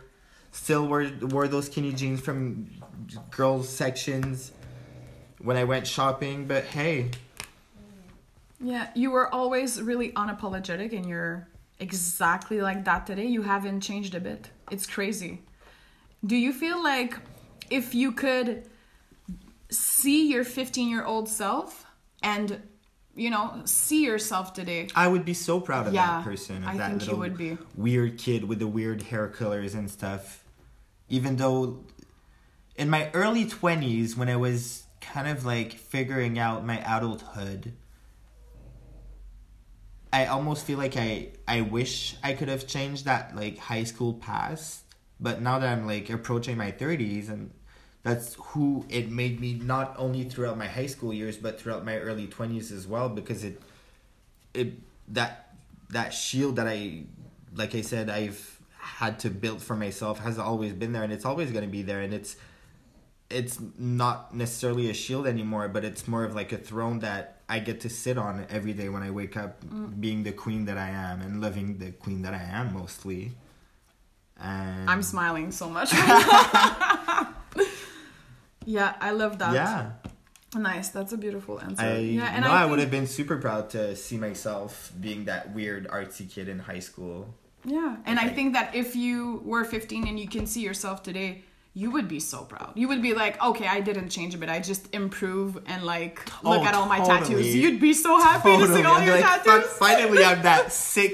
Still 0.51 0.87
wore 0.87 1.09
wore 1.21 1.47
those 1.47 1.67
skinny 1.67 1.93
jeans 1.93 2.21
from 2.21 2.69
girls 3.29 3.69
sections 3.69 4.51
when 5.39 5.57
I 5.57 5.63
went 5.63 5.85
shopping. 5.85 6.47
But 6.47 6.63
hey, 6.65 7.11
Yeah, 8.61 8.89
you 8.95 9.11
were 9.11 9.33
always 9.33 9.81
really 9.81 10.11
unapologetic 10.13 10.93
and 10.93 11.05
you're 11.07 11.47
exactly 11.79 12.61
like 12.61 12.85
that 12.85 13.05
today. 13.07 13.25
You 13.25 13.41
haven't 13.43 13.81
changed 13.81 14.15
a 14.15 14.19
bit. 14.19 14.49
It's 14.69 14.85
crazy. 14.85 15.41
Do 16.25 16.35
you 16.35 16.51
feel 16.51 16.83
like 16.83 17.17
if 17.69 17.95
you 17.95 18.11
could 18.11 18.69
see 19.69 20.29
your 20.29 20.43
15 20.43 20.89
year 20.89 21.05
old 21.05 21.29
self 21.29 21.85
and, 22.21 22.61
you 23.15 23.29
know, 23.29 23.61
see 23.63 24.03
yourself 24.05 24.53
today? 24.53 24.89
I 24.93 25.07
would 25.07 25.23
be 25.23 25.33
so 25.33 25.61
proud 25.61 25.87
of 25.87 25.93
Yeah, 25.93 26.17
that 26.17 26.23
person. 26.25 26.57
Of 26.63 26.69
I 26.69 26.77
that 26.77 26.97
little 26.97 27.17
would 27.19 27.37
be. 27.37 27.57
weird 27.75 28.17
kid 28.17 28.43
with 28.43 28.59
the 28.59 28.67
weird 28.67 29.03
hair 29.03 29.27
colors 29.29 29.73
and 29.73 29.89
stuff. 29.89 30.43
Even 31.07 31.37
though 31.37 31.79
in 32.75 32.89
my 32.89 33.09
early 33.13 33.45
twenties, 33.45 34.17
when 34.17 34.27
I 34.29 34.35
was 34.35 34.83
kind 34.99 35.27
of 35.29 35.45
like 35.45 35.73
figuring 35.73 36.37
out 36.37 36.65
my 36.65 36.77
adulthood. 36.79 37.73
I 40.11 40.25
almost 40.25 40.65
feel 40.65 40.77
like 40.77 40.97
I 40.97 41.29
I 41.47 41.61
wish 41.61 42.15
I 42.23 42.33
could 42.33 42.47
have 42.47 42.65
changed 42.67 43.05
that 43.05 43.35
like 43.35 43.57
high 43.57 43.83
school 43.83 44.13
past, 44.13 44.83
but 45.19 45.41
now 45.41 45.59
that 45.59 45.69
I'm 45.69 45.85
like 45.85 46.09
approaching 46.09 46.57
my 46.57 46.71
30s 46.71 47.29
and 47.29 47.51
that's 48.03 48.35
who 48.39 48.85
it 48.89 49.11
made 49.11 49.39
me 49.39 49.53
not 49.53 49.93
only 49.97 50.23
throughout 50.23 50.57
my 50.57 50.67
high 50.67 50.87
school 50.87 51.13
years 51.13 51.37
but 51.37 51.59
throughout 51.59 51.85
my 51.85 51.97
early 51.97 52.27
20s 52.27 52.71
as 52.71 52.87
well 52.87 53.09
because 53.09 53.43
it 53.43 53.61
it 54.53 54.73
that 55.09 55.53
that 55.89 56.13
shield 56.13 56.55
that 56.55 56.67
I 56.67 57.03
like 57.55 57.75
I 57.75 57.81
said 57.81 58.09
I've 58.09 58.59
had 58.77 59.19
to 59.19 59.29
build 59.29 59.61
for 59.61 59.75
myself 59.75 60.19
has 60.19 60.39
always 60.39 60.73
been 60.73 60.93
there 60.93 61.03
and 61.03 61.13
it's 61.13 61.25
always 61.25 61.51
going 61.51 61.65
to 61.65 61.71
be 61.71 61.81
there 61.83 62.01
and 62.01 62.13
it's 62.13 62.35
it's 63.29 63.59
not 63.77 64.33
necessarily 64.33 64.89
a 64.89 64.93
shield 64.93 65.27
anymore 65.27 65.67
but 65.67 65.85
it's 65.85 66.07
more 66.07 66.23
of 66.23 66.33
like 66.33 66.51
a 66.51 66.57
throne 66.57 66.99
that 66.99 67.38
I 67.49 67.59
get 67.59 67.81
to 67.81 67.89
sit 67.89 68.17
on 68.17 68.45
every 68.49 68.73
day 68.73 68.89
when 68.89 69.03
I 69.03 69.11
wake 69.11 69.35
up 69.35 69.61
mm. 69.65 69.99
being 69.99 70.23
the 70.23 70.31
queen 70.31 70.65
that 70.65 70.77
I 70.77 70.89
am 70.89 71.21
and 71.21 71.41
loving 71.41 71.79
the 71.79 71.91
queen 71.91 72.21
that 72.21 72.33
I 72.33 72.43
am 72.43 72.73
mostly 72.73 73.31
and 74.39 74.89
I'm 74.89 75.03
smiling 75.03 75.51
so 75.51 75.69
much. 75.69 75.91
yeah, 78.65 78.95
I 79.01 79.11
love 79.11 79.37
that. 79.39 79.53
yeah 79.53 79.91
Nice. 80.55 80.89
That's 80.89 81.13
a 81.13 81.17
beautiful 81.17 81.61
answer. 81.61 81.83
I 81.83 81.97
yeah, 81.97 82.31
and 82.33 82.43
know 82.43 82.51
I, 82.51 82.63
I, 82.63 82.65
would 82.65 82.79
have 82.79 82.89
been 82.89 83.05
super 83.05 83.37
proud 83.37 83.69
to 83.71 83.95
see 83.95 84.17
myself 84.17 84.91
being 84.99 85.25
that 85.25 85.53
weird 85.53 85.87
artsy 85.89 86.29
kid 86.29 86.49
in 86.49 86.59
high 86.59 86.79
school 86.79 87.35
Yeah, 87.65 87.97
and 88.05 88.17
I 88.17 88.29
think 88.29 88.53
that 88.53 88.73
if 88.73 88.95
you 88.95 89.41
were 89.45 89.63
15 89.63 90.07
and 90.07 90.19
you 90.19 90.27
can 90.27 90.47
see 90.47 90.61
yourself 90.61 91.03
today, 91.03 91.43
you 91.81 91.89
would 91.95 92.07
be 92.15 92.19
so 92.19 92.39
proud. 92.51 92.71
You 92.75 92.87
would 92.89 93.01
be 93.09 93.13
like, 93.23 93.41
okay, 93.49 93.67
I 93.67 93.79
didn't 93.79 94.09
change 94.09 94.31
a 94.35 94.37
bit. 94.41 94.49
I 94.49 94.59
just 94.71 94.83
improve 95.01 95.49
and 95.71 95.79
like 95.95 96.15
look 96.43 96.61
Oh, 96.61 96.65
at 96.69 96.73
all 96.77 96.87
my 96.95 96.99
totally. 96.99 97.19
tattoos. 97.19 97.55
You'd 97.55 97.79
be 97.89 97.93
so 97.93 98.11
happy 98.29 98.53
to 98.57 98.67
see 98.75 98.83
all 98.83 98.95
I'd 98.97 99.05
your 99.07 99.15
like, 99.21 99.43
tattoos. 99.43 99.65
Finally 99.85 100.23
I'm 100.29 100.41
that 100.43 100.71
sick 100.89 101.13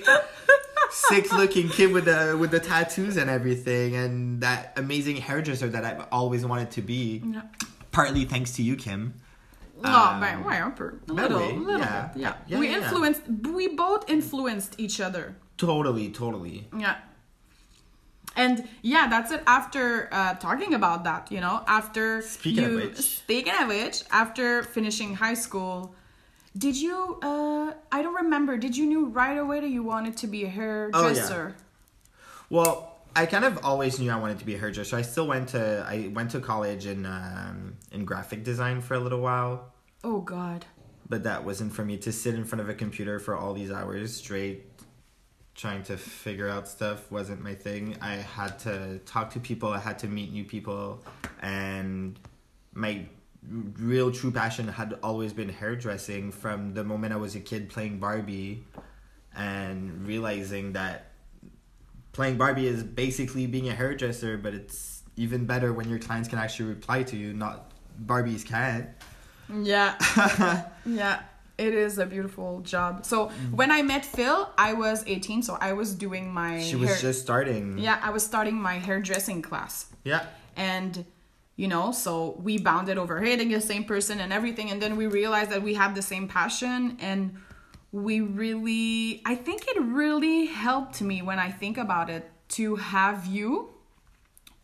sick 0.92 1.32
looking 1.34 1.68
kid 1.70 1.92
with 1.92 2.06
the 2.06 2.38
with 2.40 2.52
the 2.52 2.60
tattoos 2.60 3.18
and 3.18 3.30
everything 3.30 3.96
and 3.96 4.42
that 4.42 4.74
amazing 4.78 5.18
hairdresser 5.18 5.68
that 5.76 5.84
I've 5.90 6.06
always 6.12 6.46
wanted 6.46 6.72
to 6.72 6.82
be. 6.82 7.22
Yeah. 7.26 7.42
Partly 7.92 8.26
thanks 8.26 8.52
to 8.58 8.62
you, 8.64 8.76
Kim. 8.76 9.14
No, 9.84 9.90
Um, 9.90 10.20
but 10.22 10.46
well, 10.46 10.72
per- 10.72 11.00
a 11.10 11.14
little, 11.14 11.40
way, 11.40 11.54
little 11.54 11.80
yeah. 11.80 12.08
bit. 12.14 12.22
Yeah. 12.22 12.34
Yeah, 12.48 12.60
we 12.60 12.70
yeah. 12.70 12.78
influenced. 12.78 13.22
We 13.60 13.68
both 13.70 14.10
influenced 14.10 14.72
each 14.78 15.00
other. 15.02 15.36
Totally, 15.58 16.10
totally. 16.10 16.68
Yeah. 16.78 16.96
And 18.36 18.68
yeah, 18.82 19.08
that's 19.10 19.32
it. 19.32 19.42
After 19.48 20.10
uh, 20.12 20.34
talking 20.36 20.74
about 20.74 21.04
that, 21.06 21.32
you 21.32 21.40
know, 21.40 21.64
after 21.68 22.22
Speaking 22.22 22.66
of 22.66 22.74
which. 22.74 22.98
speaking 22.98 23.54
of 23.62 23.68
which, 23.70 24.04
after 24.12 24.64
finishing 24.64 25.16
high 25.16 25.36
school, 25.36 25.96
did 26.58 26.76
you? 26.76 27.18
Uh, 27.22 27.74
I 27.92 28.02
don't 28.02 28.16
remember. 28.16 28.58
Did 28.58 28.76
you 28.76 28.86
knew 28.86 29.06
right 29.06 29.38
away 29.38 29.60
that 29.62 29.70
you 29.70 29.84
wanted 29.84 30.18
to 30.18 30.28
be 30.28 30.44
a 30.44 30.50
hairdresser? 30.50 31.56
Oh, 31.58 31.60
yeah. 31.60 31.64
Well, 32.50 32.98
I 33.16 33.26
kind 33.26 33.46
of 33.46 33.60
always 33.64 34.00
knew 34.00 34.12
I 34.12 34.18
wanted 34.18 34.40
to 34.40 34.46
be 34.46 34.56
a 34.56 34.58
hairdresser. 34.58 34.98
I 34.98 35.02
still 35.02 35.28
went 35.28 35.50
to 35.50 35.86
I 35.88 36.10
went 36.14 36.32
to 36.32 36.40
college 36.40 36.86
in 36.86 37.06
um, 37.06 37.78
in 37.92 38.06
graphic 38.06 38.44
design 38.44 38.82
for 38.82 38.94
a 38.96 39.00
little 39.00 39.22
while, 39.22 39.72
Oh 40.04 40.20
God. 40.22 40.66
but 41.10 41.24
that 41.24 41.44
wasn't 41.46 41.72
for 41.74 41.86
me 41.86 41.98
to 41.98 42.12
sit 42.12 42.36
in 42.36 42.44
front 42.44 42.62
of 42.62 42.70
a 42.70 42.74
computer 42.74 43.20
for 43.20 43.36
all 43.36 43.54
these 43.54 43.72
hours 43.72 44.14
straight 44.16 44.75
trying 45.56 45.84
to 45.84 45.98
figure 45.98 46.50
out 46.50 46.68
stuff 46.68 47.10
wasn't 47.12 47.42
my 47.42 47.56
thing. 47.56 47.96
I 48.02 48.16
had 48.16 48.60
to 48.60 49.00
talk 49.00 49.32
to 49.32 49.40
people, 49.40 49.70
I 49.70 49.80
had 49.80 49.98
to 50.00 50.08
meet 50.08 50.32
new 50.32 50.44
people, 50.44 51.04
and 51.42 52.20
my 52.74 53.06
real 53.80 54.12
true 54.12 54.32
passion 54.32 54.68
had 54.68 54.98
always 55.02 55.32
been 55.32 55.50
hairdressing 55.50 56.32
from 56.32 56.74
the 56.74 56.84
moment 56.84 57.14
I 57.14 57.18
was 57.18 57.36
a 57.36 57.40
kid 57.40 57.70
playing 57.70 58.00
Barbie 58.00 58.64
and 59.36 60.06
realizing 60.06 60.74
that 60.74 61.12
playing 62.12 62.38
Barbie 62.38 62.68
is 62.68 62.84
basically 62.84 63.46
being 63.48 63.70
a 63.70 63.74
hairdresser, 63.74 64.38
but 64.38 64.54
it's 64.54 65.04
even 65.16 65.46
better 65.46 65.74
when 65.74 65.90
your 65.90 66.00
clients 66.00 66.28
can 66.28 66.40
actually 66.40 66.70
reply 66.70 67.04
to 67.04 67.16
you, 67.16 67.34
not 67.34 67.72
Barbies 68.06 68.46
can't. 68.46 68.90
Yeah. 69.54 69.96
yeah. 70.86 71.22
It 71.58 71.74
is 71.74 71.98
a 72.00 72.06
beautiful 72.06 72.62
job. 72.62 73.06
So 73.06 73.30
when 73.52 73.72
I 73.72 73.82
met 73.82 74.04
Phil, 74.06 74.50
I 74.58 74.74
was 74.74 75.04
18, 75.08 75.42
so 75.44 75.58
I 75.62 75.72
was 75.74 75.94
doing 75.96 76.34
my 76.34 76.60
She 76.62 76.76
was 76.76 76.90
hair- 76.90 76.98
just 77.00 77.22
starting. 77.22 77.78
Yeah, 77.78 78.00
I 78.04 78.10
was 78.10 78.24
starting 78.26 78.56
my 78.56 78.76
hairdressing 78.80 79.42
class. 79.42 79.88
Yeah. 80.04 80.26
and 80.58 81.06
you 81.58 81.68
know 81.70 81.92
so 81.94 82.36
we 82.44 82.58
bounded 82.58 82.98
over 82.98 83.22
hating 83.22 83.50
the 83.50 83.62
same 83.62 83.86
person 83.86 84.20
and 84.20 84.34
everything 84.34 84.72
and 84.72 84.82
then 84.82 84.98
we 84.98 85.08
realized 85.08 85.50
that 85.52 85.62
we 85.64 85.74
have 85.76 85.96
the 85.96 86.02
same 86.02 86.28
passion 86.28 86.98
and 87.00 87.22
we 87.94 88.20
really 88.20 89.22
i 89.26 89.36
think 89.36 89.64
it 89.74 89.80
really 89.82 90.48
helped 90.48 91.02
me 91.02 91.22
when 91.22 91.40
i 91.40 91.50
think 91.62 91.78
about 91.78 92.10
it 92.10 92.24
to 92.58 92.76
have 92.76 93.26
you 93.26 93.70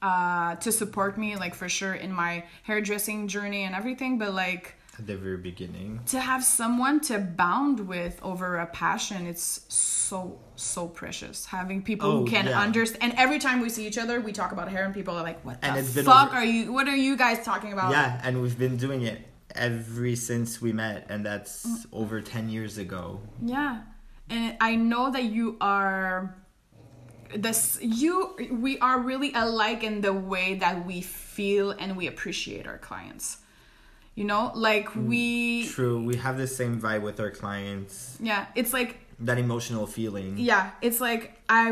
uh 0.02 0.56
to 0.56 0.70
support 0.72 1.18
me 1.18 1.36
like 1.36 1.54
for 1.56 1.70
sure 1.70 1.94
in 1.94 2.12
my 2.12 2.44
hairdressing 2.64 3.28
journey 3.28 3.64
and 3.64 3.74
everything 3.76 4.18
but 4.18 4.34
like 4.34 4.76
At 5.00 5.08
the 5.08 5.16
very 5.18 5.38
beginning. 5.38 6.02
to 6.08 6.20
have 6.20 6.44
someone 6.44 7.00
to 7.02 7.18
bound 7.18 7.88
with 7.88 8.20
over 8.22 8.58
a 8.60 8.66
passion 8.68 9.26
it's 9.26 9.62
so 9.70 10.38
so 10.56 10.88
precious 10.88 11.46
having 11.46 11.82
people 11.82 12.10
Oh, 12.12 12.18
who 12.20 12.28
can 12.28 12.46
yeah. 12.46 12.60
understand 12.62 13.02
and 13.04 13.14
every 13.18 13.40
time 13.40 13.62
we 13.62 13.70
see 13.70 13.88
each 13.88 13.98
other 13.98 14.20
we 14.22 14.32
talk 14.34 14.52
about 14.52 14.68
hair 14.70 14.84
and 14.86 14.94
people 14.94 15.16
are 15.16 15.24
like 15.24 15.40
what 15.46 15.58
And 15.64 15.86
the 15.88 16.04
fuck 16.04 16.28
over- 16.30 16.38
are 16.38 16.44
you 16.46 16.72
what 16.74 16.88
are 16.88 16.96
you 17.08 17.16
guys 17.18 17.44
talking 17.44 17.72
about 17.74 17.92
Yeah, 17.92 18.20
and 18.24 18.42
we've 18.42 18.60
been 18.60 18.78
doing 18.78 19.02
it 19.04 19.20
every 19.56 20.16
since 20.16 20.62
we 20.62 20.72
met, 20.72 21.08
and 21.10 21.26
that's 21.26 21.66
Mm. 21.66 21.86
over 22.02 22.22
10 22.22 22.48
years 22.50 22.78
ago. 22.78 23.20
Yeah. 23.44 23.82
And 24.30 24.56
I 24.62 24.76
know 24.76 25.12
that 25.12 25.24
you 25.26 25.58
are 25.62 26.36
this 27.36 27.80
you 27.82 28.14
we 28.66 28.78
are 28.80 28.98
really 29.00 29.32
alike 29.34 29.84
in 29.90 30.02
the 30.02 30.14
way 30.14 30.56
that 30.56 30.86
we 30.86 31.02
feel 31.02 31.72
and 31.72 31.96
we 31.98 32.06
appreciate 32.08 32.66
our 32.68 32.78
clients. 32.78 33.38
You 34.16 34.26
know, 34.26 34.52
like 34.54 34.90
Mm. 34.90 35.06
we 35.08 35.68
True, 35.68 36.04
we 36.04 36.16
have 36.18 36.38
the 36.38 36.48
same 36.48 36.80
vibe 36.82 37.02
with 37.02 37.20
our 37.20 37.32
clients, 37.32 38.18
yeah, 38.20 38.46
it's 38.56 38.74
like 38.74 38.98
that 39.20 39.38
emotional 39.38 39.86
feeling. 39.86 40.36
yeah 40.40 40.72
it's 40.82 41.00
like 41.00 41.24
i 41.48 41.66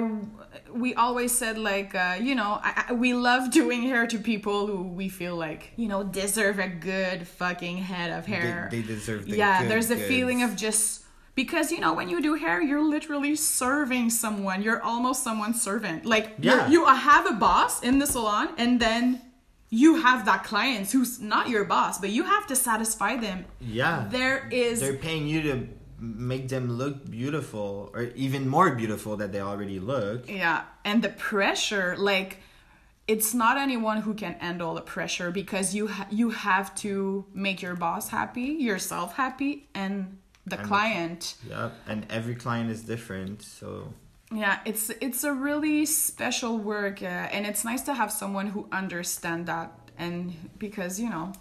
we 0.72 0.94
always 0.94 1.32
said 1.32 1.58
like 1.58 1.96
uh, 1.96 2.16
you 2.22 2.36
know 2.36 2.60
I, 2.64 2.86
I, 2.90 2.94
we 2.94 3.16
love 3.16 3.50
doing 3.50 3.82
hair 3.92 4.06
to 4.06 4.20
people 4.20 4.68
who 4.68 4.84
we 4.84 5.10
feel 5.10 5.36
like 5.36 5.72
you 5.76 5.88
know 5.88 6.04
deserve 6.04 6.60
a 6.60 6.68
good 6.68 7.28
fucking 7.28 7.78
head 7.92 8.12
of 8.18 8.28
hair 8.28 8.68
They, 8.70 8.82
they 8.82 8.88
deserve 8.88 9.26
the 9.26 9.36
yeah 9.36 9.62
good 9.64 9.72
there's 9.72 9.90
a 9.90 9.96
goods. 9.96 10.08
feeling 10.08 10.44
of 10.44 10.56
just 10.56 11.06
because 11.34 11.72
you 11.72 11.80
know 11.80 11.94
when 12.00 12.08
you 12.08 12.22
do 12.22 12.36
hair 12.36 12.62
you're 12.62 12.84
literally 12.98 13.36
serving 13.36 14.12
someone 14.12 14.62
you're 14.62 14.84
almost 14.84 15.24
someone's 15.24 15.60
servant 15.60 16.06
like 16.06 16.36
Yeah. 16.40 16.70
you 16.70 16.86
have 16.86 17.26
a 17.26 17.34
boss 17.34 17.82
in 17.82 17.98
the 17.98 18.06
salon 18.06 18.50
and 18.60 18.80
then 18.80 19.22
you 19.70 20.02
have 20.02 20.26
that 20.26 20.44
client 20.44 20.90
who's 20.92 21.20
not 21.20 21.50
your 21.50 21.64
boss 21.66 22.00
but 22.00 22.10
you 22.10 22.24
have 22.24 22.46
to 22.48 22.56
satisfy 22.56 23.16
them 23.18 23.46
Yeah. 23.62 24.08
there 24.10 24.48
is 24.52 24.80
They're 24.80 24.94
paying 25.10 25.28
you 25.28 25.42
to 25.44 25.68
make 26.02 26.48
them 26.48 26.72
look 26.78 27.10
beautiful, 27.12 27.92
or 27.94 28.04
even 28.16 28.48
more 28.48 28.72
beautiful 28.74 29.18
that 29.18 29.34
they 29.34 29.42
already 29.42 29.82
look. 29.82 30.30
Yeah, 30.30 30.62
and 30.86 31.02
the 31.04 31.10
pressure, 31.10 31.98
like, 31.98 32.38
it's 33.06 33.34
not 33.34 33.58
anyone 33.58 34.00
who 34.02 34.14
can 34.14 34.36
handle 34.40 34.76
the 34.76 34.82
pressure 34.82 35.30
because 35.30 35.76
you 35.76 35.88
ha- 35.88 36.08
you 36.10 36.30
have 36.30 36.74
to 36.76 37.26
make 37.34 37.62
your 37.62 37.76
boss 37.76 38.08
happy, 38.10 38.44
yourself 38.70 39.16
happy, 39.18 39.68
and 39.76 40.18
the 40.46 40.56
And 40.56 40.64
the- 40.64 40.68
client. 40.70 41.36
Yep, 41.50 41.74
and 41.86 42.06
every 42.10 42.36
client 42.36 42.70
is 42.72 42.82
different, 42.84 43.42
so 43.42 43.94
Yeah, 44.32 44.60
it's 44.66 44.92
it's 45.02 45.24
a 45.24 45.34
really 45.34 45.86
special 45.88 46.58
work, 46.60 47.02
uh, 47.02 47.06
and 47.06 47.46
it's 47.48 47.66
nice 47.66 47.82
to 47.84 47.94
have 47.94 48.12
someone 48.12 48.48
who 48.48 48.68
understand 48.72 49.48
that. 49.48 49.72
And 49.98 50.34
because 50.60 51.00
you 51.00 51.10
know, 51.10 51.34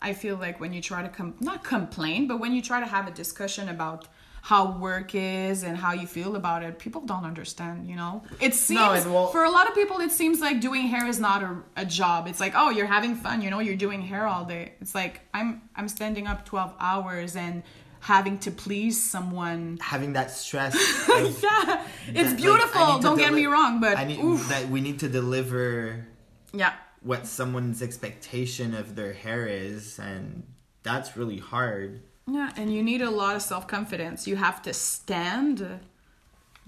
I 0.00 0.14
feel 0.14 0.36
like 0.36 0.58
when 0.58 0.72
you 0.72 0.80
try 0.80 1.02
to 1.02 1.08
com- 1.10 1.34
not 1.40 1.62
complain, 1.62 2.26
but 2.28 2.40
when 2.40 2.52
you 2.54 2.62
try 2.62 2.80
to 2.80 2.86
have 2.86 3.06
a 3.06 3.10
discussion 3.10 3.68
about 3.68 4.08
how 4.44 4.76
work 4.78 5.14
is 5.14 5.62
and 5.62 5.76
how 5.76 5.92
you 5.92 6.04
feel 6.06 6.34
about 6.34 6.64
it, 6.64 6.76
people 6.78 7.02
don't 7.02 7.24
understand. 7.24 7.86
You 7.88 7.94
know, 7.96 8.22
it 8.40 8.54
seems 8.54 8.80
No, 8.80 8.92
it 8.94 9.06
won't- 9.06 9.30
for 9.30 9.44
a 9.44 9.50
lot 9.50 9.68
of 9.68 9.74
people, 9.74 10.00
it 10.00 10.10
seems 10.10 10.40
like 10.40 10.60
doing 10.60 10.88
hair 10.88 11.06
is 11.06 11.20
not 11.20 11.44
a, 11.44 11.58
a 11.76 11.84
job. 11.84 12.26
It's 12.26 12.40
like, 12.40 12.54
oh, 12.56 12.70
you're 12.70 12.86
having 12.98 13.14
fun. 13.14 13.42
You 13.42 13.50
know, 13.50 13.60
you're 13.60 13.76
doing 13.76 14.00
hair 14.02 14.26
all 14.26 14.44
day. 14.46 14.72
It's 14.80 14.94
like 14.94 15.20
I'm 15.34 15.60
I'm 15.76 15.86
standing 15.88 16.26
up 16.26 16.46
twelve 16.46 16.72
hours 16.80 17.36
and 17.36 17.62
having 18.02 18.36
to 18.38 18.50
please 18.50 19.00
someone. 19.02 19.78
having 19.80 20.12
that 20.14 20.30
stress. 20.30 20.74
of- 21.08 21.42
Yeah, 21.42 21.86
it's 22.08 22.14
that, 22.14 22.26
like, 22.30 22.36
beautiful. 22.36 22.96
to 22.96 23.02
don't 23.02 23.16
get 23.18 23.32
me 23.32 23.46
wrong, 23.46 23.80
but 23.80 23.96
I 23.96 24.04
need 24.04 24.18
oof. 24.20 24.48
that 24.48 24.68
we 24.68 24.80
need 24.80 24.98
to 25.00 25.08
deliver 25.08 26.04
yeah, 26.52 26.74
what 27.00 27.26
someone's 27.26 27.80
expectation 27.80 28.74
of 28.74 28.96
their 28.96 29.12
hair 29.12 29.46
is, 29.46 29.98
and 29.98 30.42
that's 30.82 31.16
really 31.16 31.38
hard. 31.38 32.02
yeah, 32.26 32.50
and 32.56 32.72
you 32.74 32.82
need 32.82 33.02
a 33.02 33.10
lot 33.10 33.36
of 33.36 33.42
self 33.42 33.66
confidence. 33.68 34.26
You 34.26 34.36
have 34.36 34.60
to 34.62 34.72
stand 34.74 35.80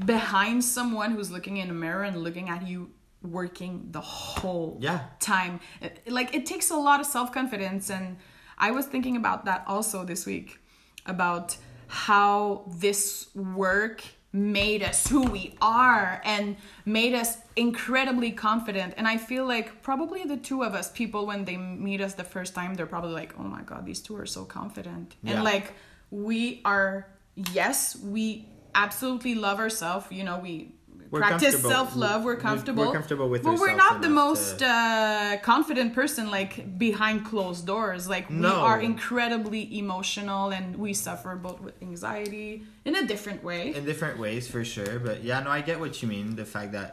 behind 0.05 0.65
someone 0.65 1.13
who's 1.13 1.31
looking 1.31 1.57
in 1.59 1.71
a 1.71 1.75
mirror 1.75 2.03
and 2.05 2.23
looking 2.23 2.49
at 2.49 2.67
you 2.67 2.91
working 3.23 3.89
the 3.91 4.01
whole 4.01 4.77
Yeah. 4.81 5.01
time. 5.19 5.61
Like 6.07 6.35
it 6.35 6.47
takes 6.47 6.71
a 6.71 6.77
lot 6.77 7.01
of 7.01 7.07
self 7.07 7.33
confidence, 7.33 7.91
and 7.91 8.17
I 8.59 8.71
was 8.71 8.87
thinking 8.87 9.17
about 9.17 9.45
that 9.47 9.65
also 9.67 10.05
this 10.05 10.27
week 10.27 10.61
about 11.07 11.57
how 11.87 12.65
this 12.67 13.29
work 13.35 14.03
made 14.33 14.83
us 14.83 15.07
who 15.07 15.23
we 15.23 15.55
are 15.63 16.21
and 16.25 16.57
made 16.85 17.15
us 17.15 17.39
incredibly 17.55 18.33
confident. 18.33 18.93
And 18.97 19.07
i 19.07 19.17
feel 19.17 19.47
like 19.47 19.81
probably 19.83 20.25
the 20.25 20.37
two 20.37 20.65
of 20.65 20.75
us 20.75 20.91
people 20.91 21.25
when 21.25 21.45
they 21.45 21.57
meet 21.57 22.01
us 22.01 22.15
the 22.15 22.25
first 22.25 22.53
time 22.55 22.75
they're 22.75 22.87
probably 22.87 23.13
like 23.13 23.35
oh 23.39 23.45
my 23.45 23.63
god 23.63 23.87
these 23.87 24.01
two 24.01 24.17
are 24.17 24.27
so 24.27 24.45
confident. 24.45 25.15
Yeah. 25.23 25.35
and 25.35 25.45
like 25.45 25.73
we 26.11 26.61
are 26.65 27.07
yes 27.37 27.97
we 27.97 28.49
absolutely 28.75 29.37
love 29.37 29.61
ourselves. 29.61 30.07
You 30.11 30.25
know 30.25 30.39
we 30.39 30.75
We're 31.15 31.21
practice 31.21 31.63
self-love 31.63 32.25
we're 32.25 32.35
comfortable 32.49 32.87
we're 32.87 32.93
comfortable. 32.93 33.29
with 33.29 33.45
but 33.45 33.61
we're 33.61 33.77
not 33.77 34.03
the 34.03 34.09
most 34.09 34.59
to- 34.59 34.67
uh, 34.67 35.37
confident 35.39 35.95
person 35.95 36.29
like 36.29 36.77
behind 36.77 37.25
closed 37.25 37.65
doors. 37.67 38.09
Like 38.09 38.29
we 38.31 38.37
No. 38.37 38.57
are 38.69 38.81
incredibly 38.81 39.79
emotional 39.79 40.51
and 40.51 40.75
we 40.77 40.93
suffer 40.93 41.37
both 41.37 41.61
with 41.61 41.81
anxiety 41.81 42.65
in 42.85 42.97
a 42.97 43.07
different 43.07 43.45
way. 43.45 43.63
In 43.79 43.85
different 43.85 44.19
ways 44.19 44.51
for 44.51 44.65
sure. 44.65 44.99
But 44.99 45.23
yeah 45.23 45.39
no 45.45 45.51
i 45.51 45.61
get 45.61 45.79
what 45.79 46.03
you 46.03 46.09
mean 46.09 46.35
the 46.35 46.45
fact 46.55 46.73
that 46.73 46.91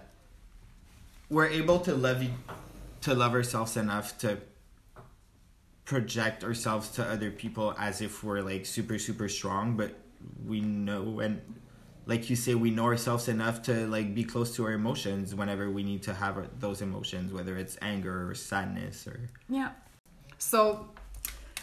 we're 1.29 1.47
able 1.61 1.79
to 1.87 1.93
love 1.95 2.21
to 3.05 3.11
love 3.15 3.33
ourselves 3.33 3.75
enough 3.75 4.07
to 4.19 4.37
project 5.85 6.43
ourselves 6.43 6.89
to 6.89 7.01
other 7.03 7.31
people 7.31 7.73
as 7.79 8.01
if 8.01 8.23
we're 8.23 8.41
like 8.41 8.65
super 8.65 8.97
super 8.99 9.27
strong 9.27 9.75
but 9.75 9.91
we 10.45 10.61
know 10.61 11.19
and 11.19 11.41
like 12.05 12.29
you 12.29 12.35
say 12.35 12.55
we 12.55 12.71
know 12.71 12.85
ourselves 12.85 13.27
enough 13.27 13.61
to 13.63 13.87
like 13.87 14.13
be 14.15 14.23
close 14.23 14.55
to 14.55 14.65
our 14.65 14.71
emotions 14.71 15.35
whenever 15.35 15.69
we 15.69 15.83
need 15.83 16.01
to 16.03 16.13
have 16.13 16.47
those 16.59 16.81
emotions 16.81 17.31
whether 17.31 17.57
it's 17.57 17.77
anger 17.81 18.29
or 18.29 18.35
sadness 18.35 19.07
or 19.07 19.19
Yeah. 19.49 19.71
So 20.37 20.89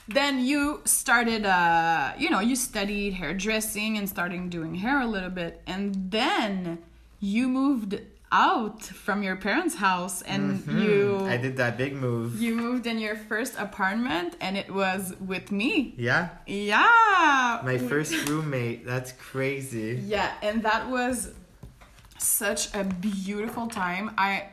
then 0.07 0.45
you 0.45 0.81
started 0.85 1.45
uh 1.45 2.13
you 2.19 2.31
know, 2.31 2.41
you 2.41 2.57
studied 2.57 3.15
hairdressing 3.15 3.99
and 3.99 4.09
starting 4.09 4.49
doing 4.49 4.77
hair 4.77 5.01
a 5.01 5.07
little 5.07 5.31
bit 5.31 5.63
and 5.67 6.11
then 6.11 6.79
you 7.21 7.49
moved 7.49 8.01
out 8.31 8.83
from 8.83 9.23
your 9.23 9.37
parents' 9.37 9.77
house 9.77 10.21
and 10.23 10.61
you 10.81 11.19
Hmm, 11.21 11.29
i 11.35 11.37
did 11.37 11.57
that 11.57 11.77
big 11.79 11.95
move 11.95 12.41
you 12.41 12.55
moved 12.55 12.87
in 12.87 12.99
your 12.99 13.17
first 13.17 13.55
apartment 13.59 14.37
and 14.41 14.57
it 14.57 14.71
was 14.71 15.15
with 15.21 15.51
me. 15.51 15.95
yeah 15.97 16.29
Yeah. 16.47 17.61
my 17.65 17.79
first 17.79 18.13
roommate 18.29 18.85
that's 18.85 19.13
crazy 19.13 19.91
Yeah, 20.15 20.31
and 20.43 20.63
that 20.63 20.89
was 20.91 21.33
such 22.19 22.75
a 22.75 22.85
beautiful 22.85 23.67
time. 23.69 24.11
I 24.19 24.49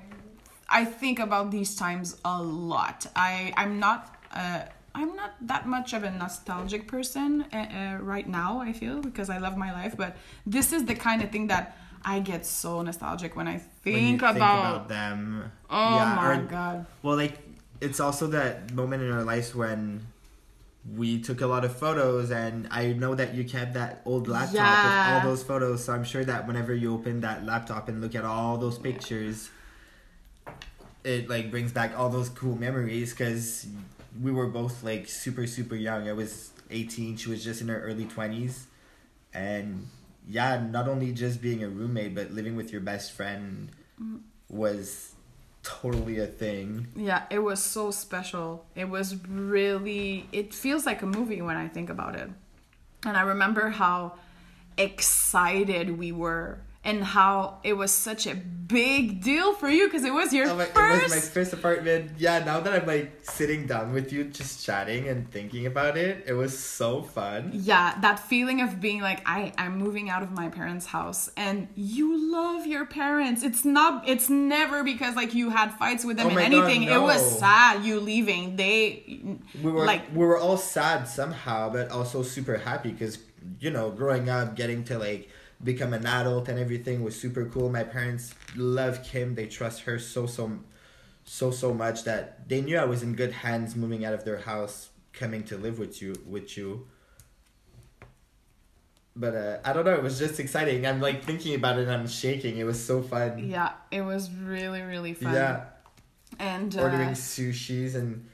I 0.70 0.86
think 0.86 1.20
about 1.20 1.52
these 1.52 1.76
times 1.76 2.18
a 2.24 2.42
lot. 2.42 3.06
I 3.16 3.54
I'm 3.58 3.80
not 3.80 4.02
uh 4.34 4.62
I'm 4.94 5.16
not 5.22 5.32
that 5.52 5.68
much 5.68 5.92
of 5.94 6.04
a 6.04 6.12
nostalgic 6.12 6.88
person 6.88 7.46
uh, 7.52 7.58
uh, 7.58 7.98
right 8.14 8.28
now. 8.28 8.60
I 8.62 8.72
feel 8.72 9.02
because 9.02 9.30
I 9.30 9.40
love 9.40 9.58
my 9.58 9.72
life, 9.74 9.94
but 9.98 10.16
this 10.46 10.72
is 10.72 10.86
the 10.86 10.96
kind 10.96 11.22
of 11.22 11.30
thing 11.32 11.48
that 11.48 11.66
I 12.08 12.20
get 12.20 12.46
so 12.46 12.82
nostalgic 12.84 13.36
when 13.36 13.48
I 13.48 13.58
think, 13.58 14.22
when 14.22 14.36
about, 14.38 14.76
about 14.76 14.89
them. 14.89 15.52
Oh 15.70 15.96
Yeah, 15.98 16.15
my 16.15 16.38
or- 16.38 16.44
god! 16.44 16.86
Well, 17.02 17.15
like 17.18 17.39
it's 17.82 18.00
also 18.00 18.28
that 18.28 18.72
moment 18.74 19.02
in 19.04 19.12
our 19.12 19.24
lives 19.24 19.56
when 19.56 20.06
we 20.96 21.20
took 21.20 21.41
a 21.41 21.48
lot 21.48 21.65
of 21.65 21.76
photos, 21.76 22.30
and 22.30 22.68
I 22.70 22.94
know 22.94 23.15
that 23.15 23.34
you 23.34 23.44
kept 23.44 23.74
that 23.74 24.04
old 24.06 24.28
laptop 24.28 24.54
Yeah. 24.54 25.15
with 25.18 25.24
all 25.26 25.32
those 25.32 25.41
photos. 25.44 25.84
So 25.84 25.94
I'm 25.94 26.04
sure 26.04 26.24
that 26.24 26.46
whenever 26.46 26.76
you 26.76 26.94
open 26.94 27.22
that 27.22 27.44
laptop 27.44 27.89
and 27.89 28.02
look 28.02 28.13
at 28.13 28.24
all 28.24 28.58
those 28.60 28.78
pictures, 28.78 29.50
it 31.04 31.28
like 31.30 31.50
brings 31.50 31.72
back 31.72 31.98
all 31.98 32.10
those 32.10 32.30
cool 32.30 32.56
memories 32.56 33.12
because 33.13 33.65
we 34.22 34.32
were 34.32 34.48
both 34.48 34.84
like 34.84 35.08
super 35.10 35.48
super 35.48 35.76
young. 35.76 36.08
I 36.08 36.13
was 36.13 36.52
18, 36.70 37.18
she 37.18 37.30
was 37.30 37.44
just 37.44 37.62
in 37.62 37.68
her 37.68 37.82
early 37.82 38.06
20s, 38.06 38.65
and 39.34 39.88
yeah, 40.28 40.62
not 40.62 40.88
only 40.88 41.12
just 41.12 41.42
being 41.42 41.64
a 41.64 41.70
roommate, 41.70 42.16
but 42.16 42.32
living 42.32 42.56
with 42.56 42.72
your 42.72 42.82
best 42.82 43.12
friend 43.12 43.70
mm. 44.02 44.22
was 44.50 45.14
totally 45.64 46.20
a 46.20 46.28
thing. 46.28 46.88
Yeah, 46.96 47.24
it 47.30 47.40
was 47.40 47.62
so 47.62 47.92
special. 47.92 48.66
It 48.76 48.90
was 48.90 49.16
really, 49.28 50.28
it 50.32 50.54
feels 50.54 50.86
like 50.86 51.02
a 51.02 51.06
movie 51.06 51.42
when 51.42 51.58
I 51.58 51.68
think 51.68 51.90
about 51.90 52.16
it. 52.16 52.30
And 53.06 53.18
I 53.18 53.22
remember 53.22 53.70
how 53.70 54.14
excited 54.78 55.98
we 55.98 56.12
were 56.12 56.60
and 56.86 57.04
how 57.04 57.58
it 57.63 57.74
was 57.74 57.91
such 57.91 58.28
a 58.28 58.36
big 58.36 59.21
deal 59.21 59.54
for 59.54 59.69
you 59.69 59.86
because 59.88 60.04
it 60.04 60.13
was 60.13 60.34
your 60.34 60.48
Oh 60.50 60.56
my, 60.56 60.65
first. 60.65 61.00
It 61.00 61.04
was 61.04 61.12
my 61.12 61.32
first 61.34 61.54
apartment. 61.54 62.12
Yeah, 62.17 62.39
now 62.39 62.60
that 62.62 62.74
I'm 62.74 62.88
like 62.88 63.19
sitting 63.24 63.67
down 63.67 63.93
with 63.93 64.13
you, 64.13 64.24
just 64.26 64.65
chatting 64.65 65.08
and 65.08 65.30
thinking 65.30 65.65
about 65.65 65.98
it, 65.98 66.24
it 66.28 66.34
was 66.34 66.58
so 66.58 67.02
fun. 67.02 67.52
yeah, 67.54 68.00
that 68.02 68.19
feeling 68.19 68.62
of 68.62 68.80
being 68.80 69.02
like 69.02 69.21
I 69.26 69.54
I'm 69.58 69.78
moving 69.78 70.10
out 70.10 70.24
of 70.24 70.32
my 70.32 70.50
parents' 70.50 70.86
house 70.88 71.30
and 71.36 71.67
you 71.76 72.32
love 72.32 72.65
your 72.67 72.86
parents. 72.86 73.43
It's 73.43 73.65
not 73.65 74.08
it's 74.08 74.30
never 74.30 74.84
because 74.84 75.15
like 75.15 75.34
you 75.34 75.50
had 75.50 75.74
fights 75.74 76.06
with 76.06 76.17
them 76.17 76.28
Oh 76.28 76.30
and 76.30 76.36
my 76.36 76.50
God, 76.50 76.65
anything. 76.69 76.84
It 76.84 77.02
was 77.02 77.39
sad 77.39 77.84
you 77.84 78.00
leaving. 78.00 78.56
They 78.56 79.38
We 79.62 79.71
were 79.71 79.86
like 79.86 80.04
we 80.13 80.26
were 80.26 80.38
all 80.38 80.58
sad 80.58 81.08
somehow, 81.08 81.69
but 81.69 81.89
also 81.91 82.24
super 82.24 82.58
happy 82.58 82.91
because 82.91 83.17
you 83.60 83.69
know, 83.69 83.91
growing 83.91 84.28
up, 84.30 84.56
getting 84.56 84.84
to 84.86 84.98
like 84.98 85.30
become 85.63 85.94
an 85.94 86.06
adult 86.06 86.48
and 86.50 86.60
everything 86.60 87.04
was 87.04 87.20
super 87.20 87.46
cool. 87.46 87.70
My 87.70 87.84
parents 87.84 88.34
love 88.56 89.04
Kim; 89.04 89.36
they 89.36 89.48
trust 89.48 89.82
her 89.82 89.98
so 90.00 90.26
so 90.26 90.60
so 91.24 91.52
so 91.52 91.74
much 91.74 92.04
that 92.04 92.48
they 92.48 92.62
knew 92.62 92.78
I 92.78 92.86
was 92.86 93.02
in 93.04 93.15
good 93.15 93.32
hands 93.32 93.76
moving 93.76 94.06
out 94.06 94.13
of 94.13 94.26
their 94.26 94.39
house, 94.39 94.89
coming 95.13 95.44
to 95.46 95.58
live 95.58 95.80
with 95.80 96.02
you 96.02 96.15
with 96.28 96.58
you. 96.58 96.88
But 99.15 99.34
uh, 99.34 99.58
I 99.63 99.72
don't 99.72 99.86
know. 99.86 99.94
It 99.96 100.04
was 100.04 100.20
just 100.20 100.39
exciting. 100.41 100.86
I'm 100.86 101.00
like 101.00 101.24
thinking 101.24 101.56
about 101.56 101.78
it. 101.80 101.84
and 101.84 101.91
I'm 101.91 102.08
shaking. 102.08 102.58
It 102.58 102.65
was 102.65 102.84
so 102.84 103.02
fun. 103.02 103.50
yeah, 103.50 103.72
it 103.91 104.02
was 104.02 104.30
really 104.32 104.82
really 104.82 105.13
fun. 105.13 105.34
Yeah, 105.34 105.63
And 106.38 106.76
uh, 106.76 106.82
ordering 106.82 107.12
sushis 107.12 107.96
and 107.96 108.28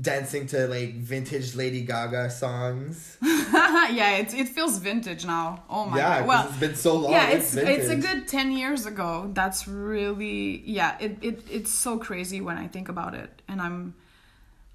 dancing 0.00 0.46
to 0.48 0.66
like 0.68 0.94
vintage 0.94 1.54
Lady 1.54 1.82
Gaga 1.82 2.30
songs. 2.30 3.18
yeah, 3.22 4.16
it 4.16 4.32
it 4.34 4.48
feels 4.48 4.78
vintage 4.78 5.24
now. 5.26 5.62
Oh 5.68 5.86
my 5.86 5.96
god. 5.96 5.98
yeah, 5.98 6.18
god. 6.20 6.28
Well, 6.28 6.48
it's 6.48 6.60
been 6.60 6.74
so 6.74 6.96
long. 6.96 7.12
yeah, 7.12 7.30
it's 7.30 7.56
it's 7.56 7.88
a 7.88 7.96
good 7.96 8.28
10 8.28 8.52
years 8.52 8.86
ago. 8.86 9.30
That's 9.32 9.68
really 9.68 10.62
yeah, 10.64 10.96
it, 11.00 11.18
it 11.22 11.44
it's 11.50 11.72
so 11.72 11.98
crazy 11.98 12.40
when 12.40 12.58
I 12.58 12.68
think 12.68 12.88
about 12.88 13.14
it. 13.14 13.42
And 13.48 13.60
I'm 13.60 13.94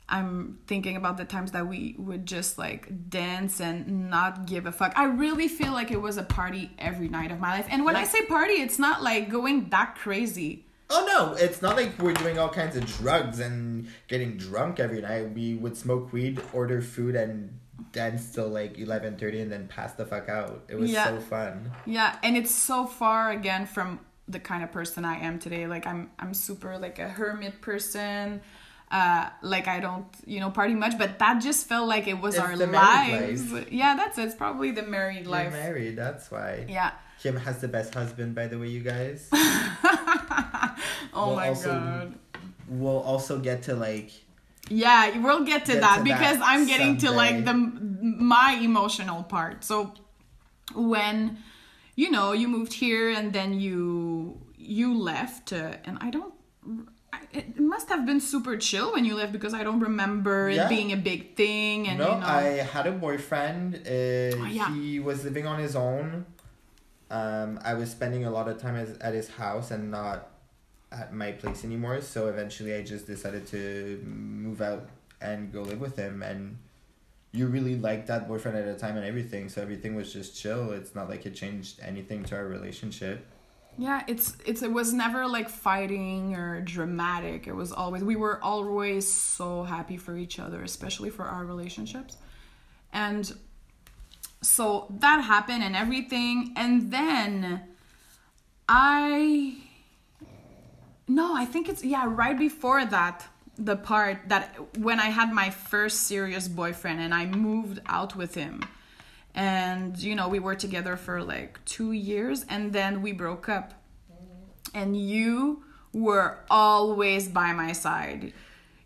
I'm 0.08 0.60
thinking 0.68 0.98
about 0.98 1.18
the 1.18 1.26
times 1.26 1.52
that 1.54 1.68
we 1.68 1.96
would 1.98 2.26
just 2.26 2.60
like 2.60 3.10
dance 3.10 3.60
and 3.60 4.10
not 4.10 4.46
give 4.46 4.68
a 4.68 4.72
fuck. 4.72 4.94
I 4.96 5.06
really 5.06 5.48
feel 5.48 5.72
like 5.72 5.90
it 5.90 6.00
was 6.00 6.18
a 6.18 6.24
party 6.24 6.72
every 6.78 7.10
night 7.10 7.32
of 7.32 7.40
my 7.40 7.58
life. 7.58 7.68
And 7.70 7.86
when 7.86 7.96
I 7.96 8.04
say 8.04 8.24
party, 8.26 8.54
it's 8.54 8.78
not 8.78 9.02
like 9.02 9.30
going 9.30 9.70
that 9.70 9.96
crazy. 9.96 10.66
Oh 10.90 11.06
no, 11.08 11.34
it's 11.34 11.62
not 11.62 11.76
like 11.76 11.98
we're 12.00 12.14
doing 12.14 12.38
all 12.38 12.50
kinds 12.50 12.76
of 12.76 12.86
drugs 12.98 13.40
and 13.40 13.88
getting 14.08 14.38
drunk 14.38 14.80
every 14.80 15.02
night. 15.02 15.32
We 15.34 15.56
would 15.56 15.76
smoke 15.76 16.14
weed, 16.14 16.40
order 16.54 16.82
food, 16.82 17.16
and 17.16 17.60
dance 17.92 18.32
till 18.34 18.48
like 18.50 18.78
eleven 18.78 19.18
thirty, 19.18 19.42
and 19.42 19.52
then 19.52 19.68
pass 19.68 19.94
the 19.94 20.06
fuck 20.06 20.30
out. 20.30 20.64
It 20.68 20.76
was 20.76 20.92
Yeah. 20.92 21.06
so 21.06 21.20
fun. 21.20 21.72
Yeah, 21.86 22.16
and 22.24 22.38
it's 22.38 22.52
so 22.54 22.86
far 22.86 23.32
again 23.32 23.66
from 23.66 24.00
the 24.28 24.40
kind 24.40 24.64
of 24.64 24.72
person 24.72 25.06
I 25.06 25.20
am 25.20 25.40
today. 25.40 25.66
Like 25.68 25.88
I'm 25.88 26.12
I'm 26.20 26.34
super 26.34 26.78
like 26.78 27.00
a 27.00 27.10
hermit 27.10 27.62
person. 27.62 28.42
Uh 28.92 29.30
like 29.42 29.68
I 29.68 29.80
don't, 29.80 30.06
you 30.28 30.40
know, 30.40 30.52
party 30.52 30.76
much, 30.76 30.98
but 31.00 31.18
that 31.18 31.42
just 31.42 31.68
felt 31.68 31.88
like 31.88 32.08
it 32.08 32.20
was 32.22 32.36
It's 32.36 32.44
our 32.44 32.56
lives. 32.56 33.52
life. 33.52 33.68
Yeah, 33.72 33.96
that's 33.96 34.20
it. 34.20 34.26
It's 34.26 34.36
probably 34.36 34.70
the 34.72 34.84
married 34.84 35.24
You're 35.24 35.32
life. 35.32 35.52
married, 35.52 35.96
that's 35.96 36.30
why. 36.30 36.66
Yeah. 36.70 36.92
Kim 37.22 37.36
has 37.38 37.60
the 37.60 37.68
best 37.68 37.94
husband, 37.96 38.36
by 38.36 38.46
the 38.46 38.60
way, 38.60 38.68
you 38.68 38.82
guys. 38.82 39.28
Oh 41.14 41.28
We'll 41.28 41.36
my 41.36 41.48
also- 41.50 41.70
god. 41.70 42.16
we'll 42.68 43.00
also 43.12 43.40
get 43.40 43.64
to 43.64 43.76
like 43.76 44.12
Yeah, 44.70 45.20
we'll 45.20 45.44
get 45.46 45.66
to 45.66 45.74
Get 45.74 45.82
that 45.82 45.98
to 46.00 46.04
because 46.04 46.38
that 46.40 46.46
I'm 46.52 46.66
getting 46.68 46.98
to 47.06 47.12
like 47.12 47.46
the 47.46 47.54
my 47.54 48.60
emotional 48.62 49.24
part. 49.24 49.64
So 49.64 49.94
when 50.74 51.38
you 51.96 52.10
know 52.12 52.34
you 52.34 52.48
moved 52.48 52.74
here 52.74 53.10
and 53.12 53.32
then 53.32 53.60
you 53.60 54.42
you 54.58 54.98
left 54.98 55.54
uh, 55.54 55.74
and 55.86 55.98
I 56.02 56.10
don't 56.10 56.34
it 57.32 57.60
must 57.60 57.88
have 57.90 58.06
been 58.06 58.20
super 58.20 58.56
chill 58.58 58.94
when 58.94 59.06
you 59.06 59.14
left 59.16 59.32
because 59.32 59.54
I 59.54 59.64
don't 59.64 59.80
remember 59.80 60.50
Yeah. 60.50 60.66
it 60.66 60.70
being 60.70 60.92
a 60.92 60.98
big 60.98 61.36
thing 61.36 61.88
and 61.88 62.00
no, 62.00 62.14
you 62.14 62.20
know 62.20 62.26
I 62.26 62.44
had 62.76 62.88
a 62.88 62.92
boyfriend. 62.92 63.76
Uh, 63.76 63.90
Oh, 64.42 64.46
yeah. 64.60 64.74
He 64.74 65.00
was 65.00 65.24
living 65.24 65.46
on 65.48 65.60
his 65.60 65.76
own. 65.76 66.26
Um, 67.12 67.60
I 67.64 67.74
was 67.76 67.92
spending 67.92 68.26
a 68.26 68.32
lot 68.32 68.48
of 68.48 68.58
time 68.60 68.76
as, 68.76 68.98
at 68.98 69.14
his 69.14 69.30
house 69.30 69.70
and 69.72 69.92
not 69.92 70.28
at 70.96 71.14
my 71.14 71.32
place 71.32 71.64
anymore. 71.64 72.02
So 72.02 72.28
eventually, 72.28 72.74
I 72.76 72.84
just 72.84 73.08
decided 73.08 73.48
to 73.48 74.02
move 74.06 74.62
out 74.62 74.90
and 75.22 75.52
go 75.52 75.62
live 75.62 75.80
with 75.80 75.96
him. 75.96 76.24
And 76.24 76.58
you 77.32 77.48
really 77.48 77.76
liked 77.76 78.08
that 78.08 78.28
boyfriend 78.28 78.58
at 78.58 78.66
the 78.66 78.80
time 78.80 78.96
and 78.98 79.06
everything. 79.06 79.50
So 79.50 79.62
everything 79.62 79.96
was 79.96 80.12
just 80.14 80.40
chill. 80.40 80.72
It's 80.72 80.96
not 80.96 81.10
like 81.10 81.26
it 81.26 81.36
changed 81.36 81.80
anything 81.82 82.24
to 82.26 82.36
our 82.36 82.46
relationship. 82.46 83.26
Yeah, 83.78 84.04
it's 84.08 84.38
it's 84.46 84.62
it 84.62 84.72
was 84.72 84.94
never 84.94 85.28
like 85.28 85.50
fighting 85.50 86.34
or 86.36 86.62
dramatic. 86.62 87.46
It 87.46 87.54
was 87.54 87.74
always 87.74 88.04
we 88.04 88.16
were 88.16 88.42
always 88.42 89.12
so 89.12 89.64
happy 89.64 89.98
for 89.98 90.16
each 90.16 90.40
other, 90.40 90.64
especially 90.64 91.10
for 91.10 91.26
our 91.26 91.44
relationships. 91.44 92.16
And 92.94 93.36
so 94.42 94.88
that 95.00 95.22
happened 95.22 95.64
and 95.64 95.76
everything 95.76 96.54
and 96.56 96.92
then 96.92 97.64
I 98.70 99.58
no, 101.08 101.36
I 101.36 101.46
think 101.46 101.70
it's 101.70 101.84
yeah, 101.84 102.06
right 102.08 102.38
before 102.38 102.86
that 102.86 103.28
the 103.58 103.76
part 103.76 104.18
that 104.28 104.56
when 104.78 105.00
I 105.00 105.06
had 105.06 105.32
my 105.32 105.50
first 105.50 106.02
serious 106.04 106.48
boyfriend 106.48 107.00
and 107.00 107.14
I 107.14 107.26
moved 107.26 107.80
out 107.86 108.16
with 108.16 108.36
him 108.36 108.62
and 109.34 109.98
you 109.98 110.16
know 110.16 110.28
we 110.28 110.40
were 110.40 110.56
together 110.56 110.96
for 110.98 111.22
like 111.24 111.64
two 111.66 111.92
years 111.92 112.46
and 112.50 112.74
then 112.74 113.02
we 113.02 113.12
broke 113.12 113.50
up 113.50 113.74
and 114.74 114.98
you 114.98 115.64
were 115.94 116.38
always 116.50 117.28
by 117.28 117.54
my 117.54 117.72
side 117.72 118.34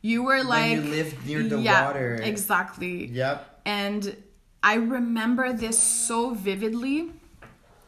you 0.02 0.24
were 0.24 0.44
like 0.44 0.72
you 0.76 0.82
lived 0.82 1.26
near 1.26 1.44
the 1.44 1.60
yeah, 1.60 1.88
water. 1.88 2.20
exactly 2.22 3.08
Yep. 3.08 3.62
and 3.66 4.16
i 4.64 4.76
remember 4.76 5.54
this 5.54 5.80
so 5.80 6.34
vividly 6.34 7.12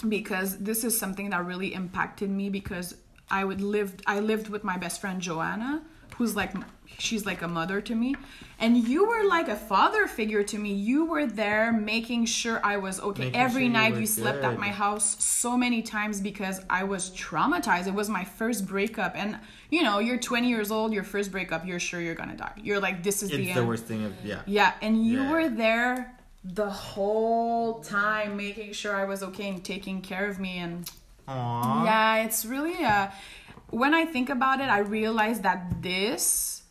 because 0.07 0.57
this 0.57 0.83
is 0.83 0.97
something 0.97 1.29
that 1.31 1.45
really 1.45 1.73
impacted 1.73 2.29
me 2.29 2.49
because 2.49 2.95
i 3.31 3.43
would 3.43 3.61
live 3.61 3.95
i 4.07 4.19
lived 4.19 4.49
with 4.49 4.63
my 4.63 4.77
best 4.77 5.01
friend 5.01 5.21
joanna 5.21 5.81
who's 6.17 6.35
like 6.35 6.51
she's 6.99 7.25
like 7.25 7.41
a 7.41 7.47
mother 7.47 7.81
to 7.81 7.95
me. 7.95 8.15
And 8.59 8.77
you 8.87 9.07
were 9.07 9.23
like 9.27 9.47
a 9.47 9.55
father 9.55 10.07
figure 10.07 10.43
to 10.43 10.57
me. 10.57 10.71
You 10.73 11.05
were 11.05 11.25
there 11.25 11.71
making 11.71 12.25
sure 12.25 12.59
i 12.63 12.77
was 12.77 12.99
okay. 12.99 13.25
Making 13.25 13.39
every 13.41 13.63
sure 13.63 13.73
night 13.73 13.95
you 13.97 14.05
slept 14.05 14.43
at 14.43 14.59
my 14.59 14.67
house 14.67 15.23
so 15.23 15.57
many 15.57 15.81
times 15.81 16.21
because 16.21 16.61
i 16.69 16.83
was 16.83 17.09
traumatized. 17.11 17.87
It 17.87 17.93
was 17.93 18.09
my 18.09 18.23
first 18.23 18.67
breakup. 18.67 19.13
And 19.15 19.39
you 19.69 19.81
know 19.83 19.97
you're 19.99 20.17
20 20.17 20.47
years 20.47 20.69
old 20.69 20.93
your 20.93 21.03
first 21.03 21.31
breakup 21.31 21.65
you're 21.65 21.79
sure 21.79 21.99
you're 22.01 22.15
gonna 22.15 22.37
die. 22.37 22.53
You're 22.57 22.79
like 22.79 23.01
this 23.03 23.23
is 23.23 23.29
the 23.31 23.41
It's 23.47 23.57
end. 23.57 23.67
worst 23.67 23.85
thing 23.85 24.03
of, 24.05 24.13
yeah. 24.23 24.41
yeah, 24.45 24.73
and 24.81 25.03
you 25.05 25.21
Yeah. 25.23 25.31
were 25.31 25.49
there 25.49 26.15
the 26.43 26.69
whole 26.69 27.81
time 27.81 28.35
making 28.37 28.73
sure 28.73 28.95
I 28.95 29.05
was 29.05 29.23
okay 29.23 29.49
and 29.49 29.63
taking 29.63 30.01
care 30.01 30.27
of 30.29 30.39
me 30.39 30.57
and 30.57 30.89
Aww. 31.31 31.85
yeah, 31.89 32.23
it's 32.25 32.41
really 32.53 32.83
uh 32.83 33.07
when 33.81 33.93
I 34.01 34.03
think 34.05 34.27
about 34.29 34.57
it, 34.63 34.69
I 34.69 34.79
realize 34.99 35.37
that 35.47 35.59
this 35.81 36.63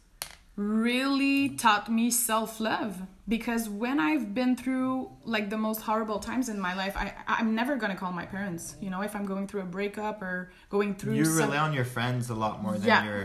really 0.56 1.48
taught 1.64 1.90
me 1.90 2.10
self-love 2.10 2.92
because 3.26 3.62
when 3.70 3.98
I've 3.98 4.34
been 4.34 4.54
through 4.56 5.08
like 5.24 5.48
the 5.48 5.56
most 5.56 5.80
horrible 5.88 6.18
times 6.18 6.48
in 6.50 6.58
my 6.60 6.74
life, 6.82 6.94
I 6.96 7.06
I'm 7.26 7.54
never 7.54 7.72
to 7.94 7.96
call 8.02 8.12
my 8.12 8.26
parents. 8.26 8.76
You 8.84 8.90
know, 8.92 9.00
if 9.08 9.12
I'm 9.16 9.24
going 9.24 9.46
through 9.48 9.62
a 9.62 9.70
breakup 9.78 10.20
or 10.20 10.50
going 10.68 10.94
through 10.94 11.14
You 11.14 11.24
some 11.24 11.38
rely 11.50 11.56
on 11.68 11.72
your 11.72 11.86
friends 11.96 12.28
a 12.30 12.34
lot 12.34 12.62
more 12.62 12.74
than 12.80 12.88
Yeah. 12.88 13.04
your 13.10 13.24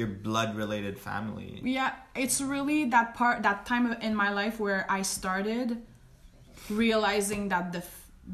your 0.00 0.06
blood 0.06 0.50
related 0.62 0.94
family. 1.08 1.50
yeah 1.64 1.90
it's 2.14 2.38
really 2.54 2.80
that 2.94 3.14
part 3.20 3.42
that 3.42 3.58
time 3.66 3.86
in 4.08 4.14
my 4.14 4.30
life 4.40 4.60
where 4.64 4.82
i 4.88 5.00
started 5.02 5.68
realizing 6.70 7.48
that 7.48 7.72
the 7.72 7.82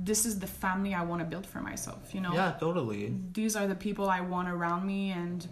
this 0.02 0.26
is 0.26 0.38
the 0.40 0.46
family 0.46 0.92
i 0.94 1.02
want 1.02 1.20
to 1.20 1.24
build 1.24 1.46
for 1.46 1.60
myself 1.60 2.12
you 2.14 2.20
know 2.20 2.32
Yeah, 2.34 2.52
totally. 2.58 3.14
these 3.32 3.54
are 3.56 3.66
the 3.66 3.76
people 3.76 4.08
i 4.08 4.20
want 4.20 4.48
around 4.48 4.84
me 4.86 5.12
and 5.12 5.46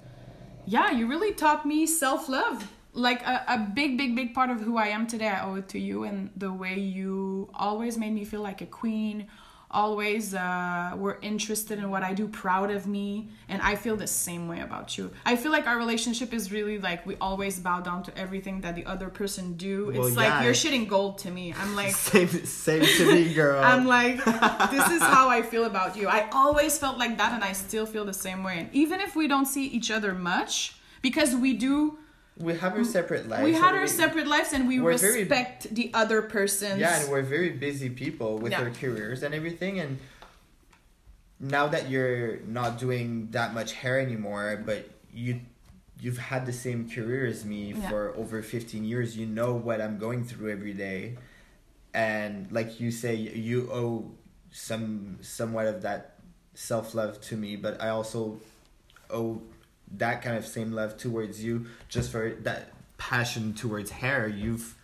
yeah 0.67 0.91
you 0.91 1.07
really 1.07 1.33
taught 1.33 1.65
me 1.65 1.87
self-love 1.87 2.69
like 2.93 3.23
a, 3.23 3.45
a 3.49 3.59
big 3.59 3.97
big 3.97 4.15
big 4.17 4.35
part 4.35 4.51
of 4.51 4.61
who 4.61 4.77
i 4.77 4.89
am 4.89 5.07
today 5.07 5.29
i 5.29 5.45
owe 5.45 5.55
it 5.55 5.69
to 5.69 5.79
you 5.79 6.05
and 6.05 6.31
the 6.37 6.53
way 6.53 6.79
you 6.79 7.49
always 7.55 7.97
made 7.97 8.13
me 8.13 8.25
feel 8.25 8.43
like 8.43 8.61
a 8.61 8.67
queen 8.67 9.27
always 9.73 10.35
uh, 10.35 10.93
were 10.97 11.19
interested 11.23 11.79
in 11.79 11.91
what 11.91 12.03
i 12.03 12.13
do 12.13 12.29
proud 12.29 12.71
of 12.71 12.87
me 12.87 13.29
and 13.49 13.61
i 13.63 13.75
feel 13.75 13.97
the 13.97 14.07
same 14.07 14.49
way 14.49 14.61
about 14.61 14.97
you 14.99 15.11
i 15.25 15.35
feel 15.37 15.53
like 15.53 15.67
our 15.67 15.79
relationship 15.79 16.33
is 16.33 16.53
really 16.53 16.79
like 16.79 17.05
we 17.07 17.17
always 17.21 17.59
bow 17.59 17.81
down 17.81 18.03
to 18.03 18.17
everything 18.19 18.61
that 18.61 18.75
the 18.75 18.85
other 18.85 19.09
person 19.09 19.55
do 19.55 19.93
Well, 19.95 20.07
it's 20.07 20.17
like 20.17 20.45
you're 20.45 20.53
shitting 20.53 20.89
gold 20.89 21.19
to 21.19 21.31
me 21.31 21.55
i'm 21.59 21.75
like 21.75 21.93
Same, 22.13 22.29
same 22.29 22.85
to 22.85 23.13
me, 23.13 23.33
girl. 23.33 23.63
I'm 23.73 23.87
like, 23.87 24.23
this 24.71 24.89
is 24.91 25.01
how 25.01 25.29
I 25.29 25.41
feel 25.43 25.65
about 25.65 25.97
you. 25.97 26.09
I 26.09 26.29
always 26.33 26.77
felt 26.79 26.99
like 26.99 27.17
that, 27.19 27.33
and 27.33 27.43
I 27.43 27.53
still 27.53 27.87
feel 27.87 28.05
the 28.05 28.13
same 28.13 28.43
way. 28.45 28.59
And 28.59 28.69
even 28.73 29.01
if 29.01 29.17
we 29.17 29.29
don't 29.29 29.47
see 29.47 29.67
each 29.67 29.91
other 29.91 30.13
much, 30.15 30.75
because 31.01 31.35
we 31.35 31.55
do, 31.55 31.99
we 32.39 32.55
have 32.55 32.73
our 32.73 32.81
mm. 32.81 32.87
separate 32.87 33.29
lives. 33.29 33.45
we 33.45 33.53
had 33.53 33.75
our 33.75 33.87
separate 33.87 34.27
lives, 34.27 34.53
and 34.53 34.67
we 34.67 34.81
we're 34.81 34.97
very- 34.97 35.21
respect 35.21 35.75
the 35.75 35.91
other 35.95 36.23
person's. 36.23 36.81
Yeah, 36.81 37.01
and 37.01 37.11
we're 37.11 37.23
very 37.23 37.51
busy 37.51 37.91
people 37.91 38.39
with 38.39 38.53
Yeah. 38.53 38.63
our 38.63 38.71
careers 38.71 39.23
and 39.23 39.35
everything, 39.35 39.79
and 39.81 39.99
now 41.39 41.67
that 41.69 41.91
you're 41.91 42.39
not 42.47 42.79
doing 42.79 43.29
that 43.33 43.53
much 43.53 43.73
hair 43.73 44.01
anymore, 44.01 44.63
but 44.65 44.89
you 45.13 45.41
you've 46.01 46.19
had 46.19 46.47
the 46.47 46.53
same 46.53 46.91
career 46.91 47.27
as 47.27 47.45
me 47.45 47.73
Yeah. 47.73 47.89
for 47.89 48.17
over 48.17 48.43
15 48.43 48.85
years, 48.85 49.17
you 49.17 49.25
know 49.25 49.55
what 49.55 49.81
I'm 49.81 49.99
going 49.99 50.25
through 50.25 50.51
every 50.51 50.73
day. 50.73 51.17
And 51.95 52.51
like 52.51 52.81
you 52.81 52.91
say, 52.91 53.15
you 53.15 53.71
owe 53.71 54.11
some 54.51 55.19
somewhat 55.21 55.67
of 55.67 55.83
that 55.83 56.19
self-love 56.55 57.21
to 57.21 57.37
me, 57.37 57.55
but 57.55 57.81
I 57.81 57.91
also 57.91 58.41
owe 59.11 59.43
that 59.99 60.23
kind 60.23 60.37
of 60.37 60.47
same 60.47 60.73
love 60.73 60.97
towards 60.97 61.43
you 61.45 61.67
just 61.89 62.11
for 62.11 62.37
that 62.43 62.71
passion 62.99 63.55
towards 63.55 63.91
hair. 63.91 64.29
You've 64.29 64.75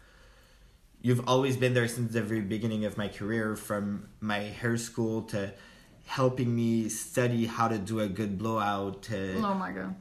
you've 1.00 1.26
always 1.28 1.56
been 1.56 1.74
there 1.74 1.88
since 1.88 2.12
the 2.12 2.22
very 2.22 2.40
beginning 2.40 2.84
of 2.84 2.96
my 2.98 3.08
career 3.08 3.54
from 3.56 4.08
my 4.20 4.38
hair 4.40 4.76
school 4.76 5.22
to 5.22 5.52
helping 6.06 6.54
me 6.54 6.88
study 6.88 7.46
how 7.46 7.68
to 7.68 7.78
do 7.78 8.00
a 8.00 8.08
good 8.08 8.38
blowout 8.38 9.02
to 9.02 9.36
Oh 9.36 9.54
my 9.54 9.70
god. 9.72 9.94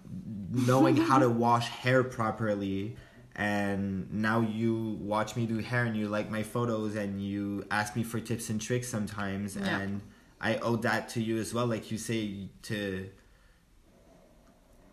knowing 0.51 0.95
how 0.97 1.19
to 1.19 1.29
wash 1.45 1.67
hair 1.69 2.03
properly 2.03 2.95
and 3.35 4.11
now 4.11 4.39
you 4.41 4.97
watch 5.01 5.35
me 5.35 5.45
do 5.45 5.59
hair 5.59 5.83
and 5.83 5.95
you 5.95 6.07
like 6.07 6.31
my 6.31 6.41
photos 6.43 6.95
and 6.95 7.21
you 7.21 7.65
ask 7.69 7.95
me 7.95 8.03
for 8.03 8.19
tips 8.19 8.49
and 8.49 8.59
tricks 8.59 8.87
sometimes 8.87 9.55
Yeah. 9.57 9.79
and 9.79 10.01
i 10.41 10.55
owe 10.57 10.77
that 10.77 11.09
to 11.09 11.21
you 11.21 11.37
as 11.37 11.53
well 11.53 11.67
like 11.67 11.91
you 11.91 11.97
say 11.97 12.47
to 12.63 13.09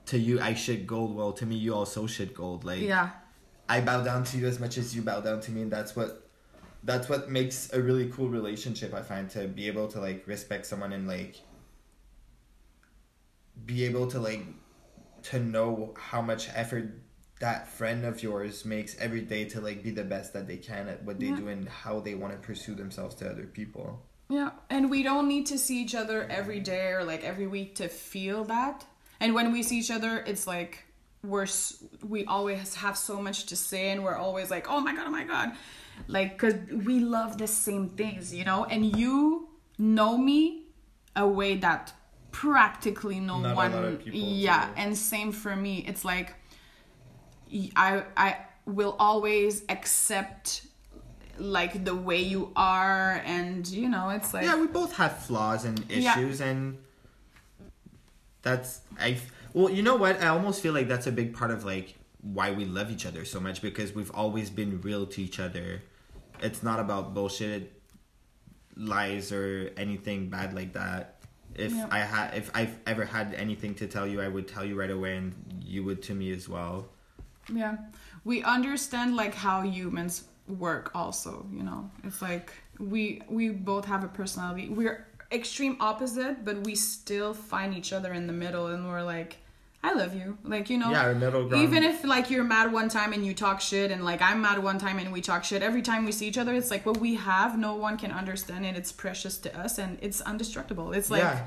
to 0.07 0.19
you 0.19 0.41
i 0.41 0.53
shit 0.55 0.87
gold 0.87 1.15
well 1.17 1.33
to 1.33 1.47
me 1.47 1.57
you 1.57 1.75
also 1.75 2.07
shit 2.07 2.35
gold 2.35 2.65
like 2.65 2.81
Yeah. 2.81 3.11
I 3.67 3.81
bow 3.81 4.03
down 4.05 4.25
to 4.25 4.37
you 4.37 4.47
as 4.47 4.61
much 4.61 4.77
as 4.77 4.95
you 4.95 5.01
bow 5.01 5.21
down 5.23 5.41
to 5.41 5.51
me, 5.51 5.63
and 5.63 5.71
that's 5.73 5.97
what 5.97 6.29
that's 6.83 7.09
what 7.09 7.31
makes 7.31 7.73
a 7.73 7.81
really 7.81 8.11
cool 8.11 8.29
relationship. 8.29 8.93
I 8.93 9.01
find 9.01 9.31
to 9.31 9.49
be 9.49 9.69
able 9.69 9.89
to 9.89 10.01
like 10.01 10.27
respect 10.27 10.67
someone 10.67 10.93
and 10.93 11.09
like 11.09 11.37
be 13.65 13.85
able 13.87 14.07
to 14.09 14.19
like 14.21 14.45
to 15.23 15.39
know 15.41 15.95
how 15.99 16.21
much 16.21 16.49
effort 16.55 16.91
that 17.41 17.67
friend 17.69 18.05
of 18.05 18.23
yours 18.23 18.65
makes 18.67 18.97
every 18.99 19.23
day 19.23 19.45
to 19.47 19.61
like 19.63 19.83
be 19.83 19.91
the 19.91 20.05
best 20.05 20.33
that 20.35 20.47
they 20.47 20.59
can 20.59 20.89
at 20.89 21.03
what 21.05 21.19
they 21.19 21.27
Yeah. 21.29 21.37
do 21.37 21.49
and 21.49 21.67
how 21.69 22.01
they 22.01 22.15
want 22.15 22.35
to 22.35 22.39
pursue 22.47 22.75
themselves 22.75 23.15
to 23.17 23.31
other 23.31 23.45
people. 23.47 24.03
Yeah, 24.29 24.51
and 24.71 24.91
we 24.91 25.03
don't 25.03 25.27
need 25.29 25.47
to 25.47 25.59
see 25.59 25.81
each 25.83 25.95
other 25.95 26.25
every 26.31 26.61
day 26.61 26.89
or 26.93 27.03
like 27.05 27.25
every 27.25 27.47
week 27.47 27.77
to 27.77 27.89
feel 27.89 28.45
that. 28.45 28.85
And 29.25 29.35
when 29.35 29.53
we 29.53 29.63
see 29.63 29.79
each 29.79 29.91
other, 29.91 30.23
it's 30.27 30.47
like 30.47 30.85
we're 31.23 31.47
we 32.07 32.27
always 32.27 32.75
have 32.75 32.97
so 32.99 33.23
much 33.23 33.47
to 33.47 33.57
say, 33.57 33.89
and 33.93 34.05
we're 34.05 34.17
always 34.27 34.51
like, 34.51 34.67
oh 34.69 34.81
my 34.81 34.95
god, 34.95 35.07
oh 35.07 35.11
my 35.11 35.25
god, 35.25 35.53
like 36.09 36.33
because 36.35 36.55
we 36.89 37.01
love 37.01 37.39
the 37.39 37.47
same 37.47 37.89
things, 37.89 38.35
you 38.35 38.45
know. 38.45 38.67
And 38.67 38.95
you 39.01 39.49
know 39.79 40.19
me 40.19 40.65
a 41.17 41.27
way 41.27 41.57
that 41.57 41.95
practically 42.33 43.19
no 43.19 43.41
Not 43.41 43.57
one, 43.57 43.73
lot 43.73 43.85
of 43.85 43.99
people 44.05 44.21
yeah. 44.21 44.67
do. 44.67 44.73
And 44.83 44.99
same 45.15 45.33
for 45.33 45.57
me. 45.57 45.85
It's 45.89 46.05
like 46.05 46.35
I 47.77 48.03
I 48.17 48.37
will 48.67 48.95
always 48.99 49.63
accept 49.71 50.67
like 51.39 51.85
the 51.85 51.95
way 51.97 52.21
you 52.21 52.53
are 52.57 53.23
and 53.25 53.67
you 53.67 53.89
know 53.89 54.11
it's 54.11 54.35
like 54.35 54.45
yeah, 54.45 54.57
we 54.61 54.67
both 54.67 54.93
have 54.97 55.19
flaws 55.27 55.65
and 55.65 55.83
Yeah. 55.89 56.19
issues, 56.19 56.41
and 56.41 56.77
that's 58.45 58.83
I. 59.01 59.19
Well, 59.53 59.71
you 59.71 59.83
know 59.83 59.97
what? 59.97 60.23
I 60.23 60.29
almost 60.29 60.63
feel 60.63 60.73
like 60.73 60.89
that's 60.89 61.09
a 61.09 61.13
big 61.13 61.35
part 61.35 61.51
of 61.51 61.65
like 61.65 61.97
why 62.23 62.53
we 62.53 62.65
love 62.65 62.91
each 62.91 63.07
other 63.07 63.25
so 63.25 63.41
much 63.41 63.61
because 63.63 63.95
we've 63.95 64.11
always 64.13 64.51
been 64.51 64.81
real 64.83 65.07
to 65.07 65.23
each 65.23 65.41
other. 65.41 65.83
It's 66.41 66.63
not 66.63 66.81
about 66.81 67.15
bullshit, 67.15 67.73
lies, 68.77 69.33
or 69.33 69.71
anything 69.77 70.29
bad 70.31 70.55
like 70.55 70.73
that. 70.75 71.17
If 71.55 71.73
Yeah. 71.73 71.87
I 71.91 71.99
had, 72.01 72.35
if 72.35 72.51
I've 72.55 72.77
ever 72.87 73.05
had 73.05 73.35
anything 73.35 73.75
to 73.77 73.87
tell 73.87 74.07
you, 74.07 74.21
I 74.21 74.29
would 74.29 74.49
tell 74.49 74.65
you 74.65 74.75
right 74.75 74.91
away, 74.91 75.17
and 75.17 75.35
you 75.65 75.85
would 75.85 76.03
to 76.05 76.15
me 76.15 76.33
as 76.33 76.49
well. 76.49 76.89
yeah 77.53 77.77
we 78.25 78.43
understand 78.43 79.17
like 79.17 79.35
how 79.35 79.61
humans 79.61 80.25
work 80.49 80.91
also 80.95 81.47
you 81.53 81.63
know 81.63 81.91
it's 82.05 82.23
like 82.23 82.53
we 82.79 83.21
we 83.29 83.51
both 83.51 83.85
have 83.85 84.03
a 84.03 84.09
personality 84.09 84.71
we're 84.71 85.07
extreme 85.35 85.77
opposite 85.81 86.45
but 86.45 86.57
we 86.65 86.75
still 86.75 87.35
find 87.35 87.75
each 87.75 87.93
other 87.93 88.13
in 88.13 88.27
the 88.27 88.33
middle 88.33 88.67
and 88.69 88.87
we're 88.89 89.03
like 89.03 89.37
i 89.83 89.93
love 89.93 90.15
you. 90.15 90.39
Like 90.45 90.71
you 90.71 90.79
know 90.79 90.91
Yeah, 90.91 91.13
middle 91.13 91.47
ground. 91.49 91.63
even 91.65 91.83
if 91.83 92.05
like 92.05 92.31
you're 92.31 92.45
mad 92.45 92.73
one 92.73 92.89
time 92.89 93.13
and 93.13 93.23
you 93.27 93.35
talk 93.35 93.61
shit 93.61 93.91
and 93.91 94.03
like 94.05 94.23
i'm 94.23 94.41
mad 94.41 94.59
one 94.63 94.79
time 94.79 94.99
and 94.99 95.13
we 95.13 95.21
talk 95.21 95.45
shit 95.45 95.63
every 95.63 95.83
time 95.83 96.07
we 96.07 96.13
see 96.13 96.27
each 96.27 96.39
other 96.39 96.55
it's 96.55 96.71
like 96.71 96.87
what 96.87 96.99
we 96.99 97.17
have 97.17 97.59
no 97.59 97.75
one 97.75 97.99
can 97.99 98.11
understand 98.11 98.65
and 98.65 98.77
it's 98.79 98.93
precious 98.93 99.37
to 99.39 99.51
us 99.59 99.77
and 99.79 99.99
it's 100.01 100.23
indestructible. 100.27 100.93
It's 100.99 101.11
like 101.11 101.21
Yeah. 101.23 101.47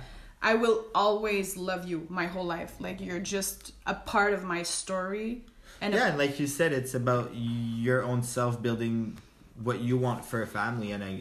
i 0.52 0.54
will 0.54 0.86
always 0.94 1.58
love 1.58 1.88
you 1.88 2.06
my 2.10 2.28
whole 2.28 2.46
life. 2.46 2.74
Like 2.80 2.98
you're 3.02 3.26
just 3.38 3.74
a 3.88 3.96
part 3.96 4.34
of 4.34 4.44
my 4.44 4.62
story 4.64 5.42
and 5.82 5.94
yeah, 5.94 6.08
and 6.10 6.18
like 6.18 6.40
you 6.40 6.48
said, 6.48 6.74
it's 6.74 6.94
about 6.96 7.32
your 7.36 8.02
own 8.04 8.22
self 8.24 8.62
building 8.62 9.18
what 9.64 9.80
you 9.80 9.96
want 9.98 10.26
for 10.26 10.42
a 10.42 10.48
family, 10.48 10.92
and 10.92 11.04
I, 11.04 11.14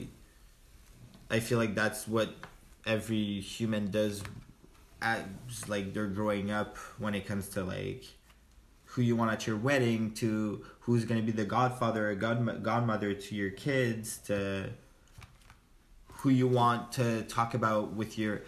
I 1.31 1.41
feel 1.41 1.59
like 1.59 1.75
that's 1.75 2.07
what 2.09 2.29
every 2.87 3.41
human 3.41 3.91
does, 3.91 4.23
as 5.03 5.25
like 5.69 5.93
they're 5.93 6.07
growing 6.07 6.51
up 6.51 6.77
when 6.99 7.15
it 7.15 7.27
comes 7.27 7.49
to 7.51 7.65
like 7.65 8.05
who 8.85 9.03
you 9.03 9.15
want 9.17 9.31
at 9.33 9.47
your 9.47 9.57
wedding, 9.57 10.13
to 10.15 10.65
who's 10.81 11.05
gonna 11.05 11.23
be 11.23 11.33
the 11.33 11.45
godfather 11.45 12.11
or 12.11 12.15
god 12.15 12.63
godmother 12.63 13.13
to 13.13 13.35
your 13.35 13.51
kids, 13.51 14.19
to 14.19 14.71
who 16.09 16.31
you 16.31 16.49
want 16.49 16.93
to 16.93 17.23
talk 17.23 17.55
about 17.55 17.93
with 17.93 18.17
your 18.19 18.43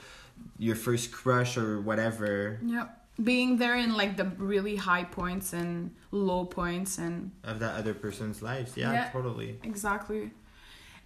your 0.59 0.77
first 0.77 1.11
crush 1.13 1.57
or 1.57 1.81
whatever 1.81 2.61
yeah 2.65 2.87
being 3.25 3.57
there 3.59 3.77
in 3.77 3.97
like 3.97 4.17
the 4.17 4.25
really 4.39 4.77
high 4.77 5.03
points 5.03 5.53
and 5.53 5.93
low 6.13 6.45
points 6.45 6.99
and 6.99 7.33
of 7.43 7.59
that 7.59 7.75
other 7.75 7.93
person's 7.93 8.41
lives. 8.43 8.77
Yeah, 8.77 8.93
Yeah. 8.93 9.11
totally. 9.11 9.59
exactly 9.65 10.31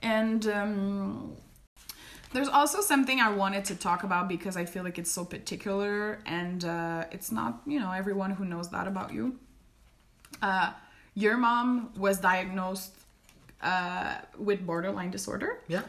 and 0.03 0.47
um 0.49 1.35
there's 2.33 2.49
also 2.49 2.81
something 2.81 3.21
i 3.21 3.31
wanted 3.31 3.65
to 3.65 3.75
talk 3.75 4.03
about 4.05 4.29
because 4.29 4.57
i 4.57 4.65
feel 4.65 4.83
like 4.85 4.99
it's 4.99 5.11
so 5.11 5.25
particular 5.25 6.19
and 6.27 6.65
uh 6.65 7.05
it's 7.11 7.31
not 7.33 7.61
you 7.67 7.79
know 7.79 7.91
everyone 7.93 8.31
who 8.31 8.45
knows 8.45 8.69
that 8.71 8.87
about 8.87 9.13
you 9.13 9.39
uh 10.43 10.73
your 11.15 11.37
mom 11.37 11.91
was 11.97 12.19
diagnosed 12.19 12.93
uh 13.63 14.15
with 14.39 14.65
borderline 14.67 15.11
disorder 15.11 15.59
Yeah. 15.69 15.83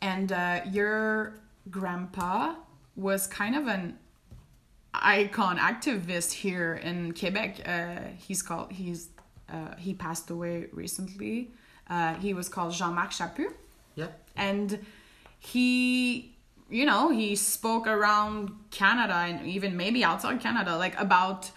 and 0.00 0.30
uh, 0.32 0.60
your 0.70 1.34
grandpa 1.70 2.54
was 2.96 3.26
kind 3.26 3.54
of 3.56 3.66
an 3.66 3.98
icon 4.94 5.58
activist 5.58 6.32
here 6.32 6.74
in 6.82 7.12
Quebec. 7.12 7.60
Uh, 7.66 7.98
he's 8.16 8.42
called 8.42 8.72
he's 8.72 9.08
uh, 9.50 9.74
he 9.76 9.94
passed 9.94 10.30
away 10.30 10.66
recently. 10.72 11.50
Uh, 11.88 12.14
he 12.14 12.34
was 12.34 12.48
called 12.48 12.72
Jean-Marc 12.72 13.10
Chaput, 13.12 13.52
Yeah. 13.94 14.08
and 14.36 14.84
he 15.38 16.34
you 16.68 16.84
know 16.84 17.10
he 17.10 17.36
spoke 17.36 17.86
around 17.86 18.50
Canada 18.70 19.14
and 19.14 19.46
even 19.46 19.76
maybe 19.76 20.04
outside 20.04 20.40
Canada 20.40 20.76
like 20.76 20.98
about 21.00 21.50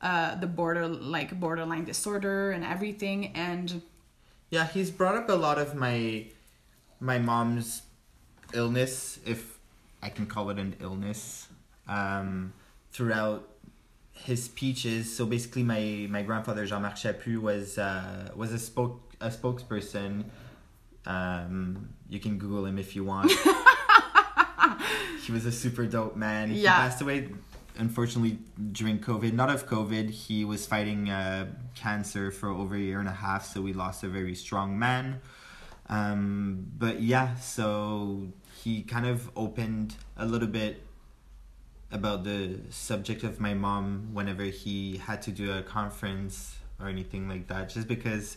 uh, 0.00 0.34
the 0.36 0.46
border 0.46 0.86
like 0.88 1.38
borderline 1.38 1.84
disorder 1.84 2.50
and 2.50 2.64
everything 2.64 3.28
and 3.34 3.82
Yeah, 4.50 4.66
he's 4.66 4.90
brought 4.90 5.16
up 5.16 5.28
a 5.30 5.34
lot 5.34 5.58
of 5.58 5.74
my 5.74 6.26
my 7.00 7.18
mom's 7.18 7.82
illness, 8.54 9.18
if 9.26 9.58
I 10.02 10.08
can 10.08 10.26
call 10.26 10.50
it 10.50 10.58
an 10.58 10.76
illness, 10.80 11.48
um, 11.88 12.52
throughout 12.92 13.48
his 14.12 14.44
speeches. 14.44 15.14
So 15.14 15.26
basically, 15.26 15.62
my 15.62 16.06
my 16.08 16.22
grandfather 16.22 16.64
Jean 16.66 16.82
Marc 16.82 16.94
Chaput 16.94 17.38
was 17.38 17.78
uh, 17.78 18.30
was 18.36 18.52
a 18.52 18.58
spoke 18.58 19.00
a 19.20 19.28
spokesperson. 19.28 20.24
Um, 21.06 21.88
you 22.08 22.20
can 22.20 22.38
Google 22.38 22.64
him 22.66 22.78
if 22.78 22.94
you 22.94 23.04
want. 23.04 23.30
he 25.24 25.32
was 25.32 25.46
a 25.46 25.52
super 25.52 25.86
dope 25.86 26.16
man. 26.16 26.50
He 26.50 26.60
Yeah. 26.62 26.76
passed 26.76 27.00
away 27.00 27.28
unfortunately 27.78 28.38
during 28.72 28.98
COVID. 28.98 29.32
Not 29.32 29.50
of 29.50 29.66
COVID. 29.68 30.10
He 30.10 30.44
was 30.44 30.66
fighting 30.66 31.08
uh, 31.10 31.46
cancer 31.74 32.30
for 32.30 32.48
over 32.50 32.74
a 32.74 32.78
year 32.78 33.00
and 33.00 33.08
a 33.08 33.12
half, 33.12 33.44
so 33.46 33.60
we 33.62 33.72
lost 33.72 34.04
a 34.04 34.08
very 34.08 34.34
strong 34.34 34.78
man. 34.78 35.20
Um, 35.88 36.66
but 36.78 37.00
yeah, 37.00 37.34
so 37.36 38.28
he 38.62 38.82
kind 38.82 39.06
of 39.06 39.30
opened 39.36 39.96
a 40.16 40.26
little 40.26 40.48
bit 40.48 40.82
about 41.90 42.24
the 42.24 42.60
subject 42.70 43.22
of 43.24 43.40
my 43.40 43.54
mom 43.54 44.08
whenever 44.12 44.44
he 44.44 44.96
had 44.98 45.20
to 45.22 45.30
do 45.30 45.52
a 45.52 45.62
conference 45.62 46.56
or 46.80 46.88
anything 46.88 47.28
like 47.28 47.48
that, 47.48 47.68
just 47.68 47.88
because. 47.88 48.36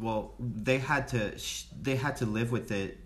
Well, 0.00 0.34
they 0.38 0.78
had 0.78 1.08
to 1.08 1.38
sh- 1.38 1.64
they 1.80 1.96
had 1.96 2.16
to 2.16 2.26
live 2.26 2.50
with 2.52 2.70
it 2.70 2.98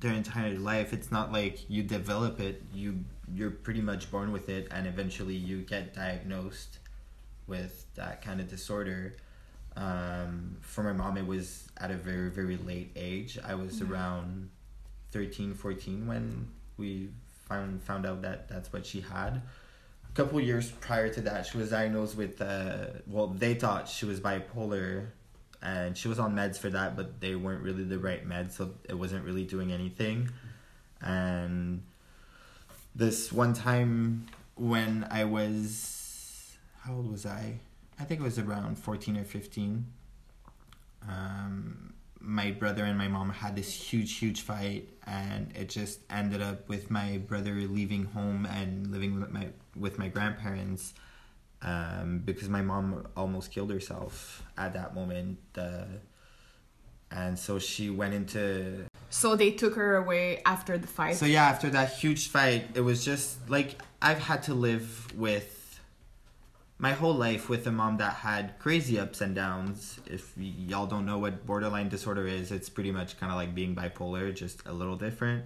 their 0.00 0.12
entire 0.12 0.58
life. 0.58 0.92
It's 0.92 1.10
not 1.10 1.32
like 1.32 1.68
you 1.70 1.82
develop 1.82 2.40
it; 2.40 2.62
you 2.72 3.04
you're 3.34 3.50
pretty 3.50 3.80
much 3.80 4.10
born 4.10 4.32
with 4.32 4.48
it, 4.48 4.68
and 4.70 4.86
eventually 4.86 5.34
you 5.34 5.62
get 5.62 5.94
diagnosed 5.94 6.78
with 7.46 7.86
that 7.94 8.22
kind 8.22 8.40
of 8.40 8.48
disorder. 8.48 9.14
Um, 9.76 10.56
for 10.62 10.82
my 10.82 10.92
mom, 10.92 11.16
it 11.18 11.26
was 11.26 11.68
at 11.76 11.90
a 11.90 11.94
very 11.96 12.30
very 12.30 12.56
late 12.56 12.92
age. 12.96 13.38
I 13.44 13.54
was 13.54 13.80
Yeah. 13.80 13.88
around 13.88 14.50
13, 15.12 15.54
14 15.54 16.06
when 16.06 16.48
we 16.76 17.10
found 17.48 17.82
found 17.82 18.06
out 18.06 18.22
that 18.22 18.48
that's 18.48 18.72
what 18.72 18.84
she 18.86 19.00
had. 19.00 19.42
A 20.08 20.12
couple 20.14 20.40
years 20.40 20.70
prior 20.70 21.08
to 21.12 21.20
that, 21.22 21.46
she 21.46 21.58
was 21.58 21.70
diagnosed 21.70 22.16
with 22.16 22.40
uh, 22.40 22.86
well, 23.06 23.28
they 23.28 23.54
thought 23.54 23.88
she 23.88 24.06
was 24.06 24.18
bipolar, 24.20 25.08
and 25.62 25.96
she 25.96 26.08
was 26.08 26.18
on 26.18 26.34
meds 26.34 26.58
for 26.58 26.70
that, 26.70 26.96
but 26.96 27.20
they 27.20 27.34
weren't 27.34 27.62
really 27.62 27.84
the 27.84 27.98
right 27.98 28.26
meds, 28.28 28.52
so 28.52 28.70
it 28.88 28.94
wasn't 28.94 29.24
really 29.24 29.44
doing 29.44 29.72
anything. 29.72 30.30
And 31.00 31.82
this 32.94 33.32
one 33.32 33.52
time 33.52 34.26
when 34.54 35.06
I 35.10 35.24
was 35.24 36.56
how 36.82 36.94
old 36.94 37.10
was 37.10 37.26
I? 37.26 37.58
I 37.98 38.04
think 38.04 38.20
it 38.20 38.24
was 38.24 38.38
around 38.38 38.78
fourteen 38.78 39.16
or 39.16 39.24
fifteen. 39.24 39.86
Um, 41.08 41.94
my 42.20 42.50
brother 42.50 42.84
and 42.84 42.98
my 42.98 43.08
mom 43.08 43.30
had 43.30 43.54
this 43.54 43.72
huge, 43.72 44.16
huge 44.16 44.40
fight, 44.40 44.88
and 45.06 45.52
it 45.56 45.68
just 45.68 46.00
ended 46.10 46.42
up 46.42 46.68
with 46.68 46.90
my 46.90 47.18
brother 47.18 47.52
leaving 47.54 48.04
home 48.06 48.46
and 48.46 48.88
living 48.88 49.20
with 49.20 49.30
my 49.30 49.48
with 49.76 49.98
my 49.98 50.08
grandparents, 50.08 50.94
um, 51.62 52.22
because 52.24 52.48
my 52.48 52.62
mom 52.62 53.06
almost 53.16 53.50
killed 53.50 53.70
herself 53.70 54.42
at 54.56 54.72
that 54.74 54.94
moment, 54.94 55.38
uh, 55.56 55.84
and 57.10 57.38
so 57.38 57.58
she 57.58 57.90
went 57.90 58.14
into. 58.14 58.86
So 59.10 59.36
they 59.36 59.52
took 59.52 59.74
her 59.76 59.96
away 59.96 60.42
after 60.44 60.76
the 60.78 60.86
fight. 60.86 61.16
So 61.16 61.26
yeah, 61.26 61.44
after 61.44 61.70
that 61.70 61.92
huge 61.94 62.28
fight, 62.28 62.70
it 62.74 62.80
was 62.80 63.04
just 63.04 63.48
like 63.48 63.80
I've 64.02 64.18
had 64.18 64.42
to 64.44 64.54
live 64.54 65.16
with 65.16 65.80
my 66.78 66.92
whole 66.92 67.14
life 67.14 67.48
with 67.48 67.66
a 67.66 67.72
mom 67.72 67.96
that 67.98 68.12
had 68.12 68.58
crazy 68.58 68.98
ups 68.98 69.20
and 69.20 69.34
downs. 69.34 69.98
If 70.06 70.32
y'all 70.36 70.86
don't 70.86 71.06
know 71.06 71.18
what 71.18 71.46
borderline 71.46 71.88
disorder 71.88 72.26
is, 72.26 72.52
it's 72.52 72.68
pretty 72.68 72.92
much 72.92 73.18
kind 73.18 73.32
of 73.32 73.36
like 73.36 73.54
being 73.54 73.74
bipolar, 73.74 74.34
just 74.34 74.66
a 74.66 74.72
little 74.72 74.96
different. 74.96 75.44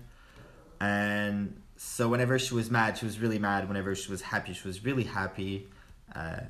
And 0.81 1.61
so 1.77 2.09
whenever 2.09 2.39
she 2.39 2.55
was 2.55 2.71
mad, 2.71 2.99
she 2.99 3.05
was 3.05 3.21
really 3.21 3.39
mad. 3.39 3.69
Whenever 3.69 3.95
she 3.95 4.11
was 4.11 4.23
happy, 4.23 4.55
she 4.55 4.67
was 4.67 4.85
really 4.85 5.05
happy. 5.05 5.69
Uh, 6.15 6.41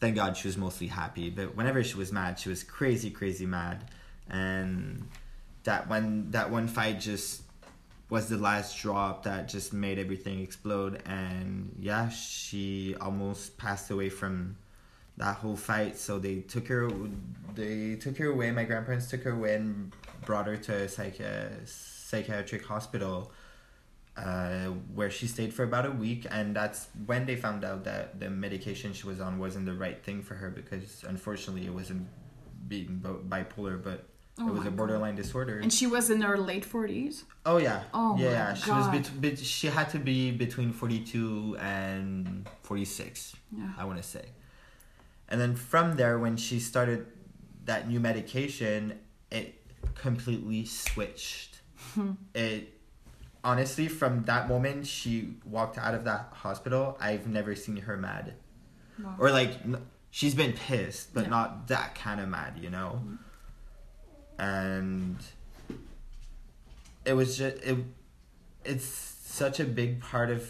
thank 0.00 0.16
God 0.16 0.36
she 0.36 0.48
was 0.48 0.56
mostly 0.56 0.86
happy. 0.86 1.30
But 1.30 1.56
whenever 1.56 1.82
she 1.82 1.96
was 1.96 2.12
mad, 2.12 2.38
she 2.38 2.48
was 2.48 2.62
crazy, 2.62 3.10
crazy 3.10 3.46
mad. 3.46 3.90
And 4.28 5.08
that 5.64 5.88
one, 5.88 6.30
that 6.30 6.50
one 6.50 6.68
fight 6.68 7.00
just 7.00 7.42
was 8.10 8.28
the 8.28 8.36
last 8.36 8.78
drop 8.78 9.24
that 9.24 9.48
just 9.48 9.72
made 9.72 9.98
everything 9.98 10.40
explode 10.40 11.02
and 11.06 11.74
yeah 11.78 12.08
she 12.10 12.94
almost 13.00 13.56
passed 13.56 13.90
away 13.90 14.08
from 14.08 14.56
that 15.16 15.36
whole 15.36 15.56
fight 15.56 15.96
so 15.96 16.18
they 16.18 16.40
took 16.40 16.68
her 16.68 16.90
they 17.54 17.96
took 17.96 18.16
her 18.18 18.26
away 18.30 18.50
my 18.50 18.64
grandparents 18.64 19.08
took 19.08 19.22
her 19.22 19.32
away 19.32 19.54
and 19.54 19.92
brought 20.26 20.46
her 20.46 20.56
to 20.56 20.72
a 20.72 20.88
psych- 20.88 21.20
psychiatric 21.64 22.64
hospital 22.64 23.32
uh, 24.16 24.66
where 24.94 25.10
she 25.10 25.26
stayed 25.26 25.52
for 25.52 25.64
about 25.64 25.86
a 25.86 25.90
week 25.90 26.26
and 26.30 26.54
that's 26.54 26.88
when 27.06 27.26
they 27.26 27.34
found 27.36 27.64
out 27.64 27.82
that 27.84 28.20
the 28.20 28.30
medication 28.30 28.92
she 28.92 29.06
was 29.06 29.20
on 29.20 29.38
wasn't 29.38 29.66
the 29.66 29.72
right 29.74 30.04
thing 30.04 30.22
for 30.22 30.34
her 30.34 30.50
because 30.50 31.04
unfortunately 31.08 31.66
it 31.66 31.74
wasn't 31.74 32.06
being 32.68 33.00
bipolar 33.28 33.82
but 33.82 34.04
Oh 34.36 34.48
it 34.48 34.52
was 34.52 34.66
a 34.66 34.70
borderline 34.70 35.14
disorder 35.14 35.58
and 35.60 35.72
she 35.72 35.86
was 35.86 36.10
in 36.10 36.20
her 36.22 36.36
late 36.36 36.64
40s. 36.68 37.22
Oh 37.46 37.58
yeah. 37.58 37.82
Oh 37.92 38.16
yeah, 38.18 38.30
yeah. 38.30 38.54
She 38.54 38.66
God. 38.66 38.92
was 38.92 39.08
bet- 39.10 39.38
she 39.38 39.68
had 39.68 39.90
to 39.90 39.98
be 40.00 40.32
between 40.32 40.72
42 40.72 41.56
and 41.60 42.48
46, 42.62 43.36
Yeah. 43.56 43.68
I 43.78 43.84
want 43.84 43.98
to 44.02 44.02
say. 44.02 44.24
And 45.28 45.40
then 45.40 45.54
from 45.54 45.94
there 45.96 46.18
when 46.18 46.36
she 46.36 46.58
started 46.58 47.06
that 47.64 47.88
new 47.88 48.00
medication, 48.00 48.98
it 49.30 49.54
completely 49.94 50.64
switched. 50.64 51.60
it 52.34 52.72
honestly 53.44 53.88
from 53.88 54.24
that 54.24 54.48
moment 54.48 54.86
she 54.86 55.34
walked 55.44 55.78
out 55.78 55.94
of 55.94 56.04
that 56.04 56.28
hospital, 56.32 56.96
I've 57.00 57.26
never 57.26 57.54
seen 57.54 57.76
her 57.76 57.96
mad. 57.96 58.34
Wow. 59.02 59.16
Or 59.18 59.30
like 59.30 59.50
n- 59.64 59.82
she's 60.10 60.34
been 60.34 60.52
pissed, 60.54 61.12
but 61.14 61.24
Yeah. 61.24 61.30
not 61.30 61.68
that 61.68 61.94
kind 61.94 62.20
of 62.20 62.28
mad, 62.28 62.58
you 62.60 62.70
know? 62.70 63.02
Mm-hmm. 63.04 63.14
And 64.38 65.16
it 67.04 67.12
was 67.12 67.36
just 67.38 67.56
it 67.58 67.78
it's 68.64 68.84
such 68.84 69.60
a 69.60 69.64
big 69.64 70.00
part 70.00 70.30
of 70.30 70.48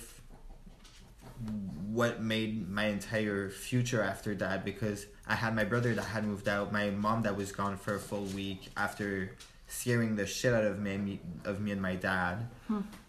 what 1.90 2.22
made 2.22 2.68
my 2.70 2.86
entire 2.86 3.50
future 3.50 4.00
after 4.02 4.34
that 4.36 4.64
because 4.64 5.06
I 5.26 5.34
had 5.34 5.54
my 5.54 5.64
brother 5.64 5.94
that 5.94 6.02
had 6.02 6.24
moved 6.24 6.48
out, 6.48 6.72
my 6.72 6.90
mom 6.90 7.22
that 7.22 7.36
was 7.36 7.50
gone 7.52 7.76
for 7.76 7.94
a 7.96 7.98
full 7.98 8.24
week 8.26 8.68
after 8.76 9.32
scaring 9.74 10.16
the 10.16 10.26
shit 10.26 10.54
out 10.54 10.64
of 10.64 10.78
me, 10.78 10.96
me 10.96 11.20
of 11.44 11.60
me 11.60 11.72
and 11.72 11.82
my 11.82 11.96
dad. 11.96 12.46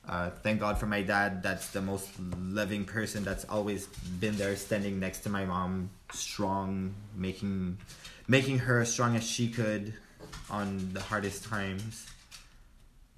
Uh, 0.08 0.30
thank 0.44 0.60
God 0.60 0.78
for 0.78 0.86
my 0.86 1.02
dad. 1.02 1.42
That's 1.42 1.70
the 1.70 1.82
most 1.82 2.10
loving 2.20 2.86
person 2.86 3.24
that's 3.24 3.46
always 3.46 3.88
been 4.20 4.36
there, 4.38 4.56
standing 4.56 5.00
next 5.00 5.20
to 5.20 5.30
my 5.30 5.46
mom, 5.46 5.90
strong, 6.12 6.94
making 7.16 7.78
making 8.28 8.60
her 8.60 8.82
as 8.82 8.92
strong 8.92 9.16
as 9.16 9.24
she 9.24 9.48
could 9.50 9.94
on 10.50 10.90
the 10.94 11.02
hardest 11.02 11.46
times. 11.46 12.06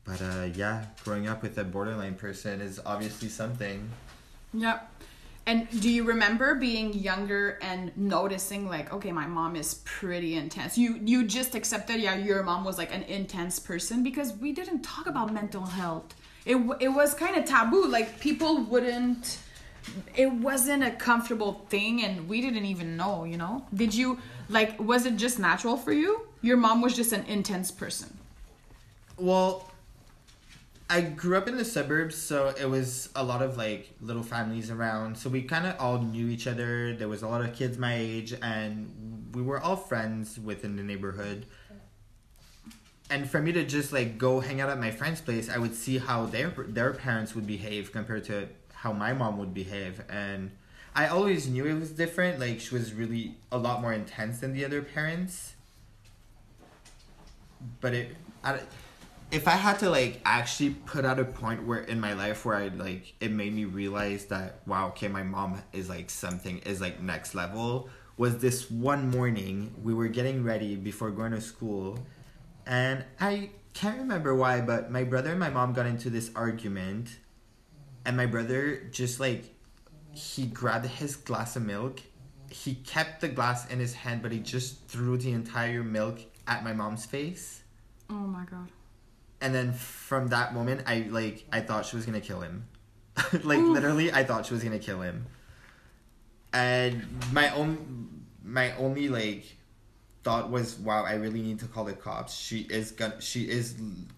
But 0.05 0.21
uh, 0.21 0.47
yeah, 0.55 0.85
growing 1.03 1.27
up 1.27 1.41
with 1.41 1.57
a 1.57 1.63
borderline 1.63 2.15
person 2.15 2.61
is 2.61 2.79
obviously 2.85 3.29
something. 3.29 3.89
Yeah. 4.53 4.79
And 5.47 5.65
do 5.79 5.89
you 5.89 6.03
remember 6.03 6.55
being 6.55 6.93
younger 6.93 7.57
and 7.61 7.95
noticing 7.97 8.67
like, 8.67 8.91
okay, 8.91 9.13
my 9.13 9.25
mom 9.25 9.55
is 9.55 9.75
pretty 9.85 10.35
intense. 10.35 10.77
You 10.77 10.99
you 11.05 11.23
just 11.23 11.55
accepted, 11.55 12.01
yeah, 12.01 12.17
your 12.17 12.43
mom 12.43 12.65
was 12.65 12.77
like 12.77 12.93
an 12.93 13.03
intense 13.03 13.57
person 13.57 14.03
because 14.03 14.33
we 14.33 14.51
didn't 14.51 14.81
talk 14.81 15.07
about 15.07 15.33
mental 15.33 15.65
health. 15.65 16.13
It 16.45 16.57
it 16.81 16.89
was 16.89 17.13
kind 17.13 17.37
of 17.37 17.45
taboo. 17.45 17.87
Like 17.87 18.19
people 18.19 18.65
wouldn't. 18.65 19.39
It 20.15 20.29
wasn't 20.29 20.83
a 20.83 20.91
comfortable 20.91 21.65
thing, 21.69 22.03
and 22.03 22.27
we 22.27 22.41
didn't 22.41 22.65
even 22.65 22.97
know. 22.97 23.23
You 23.23 23.37
know? 23.37 23.65
Did 23.73 23.95
you 23.95 24.19
like? 24.49 24.77
Was 24.77 25.05
it 25.05 25.15
just 25.15 25.39
natural 25.39 25.77
for 25.77 25.93
you? 25.93 26.27
Your 26.41 26.57
mom 26.57 26.81
was 26.81 26.93
just 26.93 27.13
an 27.13 27.23
intense 27.23 27.71
person. 27.71 28.09
Well, 29.17 29.71
I 30.89 31.01
grew 31.01 31.35
up 31.35 31.49
in 31.49 31.57
the 31.57 31.65
suburbs, 31.65 32.15
so 32.15 32.53
it 32.59 32.69
was 32.69 33.09
a 33.15 33.23
lot 33.23 33.41
of 33.41 33.57
like 33.57 33.93
little 33.99 34.23
families 34.23 34.71
around. 34.71 35.17
So 35.17 35.29
we 35.29 35.41
kind 35.41 35.65
of 35.67 35.75
all 35.79 35.99
knew 35.99 36.29
each 36.29 36.47
other. 36.47 36.95
There 36.95 37.09
was 37.09 37.23
a 37.23 37.27
lot 37.27 37.41
of 37.41 37.53
kids 37.53 37.77
my 37.77 37.95
age, 37.95 38.33
and 38.41 39.29
we 39.33 39.41
were 39.41 39.59
all 39.59 39.75
friends 39.75 40.39
within 40.39 40.77
the 40.77 40.83
neighborhood. 40.83 41.45
And 43.09 43.29
for 43.29 43.41
me 43.41 43.51
to 43.51 43.65
just 43.65 43.91
like 43.91 44.17
go 44.17 44.39
hang 44.39 44.61
out 44.61 44.69
at 44.69 44.79
my 44.79 44.91
friend's 44.91 45.19
place, 45.19 45.49
I 45.49 45.57
would 45.57 45.75
see 45.75 45.97
how 45.97 46.25
their 46.25 46.49
their 46.49 46.93
parents 46.93 47.35
would 47.35 47.47
behave 47.47 47.91
compared 47.91 48.23
to 48.25 48.47
how 48.73 48.93
my 48.93 49.11
mom 49.11 49.37
would 49.39 49.53
behave, 49.53 50.01
and 50.09 50.51
I 50.95 51.07
always 51.07 51.47
knew 51.47 51.65
it 51.65 51.79
was 51.79 51.91
different. 51.91 52.39
Like 52.39 52.61
she 52.61 52.73
was 52.73 52.93
really 52.93 53.35
a 53.51 53.57
lot 53.57 53.81
more 53.81 53.93
intense 53.93 54.39
than 54.39 54.53
the 54.53 54.63
other 54.63 54.81
parents. 54.81 55.53
But 57.81 57.93
it, 57.93 58.15
I, 58.43 58.59
if 59.31 59.47
I 59.47 59.51
had 59.51 59.79
to 59.79 59.89
like 59.89 60.21
actually 60.25 60.71
put 60.71 61.05
out 61.05 61.19
a 61.19 61.25
point 61.25 61.65
where 61.65 61.79
in 61.79 61.99
my 61.99 62.13
life 62.13 62.45
where 62.45 62.55
I 62.55 62.67
like 62.69 63.13
it 63.19 63.31
made 63.31 63.53
me 63.53 63.65
realize 63.65 64.25
that 64.25 64.61
wow 64.65 64.87
okay 64.89 65.07
my 65.07 65.23
mom 65.23 65.61
is 65.73 65.89
like 65.89 66.09
something 66.09 66.59
is 66.59 66.79
like 66.79 67.01
next 67.01 67.35
level 67.35 67.89
was 68.17 68.39
this 68.39 68.69
one 68.71 69.09
morning 69.11 69.73
we 69.83 69.93
were 69.93 70.07
getting 70.07 70.43
ready 70.43 70.75
before 70.75 71.11
going 71.11 71.31
to 71.31 71.41
school. 71.41 71.99
And 72.65 73.05
I 73.19 73.51
can't 73.73 73.99
remember 73.99 74.35
why 74.35 74.61
but 74.61 74.91
my 74.91 75.03
brother 75.03 75.31
and 75.31 75.39
my 75.39 75.49
mom 75.49 75.73
got 75.73 75.85
into 75.85 76.09
this 76.09 76.31
argument. 76.35 77.17
And 78.05 78.17
my 78.17 78.25
brother 78.25 78.77
just 78.91 79.19
like 79.19 79.53
he 80.11 80.47
grabbed 80.47 80.87
his 80.87 81.15
glass 81.15 81.55
of 81.55 81.63
milk. 81.63 82.01
He 82.49 82.75
kept 82.75 83.21
the 83.21 83.27
glass 83.27 83.69
in 83.69 83.79
his 83.79 83.93
hand 83.93 84.23
but 84.23 84.31
he 84.31 84.39
just 84.39 84.87
threw 84.87 85.17
the 85.17 85.31
entire 85.31 85.83
milk 85.83 86.19
at 86.47 86.63
my 86.63 86.73
mom's 86.73 87.05
face. 87.05 87.61
Oh 88.09 88.13
my 88.13 88.45
god. 88.45 88.69
And 89.41 89.53
then 89.53 89.71
from 89.71 90.27
that 90.29 90.53
moment 90.53 90.81
i 90.87 91.07
like 91.09 91.45
i 91.51 91.59
thought 91.59 91.85
she 91.85 91.95
was 91.95 92.05
gonna 92.05 92.21
kill 92.21 92.41
him. 92.41 92.67
Like 93.43 93.59
Oof. 93.59 93.73
literally 93.73 94.11
i 94.11 94.23
thought 94.23 94.45
she 94.45 94.53
was 94.53 94.63
gonna 94.63 94.79
kill 94.79 95.01
him. 95.01 95.25
And 96.53 97.05
my 97.31 97.49
own 97.53 98.25
my 98.43 98.75
only 98.77 99.09
like 99.09 99.55
thought 100.23 100.49
was 100.49 100.77
wow 100.79 101.03
i 101.03 101.13
really 101.13 101.41
need 101.41 101.59
to 101.59 101.65
call 101.65 101.83
the 101.83 101.93
cops. 101.93 102.35
She 102.35 102.61
is 102.61 102.91
gonna 102.91 103.19
she 103.21 103.49
is 103.49 103.75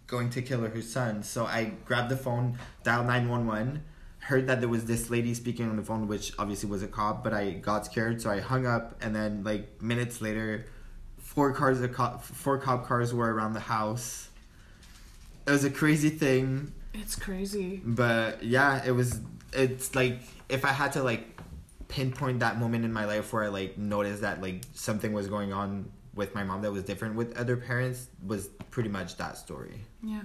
going 0.08 0.30
to 0.32 0.42
kill 0.42 0.62
her 0.62 0.82
son. 0.82 1.24
So 1.24 1.46
i 1.46 1.66
grabbed 1.86 2.10
the 2.10 2.18
phone 2.18 2.58
dialed 2.84 3.08
911 3.08 3.84
heard 4.22 4.48
that 4.48 4.60
there 4.60 4.70
was 4.70 4.86
this 4.86 5.10
lady 5.10 5.34
speaking 5.34 5.70
on 5.70 5.76
the 5.78 5.82
phone 5.82 6.08
which 6.08 6.34
obviously 6.38 6.70
was 6.70 6.84
a 6.84 6.88
cop 6.88 7.24
but 7.24 7.34
i 7.34 7.52
got 7.52 7.86
scared 7.86 8.22
so 8.22 8.30
i 8.30 8.40
hung 8.40 8.66
up. 8.66 8.96
And 9.02 9.16
then 9.16 9.44
like 9.44 9.82
minutes 9.82 10.22
later 10.22 10.66
four 11.18 11.54
cars 11.54 11.80
of 11.82 11.94
cop, 11.94 12.24
four 12.24 12.58
cop 12.58 12.86
cars 12.86 13.14
were 13.14 13.34
around 13.34 13.54
the 13.54 13.60
house 13.60 14.29
it 15.48 15.52
was 15.52 15.64
a 15.64 15.70
crazy 15.70 16.10
thing 16.10 16.72
It's 16.94 17.16
crazy. 17.16 17.82
but 17.86 18.44
yeah 18.44 18.84
it 18.86 18.92
was 18.92 19.20
it's 19.54 19.96
like 19.96 20.20
if 20.50 20.64
i 20.66 20.70
had 20.70 20.92
to 20.94 21.04
like 21.04 21.26
pinpoint 21.88 22.40
that 22.42 22.60
moment 22.60 22.86
in 22.86 22.94
my 22.94 23.06
life 23.06 23.34
where 23.34 23.44
i 23.44 23.48
like 23.48 23.78
noticed 23.78 24.22
that 24.22 24.42
like 24.42 24.62
something 24.74 25.12
was 25.14 25.28
going 25.28 25.52
on 25.54 25.92
with 26.14 26.36
my 26.36 26.44
mom 26.44 26.62
that 26.62 26.72
was 26.72 26.84
different 26.84 27.16
with 27.16 27.36
other 27.38 27.58
parents 27.58 28.08
was 28.26 28.48
pretty 28.70 28.90
much 28.90 29.18
that 29.18 29.38
story 29.38 29.80
Yeah. 30.04 30.22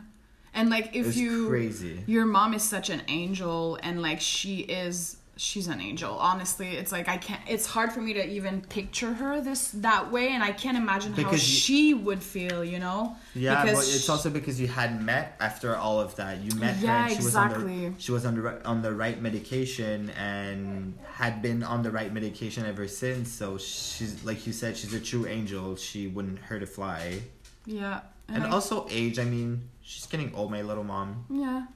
And 0.56 0.70
like 0.70 0.94
if 0.94 1.08
It's 1.08 1.16
you 1.16 1.48
crazy. 1.48 2.02
your 2.06 2.26
mom 2.26 2.54
is 2.54 2.62
such 2.62 2.88
an 2.90 3.02
angel 3.08 3.78
and 3.82 4.00
like 4.02 4.20
she 4.20 4.58
is 4.60 5.16
she's 5.36 5.66
an 5.66 5.80
angel 5.80 6.16
honestly 6.18 6.76
it's 6.76 6.92
like 6.92 7.08
i 7.08 7.16
can't 7.16 7.40
it's 7.48 7.66
hard 7.66 7.90
for 7.92 8.00
me 8.00 8.12
to 8.14 8.24
even 8.28 8.60
picture 8.62 9.12
her 9.14 9.40
this 9.40 9.68
that 9.72 10.12
way 10.12 10.28
and 10.28 10.44
i 10.44 10.52
can't 10.52 10.76
imagine 10.76 11.12
how 11.12 11.30
you- 11.32 11.36
she 11.38 11.92
would 11.92 12.22
feel 12.22 12.64
you 12.64 12.78
know 12.78 13.16
Yeah, 13.34 13.56
but 13.56 13.70
Because 13.70 13.96
it's 13.96 14.08
also 14.08 14.30
because 14.30 14.60
you 14.60 14.68
had 14.68 15.02
met 15.02 15.34
after 15.40 15.74
all 15.76 15.98
of 15.98 16.14
that. 16.16 16.38
You 16.40 16.54
met 16.60 16.76
her 16.76 16.86
Yeah, 16.86 17.06
and 17.08 17.16
she 17.16 17.24
was 17.24 17.34
on 17.34 17.46
exactly. 17.50 17.88
the 17.88 17.94
she 18.00 18.12
was 18.12 18.24
on 18.24 18.34
the 18.40 18.64
on 18.64 18.82
the 18.82 18.92
right 18.92 19.20
medication 19.20 20.10
and 20.10 20.96
had 21.14 21.42
been 21.42 21.64
on 21.64 21.82
the 21.82 21.90
right 21.90 22.12
medication 22.12 22.64
ever 22.64 22.86
since. 22.86 23.28
So 23.32 23.58
she's 23.58 24.22
like 24.24 24.46
you 24.46 24.52
said, 24.52 24.76
she's 24.76 24.94
a 24.94 25.00
true 25.00 25.26
angel. 25.26 25.74
She 25.74 26.06
wouldn't 26.06 26.38
hurt 26.48 26.62
a 26.62 26.66
fly. 26.66 27.22
yeah 27.66 28.02
And 28.28 28.44
I- 28.44 28.50
also 28.50 28.86
age. 28.88 29.18
I 29.18 29.24
mean, 29.24 29.68
she's 29.82 30.06
getting 30.06 30.30
old. 30.34 30.50
My 30.52 30.62
little 30.62 30.84
mom. 30.84 31.24
yeah 31.28 31.66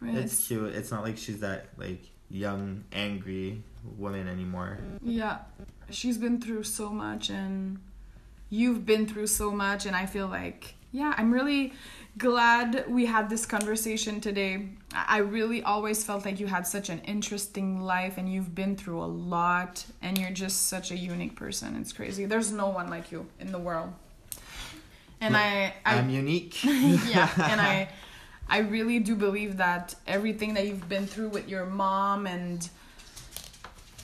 right 0.00 0.14
it's, 0.24 0.46
cute. 0.48 0.72
It's 0.74 0.90
not 0.90 1.02
like 1.04 1.18
she's 1.18 1.40
that 1.40 1.66
like 1.76 2.02
young 2.32 2.82
angry 2.92 3.62
woman 3.98 4.26
anymore. 4.26 4.78
yeah 5.04 5.38
she's 5.90 6.16
been 6.16 6.40
through 6.40 6.62
so 6.62 6.88
much 6.88 7.28
and 7.28 7.78
you've 8.48 8.86
been 8.86 9.06
through 9.06 9.26
so 9.26 9.50
much 9.50 9.84
and 9.86 9.94
i 9.94 10.06
feel 10.06 10.26
like 10.26 10.74
yeah 10.92 11.12
i'm 11.18 11.30
really 11.32 11.72
glad 12.16 12.84
we 12.88 13.04
had 13.06 13.28
this 13.28 13.44
conversation 13.44 14.20
today 14.20 14.68
i 14.94 15.18
really 15.18 15.62
always 15.62 16.04
felt 16.04 16.24
like 16.24 16.38
you 16.40 16.46
had 16.46 16.66
such 16.66 16.88
an 16.88 17.00
interesting 17.00 17.80
life 17.80 18.16
and 18.16 18.32
you've 18.32 18.54
been 18.54 18.76
through 18.76 19.02
a 19.02 19.10
lot 19.34 19.84
and 20.00 20.16
you're 20.16 20.30
just 20.30 20.68
such 20.68 20.90
a 20.90 20.96
unique 20.96 21.36
person 21.36 21.76
it's 21.76 21.92
crazy 21.92 22.24
there's 22.24 22.52
no 22.52 22.68
one 22.68 22.88
like 22.88 23.12
you 23.12 23.26
in 23.40 23.52
the 23.52 23.58
world 23.58 23.92
and 25.20 25.36
i 25.36 25.74
i 25.84 25.96
I'm 25.96 26.08
unique. 26.10 26.62
yeah 26.64 27.28
and 27.50 27.60
i 27.60 27.88
i 28.56 28.58
really 28.76 28.98
do 29.08 29.14
believe 29.26 29.52
that 29.66 29.84
everything 30.16 30.50
that 30.56 30.64
you've 30.68 30.88
been 30.96 31.06
through 31.12 31.30
with 31.36 31.46
your 31.54 31.66
mom 31.82 32.18
and 32.36 32.58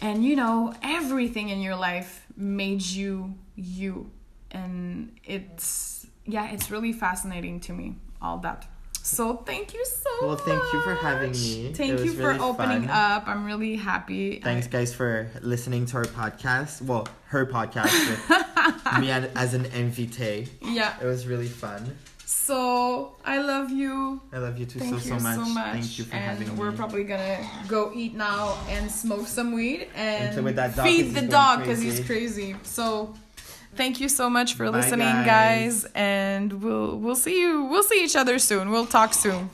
and 0.00 0.24
you 0.24 0.34
know 0.42 0.58
everything 0.82 1.46
in 1.54 1.60
your 1.60 1.76
life 1.76 2.10
made 2.36 2.82
you 2.98 3.34
you 3.56 4.10
and 4.50 5.12
it's 5.24 6.06
yeah 6.24 6.50
it's 6.54 6.70
really 6.74 6.92
fascinating 6.92 7.56
to 7.66 7.72
me 7.72 7.86
all 8.22 8.38
that 8.38 8.60
so 9.02 9.24
thank 9.50 9.72
you 9.74 9.84
so 9.86 10.12
Well, 10.26 10.36
thank 10.36 10.62
you 10.72 10.80
for 10.82 10.94
having 11.08 11.32
me. 11.32 11.72
thank 11.80 12.00
you 12.04 12.12
for 12.12 12.28
really 12.28 12.40
opening 12.50 12.82
fun. 12.82 12.90
up 13.16 13.22
i'm 13.30 13.44
really 13.52 13.76
happy 13.76 14.40
Thanks, 14.40 14.66
guys, 14.66 14.90
for 14.94 15.30
listening 15.42 15.86
to 15.90 15.96
our 16.00 16.04
podcast. 16.20 16.82
Well, 16.82 17.04
her 17.32 17.44
podcast 17.46 17.92
with 18.08 19.00
me 19.00 19.10
as 19.10 19.54
an 19.54 19.64
invité. 19.82 20.48
yeah 20.62 20.92
It 21.02 21.06
was 21.06 21.26
really 21.26 21.48
fun. 21.64 21.82
So 22.30 23.16
I 23.24 23.38
love 23.38 23.70
you. 23.70 24.20
I 24.34 24.36
love 24.36 24.58
you 24.58 24.66
too 24.66 24.80
Thank 24.80 24.90
so 24.90 25.14
you 25.14 25.18
so 25.18 25.24
much. 25.24 25.36
so 25.36 25.46
much. 25.46 25.72
Thank 25.72 25.98
you 25.98 26.04
for 26.04 26.14
and 26.14 26.24
having 26.24 26.48
me. 26.48 26.54
We're 26.56 26.72
probably 26.72 27.04
gonna 27.04 27.48
go 27.68 27.90
eat 27.94 28.14
now 28.14 28.58
and 28.68 28.90
smoke 28.90 29.26
some 29.26 29.52
weed 29.54 29.88
and, 29.94 30.36
and 30.46 30.56
dog, 30.76 30.86
feed 30.86 31.14
the 31.14 31.22
dog 31.22 31.60
because 31.60 31.80
he's 31.80 32.00
crazy. 32.00 32.54
So 32.64 33.14
thank 33.76 33.98
you 33.98 34.10
so 34.10 34.28
much 34.28 34.56
for 34.56 34.70
Bye 34.70 34.76
listening 34.80 35.08
guys. 35.24 35.84
guys 35.84 35.92
and 35.94 36.62
we'll 36.62 36.98
we'll 36.98 37.16
see 37.16 37.40
you 37.40 37.64
we'll 37.64 37.82
see 37.82 38.04
each 38.04 38.16
other 38.16 38.38
soon 38.38 38.70
we'll 38.70 38.86
talk 38.86 39.14
soon 39.14 39.48